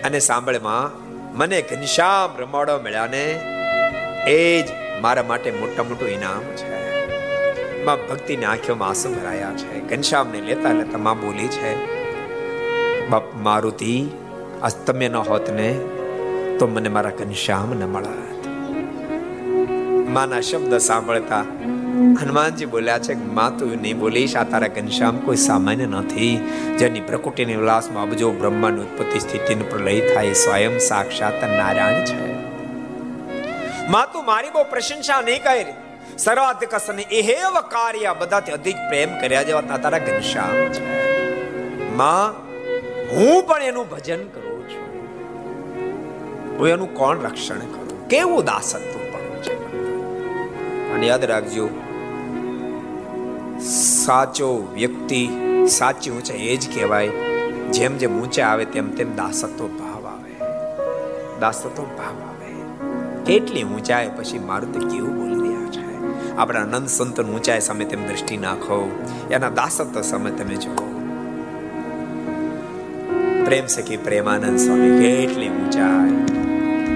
અને 0.05 0.19
સાંભળમાં, 0.19 1.07
મને 1.37 1.63
ઘનશ્યામ 1.63 2.43
રમાડો 2.43 2.81
મળ્યા 2.81 3.07
ને 3.07 3.25
એ 4.27 4.63
જ 4.63 4.67
મારા 5.01 5.23
માટે 5.23 5.51
મોટા 5.51 5.83
મોટું 5.83 6.09
ઇનામ 6.09 6.41
છે. 6.41 7.85
માં 7.85 8.09
ભક્તિની 8.09 8.45
આંખોમાં 8.45 8.89
આંસુ 8.89 9.15
ભરાયા 9.15 9.53
છે. 9.53 9.81
ઘનશ્યામને 9.81 10.41
લેતા 10.41 10.73
લેતા 10.73 10.99
માં 10.99 11.21
બોલી 11.21 11.49
છે 11.49 11.96
બાપ 13.11 13.23
મારુતિ 13.35 14.09
તમે 14.87 15.09
ન 15.09 15.17
હોત 15.17 15.51
ને, 15.51 15.73
તો 16.59 16.67
મને 16.67 16.89
મારા 16.89 17.11
ઘનશ્યામ 17.11 17.75
ન 17.75 17.85
મળત. 17.85 18.47
માના 20.09 20.41
શબ્દ 20.41 20.79
સાંભળતા 20.79 21.41
હનુમાનજી 22.21 22.65
બોલ્યા 22.65 22.99
છે 22.99 23.15
માં, 23.35 23.59
તું 23.59 23.69
નહીં 23.83 23.99
બોલીશ, 23.99 24.37
આ 24.37 24.45
તારા 24.45 24.67
ઘનશ્યામ 24.67 25.17
કોઈ 25.17 25.37
સામાન્ય 25.37 25.87
નથી. 25.87 26.37
જેની 26.79 27.01
પ્રકૃતિની 27.01 27.57
વિલાસમાં 27.57 28.03
અબજો 28.03 28.31
બ્રહ્માંડ 28.31 28.79
ઉત્પત્તિ 28.79 29.19
સ્થિતિનું 29.19 29.71
પ્રલય 29.71 30.15
થાય 30.15 30.33
સ્વયં 30.33 30.79
સાક્ષાત 30.79 31.45
નારાયણ 31.45 32.05
છે. 32.05 32.33
માં, 33.89 34.13
તું 34.13 34.25
મારી 34.25 34.51
બહુ 34.51 34.65
પ્રશંસા 34.71 35.21
નહીં 35.21 35.43
કરી. 35.43 35.65
સર્વાધિક 36.19 36.75
સને 36.87 37.03
એહેવ 37.03 37.61
કાર્ય 37.61 38.15
બધાથી 38.19 38.53
અધિક 38.53 38.77
પ્રેમ 38.77 39.09
કર્યા 39.21 39.43
જેવા 39.43 39.61
તારા 39.61 39.99
ઘનશ્યામ 39.99 40.73
છે. 40.73 40.85
માં 41.97 42.46
હું 43.11 43.47
પણ 43.47 43.63
એનું 43.63 43.91
ભજન 43.91 44.23
કરું 44.29 44.69
છું. 44.69 44.87
હું 46.59 46.69
એનું 46.69 46.95
કોણ 46.95 47.19
રક્ષણ 47.19 47.59
કરું? 47.59 48.09
કેવું 48.09 48.45
દાસત્વ 48.45 48.79
પણ 49.13 49.43
છે? 49.43 49.55
અને 50.95 51.07
યાદ 51.07 51.25
રાખજો, 51.25 51.69
સાચો 53.61 54.69
વ્યક્તિ 54.75 55.29
સાચી 55.69 56.11
ઊંચાઈ 56.11 56.39
એ 56.39 56.57
જ 56.57 56.75
કહેવાય, 56.75 57.09
જેમ 57.73 57.97
જેમ 57.97 58.23
ઊંચે 58.23 58.43
આવે 58.43 58.65
તેમ 58.65 58.91
તેમ 58.91 59.17
દાસત્વ 59.17 59.67
ભાવ 59.67 60.07
આવે. 60.07 60.35
દાસત્વ 61.41 61.83
ભાવ 61.83 62.17
આવે. 62.29 62.53
કેટલી 63.25 63.63
ઊંચાઈ 63.63 64.11
પછી 64.17 64.39
મારું 64.39 64.73
તો 64.73 64.89
કેવું 64.89 65.17
બોલી 65.17 65.49
રહ્યા 65.49 65.71
છે? 65.71 66.37
આપણા 66.37 66.65
નંદ 66.65 66.89
સંતન 66.89 67.35
ઊંચાઈ 67.35 67.61
સામે 67.61 67.85
તેમ 67.85 68.07
દ્રષ્ટિ 68.07 68.37
નાખો, 68.37 69.05
એના 69.31 69.51
દાસત્વ 69.51 70.01
સામે 70.01 70.31
તમે 70.31 70.55
જુઓ 70.57 70.96
પ્રેમ 73.47 73.67
સખી 73.67 73.97
પ્રેમાનંદ 73.97 74.59
સ્વામી, 74.59 74.91
કેટલી 75.03 75.49
ઊંચાઈ. 75.49 76.11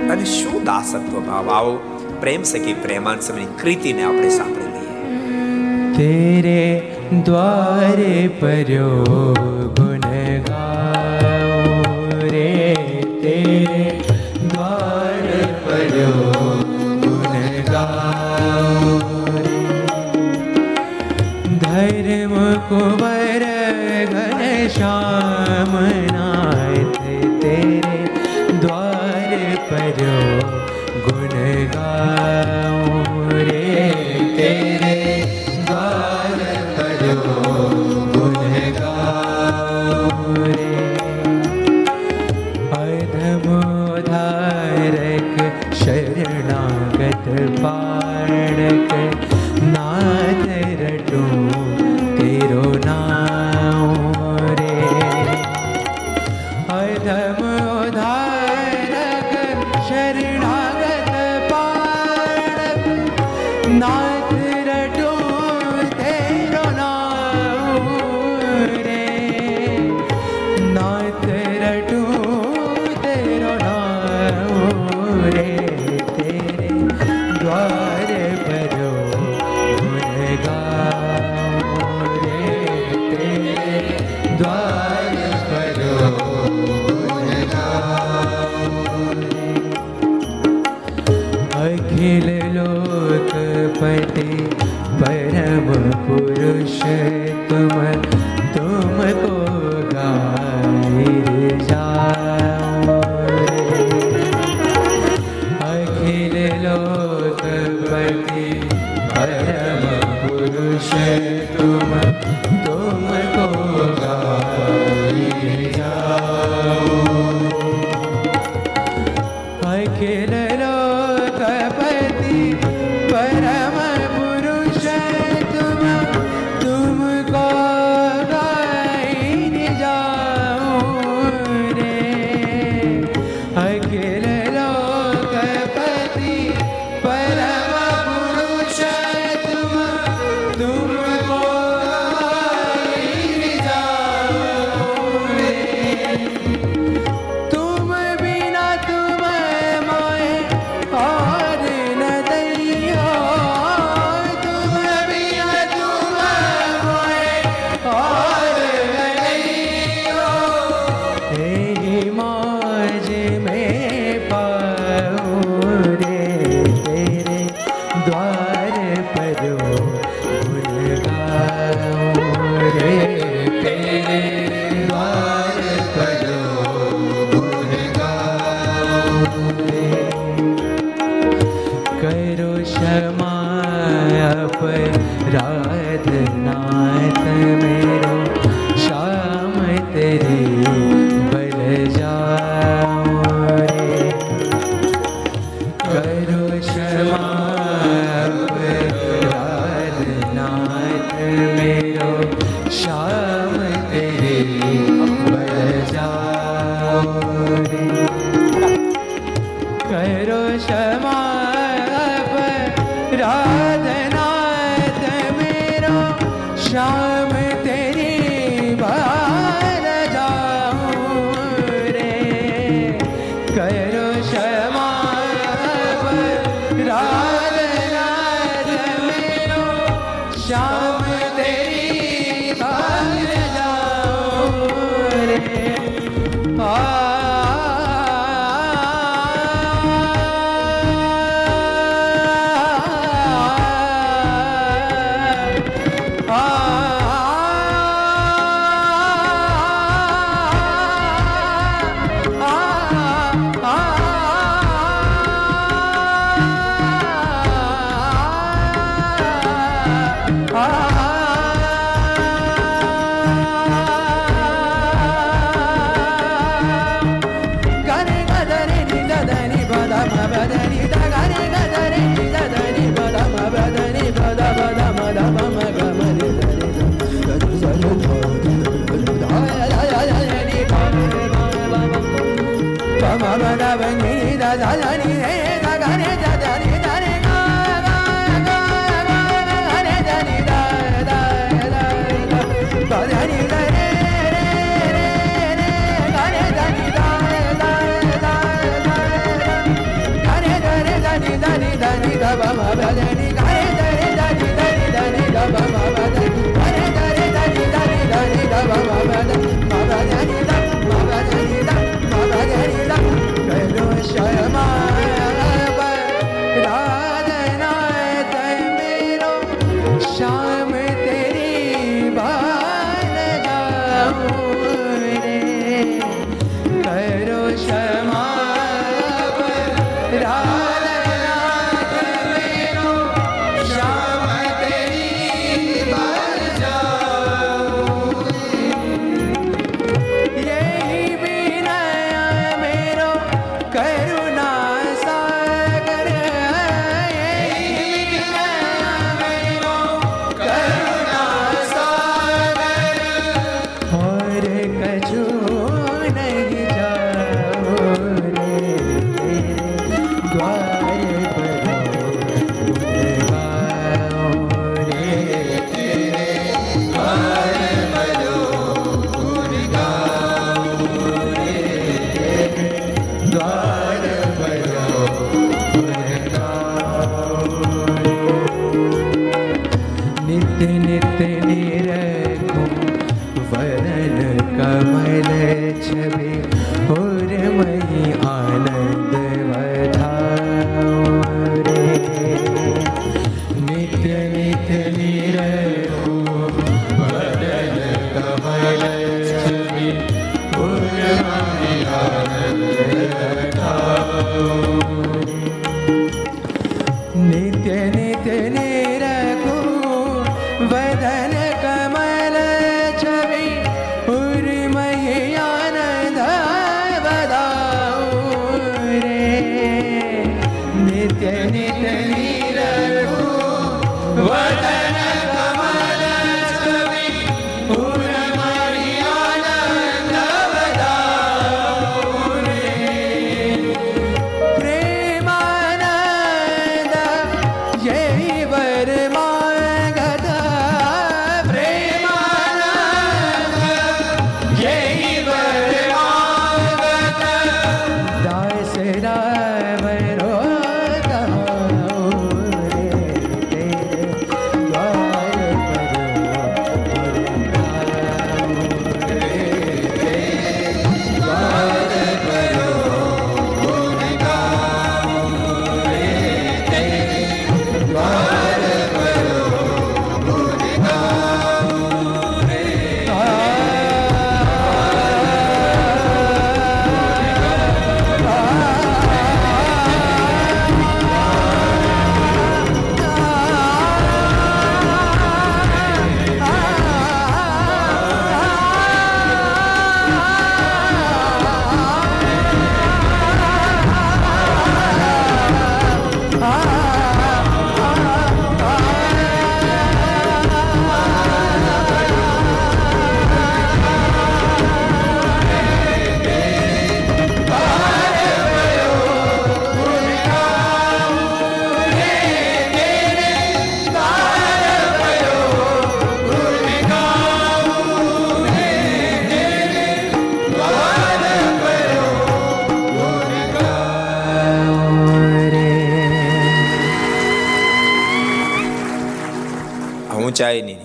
અને 0.09 0.25
શું 0.25 0.65
દાસત્વ 0.65 1.21
ભાવ? 1.21 1.51
આવો 1.51 1.77
પ્રેમ 2.21 2.43
સખી 2.43 2.73
પ્રેમાનંદ 2.73 3.23
સ્વામીની 3.23 3.63
કૃતિને 3.63 4.03
આપણે 4.03 4.29
સાંભળી 4.29 4.63
લઈએ. 4.63 5.97
તેરે 5.97 6.93
દ્વારે 7.25 8.29
પર્યો 8.41 9.05
ગુણ 9.77 9.99
ગાઓ 10.41 11.73
રે, 12.23 12.75
તેરે 13.23 13.90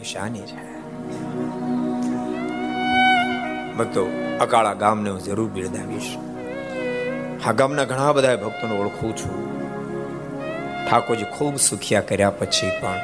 નિશાની 0.06 0.40
છે. 0.40 0.82
ભક્તો 3.73 4.10
અકાળા 4.40 4.73
ગામને 4.73 5.10
હું 5.10 5.23
જરૂર 5.23 5.49
બિરદાવીશ. 5.49 6.18
આ 7.48 7.52
ગામના 7.52 7.84
ઘણા 7.84 8.11
બધા 8.11 8.36
ભક્તોને 8.36 8.77
ઓળખું 8.80 9.18
છું. 9.18 9.34
ઠાકોરજી 10.90 11.23
ખૂબ 11.23 11.56
સુખિયા 11.56 12.02
કર્યા 12.02 12.30
પછી 12.30 12.69
પણ 12.82 12.95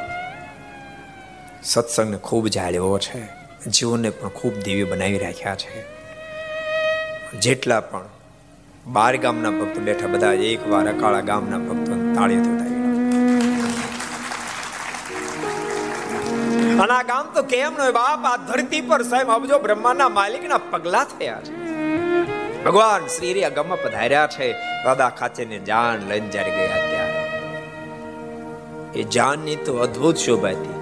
સત્સંગને 1.64 2.18
ખૂબ 2.18 2.48
જાળવ્યો 2.48 2.99
છે. 2.99 3.28
જીવનને 3.69 4.10
પણ 4.10 4.30
ખૂબ 4.30 4.53
દિવ્ય 4.53 4.84
બનાવી 4.84 5.18
રાખ્યા 5.18 5.56
છે. 5.56 5.84
જેટલા 7.40 7.82
પણ 7.82 8.06
બાર 8.88 9.18
ગામના 9.18 9.49
ભક્તો 9.49 9.82
બેઠા, 9.82 10.07
બધા 10.07 10.34
એક 10.34 10.68
વાર 10.68 10.94
અકાળા 10.94 11.22
ગામના 11.22 11.57
ભક્તો 11.57 12.14
તાળીઓ 12.15 12.61
થતા 16.82 17.03
અને 17.03 17.34
તો 17.34 17.44
કેમ 17.44 17.74
નો 17.74 17.91
બાપ 17.91 18.26
આ 18.26 18.38
ધરતી 18.38 18.82
પર 18.82 19.02
સાહેબ 19.02 19.30
અબજો 19.30 19.60
બ્રહ્માના 19.60 20.10
માલિકના 20.10 20.58
પગલા 20.58 21.03
થયા 21.03 21.41
છે. 21.41 21.56
ભગવાન 22.64 23.08
શ્રી 23.08 23.34
રે 23.34 23.44
આ 23.44 23.49
પધાર્યા 23.76 24.28
છે. 24.28 24.52
દાદા 24.84 25.10
ખાચે 25.10 25.45
ને 25.45 25.60
જાન 25.60 26.08
લઈને 26.08 26.30
જ્યારે 26.30 26.52
ગયા 26.52 26.90
ત્યારે. 26.90 27.22
એ 28.99 29.03
જાનની 29.03 29.56
તો 29.56 29.78
અદ્ભુત 29.78 30.16
શોભા 30.16 30.49
હતી. 30.49 30.74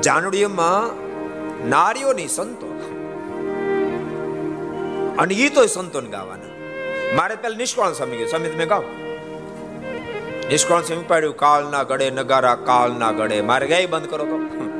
જાનડીઓમાં 0.00 1.06
નારીઓની 1.68 2.28
સંતો. 2.28 2.66
અને 5.18 5.34
એ 5.34 5.48
તો 5.48 5.66
સંતોન 5.66 6.06
ગાવાના. 6.06 6.50
મારે 7.16 7.34
પેલા 7.34 7.56
નિષ્કોણ 7.56 7.92
સ્વામી 7.92 8.16
ગયું. 8.16 8.28
સ્વામી, 8.28 8.48
તમે 8.48 8.66
ગાઓ 8.66 8.82
નિષ્કોણ 10.50 10.80
સ્વામી 10.80 11.04
પાડ્યું 11.08 11.36
કાલ 11.36 11.70
ના 11.70 11.82
ગળે 11.82 12.10
નગારા 12.10 12.54
કાળના 12.54 13.12
ગળે. 13.12 13.40
મારે 13.40 13.66
ગાય 13.66 13.86
બંધ 13.86 14.10
કરો 14.10 14.24
તો 14.24 14.75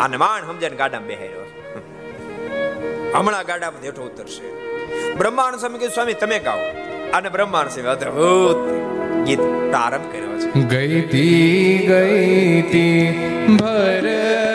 આને 0.00 0.16
માણ 0.16 0.46
સમજાને 0.46 0.76
ગાડામાં 0.76 1.08
બેહાર્યો 1.08 1.44
હમણાં 3.14 3.44
ગાડામાં 3.44 3.84
હેઠો 3.84 4.02
ઉતરશે. 4.02 4.64
બ્રહ્માંડ 5.14 5.56
સ્વામી 5.56 5.78
કીધું 5.78 5.94
સ્વામી, 5.94 6.12
તમે 6.12 6.38
ગાઓ. 6.38 6.58
અને 7.12 7.28
બ્રહ્માંડ 7.28 7.68
સ્વામી 7.68 7.88
અદ્ભુત 7.88 8.56
ગીત 9.26 9.40
પ્રારંભ 9.40 10.12
કર્યો 10.12 10.38
છે. 10.38 10.60
ગઈતી 10.60 11.78
ગઈતી 11.88 13.10
ભરવાને 13.60 14.53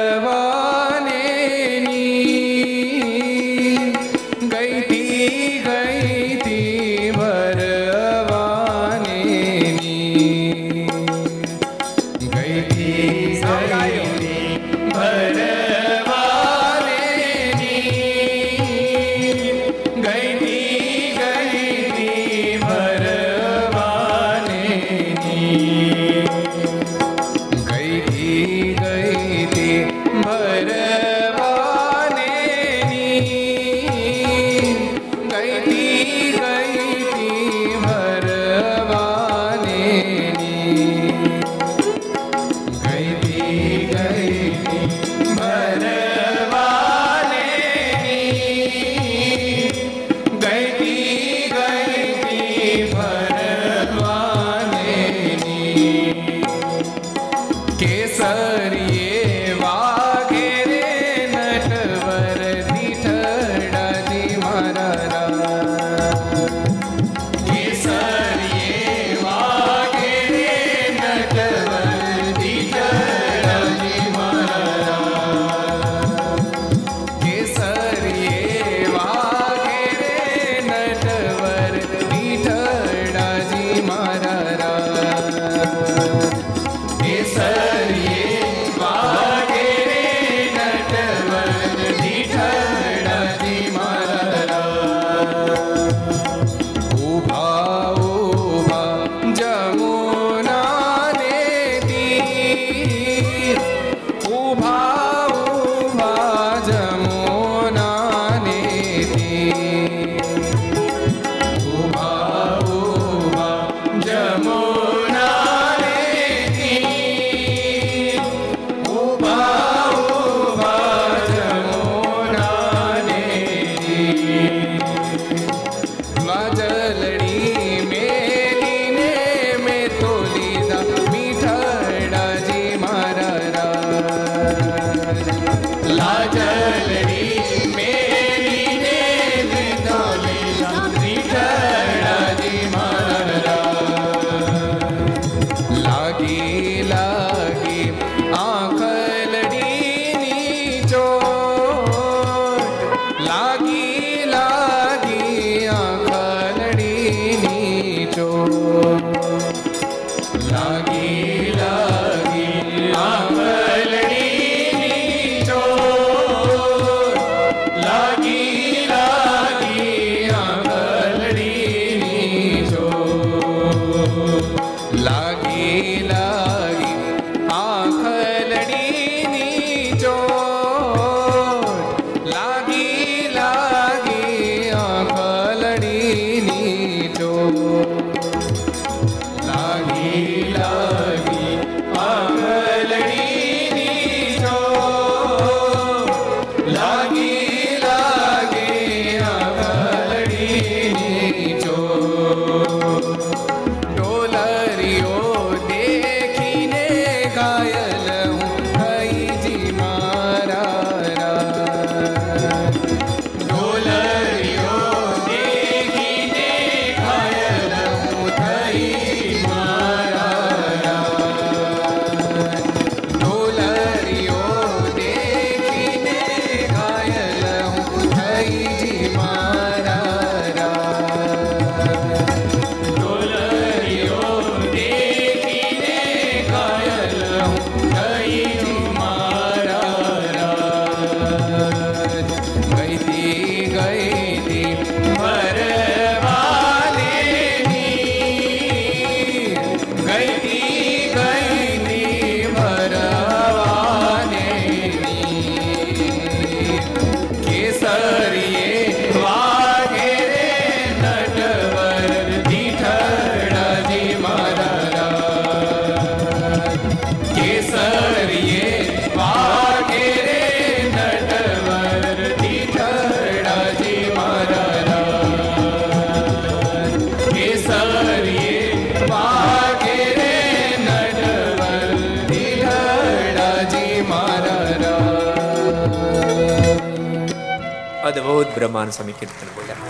અદભુત 288.39 288.55
બ્રહ્માંડ 288.55 288.93
સ્વામી 288.95 289.15
કીર્તન 289.19 289.49
બોલ્યા 289.55 289.85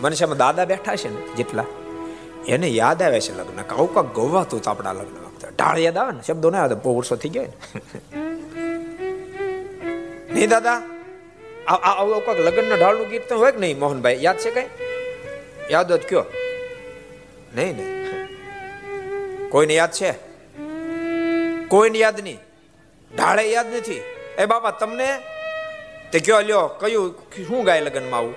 મનસામાં 0.00 0.38
દાદા 0.38 0.66
બેઠા 0.70 0.96
છે 1.02 1.08
ને, 1.08 1.20
જેટલા? 1.36 1.68
એને 2.46 2.68
યાદ 2.80 3.02
આવે 3.02 3.20
છે 3.20 3.32
લગ્ન. 3.38 3.60
કાઉ 3.70 3.86
કાંક 3.94 4.08
ગોવાતું 4.18 4.60
તો 4.62 4.70
આપણા 4.70 4.92
લગ્ન 4.92 5.18
વખતે. 5.26 5.46
ઢાળ 5.58 5.78
યાદ 5.78 5.98
આવે 5.98 6.12
ને? 6.16 6.22
શબ્દો 6.26 6.48
ના 6.50 6.62
આવે 6.64 6.76
બહુ 6.84 6.90
વર્ષો 6.98 7.16
થઈ 7.16 7.28
ગયા 7.28 7.54
નહીં 10.34 10.50
દાદા 10.54 10.78
આવું 11.66 12.20
કાક 12.26 12.38
લગ્નના 12.46 12.76
ઢાળનું 12.76 13.08
કીર્તન 13.12 13.36
હોય 13.42 13.52
કે 13.52 13.58
નહીં, 13.58 13.78
મોહનભાઈ? 13.78 14.18
યાદ 14.26 14.38
છે 14.38 14.50
કઈ? 14.56 14.68
યાદ 15.70 15.92
જ 15.92 16.02
કયો? 16.08 16.24
નહીં 17.56 17.74
ને 17.76 17.84
કોઈને 19.48 19.74
યાદ 19.74 19.92
છે? 19.92 20.10
કોઈને 21.68 21.98
યાદ 22.04 22.20
નહીં? 22.20 22.40
ઢાળે 23.16 23.42
યાદ 23.52 23.68
નથી. 23.74 24.02
એ 24.38 24.46
બાપા, 24.46 24.70
તમને 24.70 25.08
તે 26.12 26.18
કયો, 26.18 26.40
લ્યો, 26.40 26.66
કયું 26.66 27.14
શું 27.48 27.64
ગાય 27.64 27.80
લગ્નમાં 27.80 28.20
આવું? 28.20 28.34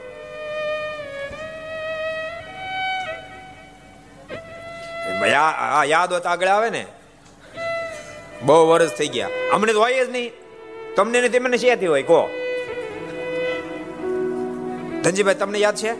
યાદ 5.85 6.13
હોત 6.13 6.25
આગળ 6.25 6.47
આવે 6.47 6.69
ને. 6.69 6.85
બહુ 8.41 8.69
વર્ષ 8.69 8.91
થઈ 8.91 9.07
ગયા. 9.07 9.29
અમને 9.53 9.73
તો 9.73 9.79
હોય 9.79 10.05
જ 10.05 10.09
નહીં. 10.09 10.31
તમને 10.95 11.21
નથી 11.21 11.39
મને 11.39 11.57
શેથી 11.57 11.87
હોય? 11.87 12.03
કહો. 12.03 12.29
ધનજીભાઈ, 15.01 15.35
તમને 15.35 15.59
યાદ 15.59 15.75
છે? 15.75 15.91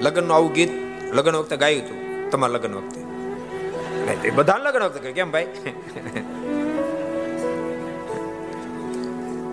લગ્નનું 0.00 0.36
આવું 0.36 0.52
ગીત, 0.52 0.70
લગ્ન 1.02 1.36
વખતે 1.36 1.56
ગાયું 1.56 1.82
હતું, 1.82 2.30
તમારા 2.30 2.52
લગ્ન 2.52 2.74
વખતે. 2.74 4.30
બધા 4.30 4.56
લગ્ન 4.56 4.82
વખતે. 4.82 5.12
કેમ 5.12 5.30
ભાઈ? 5.30 5.46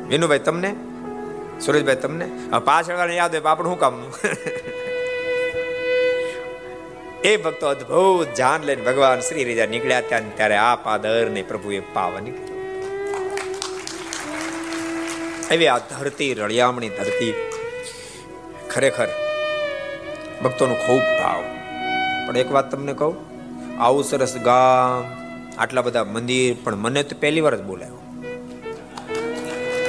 વિનુભાઈ, 0.08 0.40
તમને? 0.40 0.76
સુરેશભાઈ, 1.66 2.02
તમને? 2.04 2.28
પાછળ 2.66 2.98
વાળાને 3.00 3.20
યાદ 3.22 3.36
હોય 3.36 3.50
આપણું 3.52 3.70
શું 3.72 3.80
કામનું 3.80 4.12
એ 7.24 7.32
ભક્તો 7.38 7.66
અદ્ભુત 7.68 8.30
જાન 8.38 8.62
લઈને 8.68 8.84
ભગવાન 8.84 9.22
શ્રી 9.28 9.46
રીજા 9.50 9.68
નીકળ્યા 9.74 10.08
ત્યાં 10.10 10.26
ત્યારે 10.40 10.58
આ 10.62 10.76
પાદર 10.86 11.30
ને 11.36 11.44
પ્રભુએ 11.52 11.80
પાવન 11.94 12.26
એવી 15.52 15.68
આ 15.68 15.80
ધરતી, 15.92 16.32
રળિયામણી 16.34 16.90
ધરતી, 16.90 17.34
ખરેખર 18.72 19.10
ભક્તોનો 20.44 20.76
ખૂબ 20.76 21.04
ભાવ. 21.20 21.42
પણ 22.28 22.38
એક 22.38 22.50
વાત 22.52 22.68
તમને 22.72 22.94
કહું, 22.94 23.16
આવું 23.80 24.04
સરસ 24.04 24.36
ગામ, 24.48 25.02
આટલા 25.58 25.86
બધા 25.88 26.06
મંદિર, 26.16 26.52
પણ 26.64 26.76
મને 26.84 27.02
તો 27.04 27.16
પહેલી 27.20 27.44
વાર 27.46 27.56
જ 27.56 27.62
બોલાયો. 27.62 28.00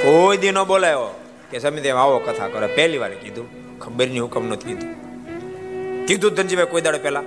કોઈ 0.03 0.37
દી 0.37 0.51
ન 0.51 0.63
બોલાયો. 0.63 1.09
કે 1.51 1.59
સમીદેવ 1.59 1.97
આવો 1.97 2.19
કથા 2.19 2.47
કરે. 2.47 2.67
પહેલી 2.67 2.97
વાર 2.97 3.09
કીધું. 3.09 3.79
ખબર 3.79 4.07
નહીં 4.07 4.21
હુકમ 4.21 4.47
નથી 4.47 4.73
કીધું. 4.73 6.05
કીધું 6.05 6.31
ધનજીભાઈ 6.31 6.65
કોઈ 6.65 6.81
દાડો 6.81 6.97
પહેલા. 6.97 7.23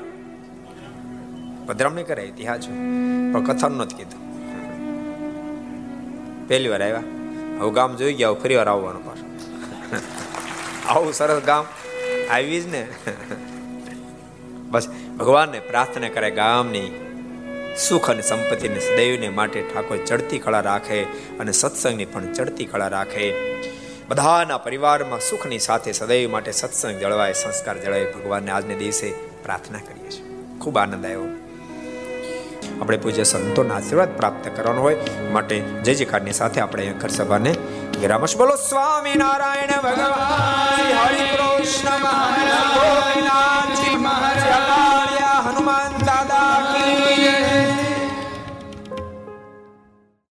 પધરામણી 1.67 2.03
કરે, 2.03 2.23
ઇતિહાસ 2.23 2.67
પણ 3.33 3.45
કથા 3.45 3.69
નથી 3.69 3.97
કીધું. 3.97 4.29
પહેલી 6.49 6.69
વાર 6.69 6.83
આવ્યા. 6.83 7.03
હવે 7.61 7.71
ગામ 7.71 7.97
જોઈ 7.97 8.15
ગયા 8.15 8.33
ફરી 8.33 8.55
વાર 8.55 8.69
આવવાનું 8.69 9.05
પાછું. 9.05 9.29
આવું 10.89 11.13
સરસ 11.13 11.43
ગામ. 11.43 11.65
આવી 12.31 12.61
જ 12.61 12.67
ને. 12.67 12.87
બસ, 14.71 14.89
ભગવાનને 15.19 15.61
પ્રાર્થના 15.61 16.09
કરે 16.09 16.31
ગામની 16.31 17.05
સુખ 17.89 18.11
અને 18.11 18.23
સંપત્તિને 18.23 18.81
સદૈવને 18.81 19.29
માટે 19.29 19.61
ઠાકોર 19.61 19.99
ચડતી 20.07 20.39
કળા 20.39 20.61
રાખે 20.61 21.03
અને 21.39 21.53
સત્સંગની 21.53 22.05
પણ 22.05 22.33
ચડતી 22.33 22.65
કળા 22.65 22.89
રાખે. 22.89 23.35
બધાના 24.09 24.59
પરિવારમાં 24.59 25.21
સુખની 25.21 25.59
સાથે 25.59 25.93
સદૈવ 25.93 26.31
માટે 26.31 26.53
સત્સંગ 26.53 27.01
જળવાય, 27.01 27.33
સંસ્કાર 27.33 27.79
જળવાય. 27.79 28.13
ભગવાનને 28.13 28.51
આજને 28.51 28.75
દિવસે 28.75 29.15
પ્રાર્થના 29.45 29.79
કરીએ 29.79 30.11
છીએ. 30.11 30.25
ખૂબ 30.59 30.79
આનંદ 30.79 31.07
આવ્યો. 31.07 31.25
આપણે 32.81 32.97
પૂજ્ય 32.97 33.23
સંતોના 33.23 33.75
આશીર્વાદ 33.75 34.17
પ્રાપ્ત 34.17 34.51
કરવાનો 34.57 34.83
હોય 34.83 34.97
માટે 35.33 35.61
જય 35.61 35.95
જયકારની 35.95 36.33
સાથે 36.33 36.61
આપણે 36.61 36.83
અહીંયા 36.83 37.01
ઘર 37.01 37.09
સભાને 37.09 37.55
વિરામશ. 38.01 38.37
બોલો 38.37 38.57
સ્વામી 38.57 39.15
નારાયણ 39.15 39.83
ભગવાન 39.83 40.99
હરિ 40.99 41.37
કૃષ્ણ 41.37 41.99
મહારાજ 41.99 42.49
હનુમાન 45.45 45.49
હનુમાન 45.49 46.78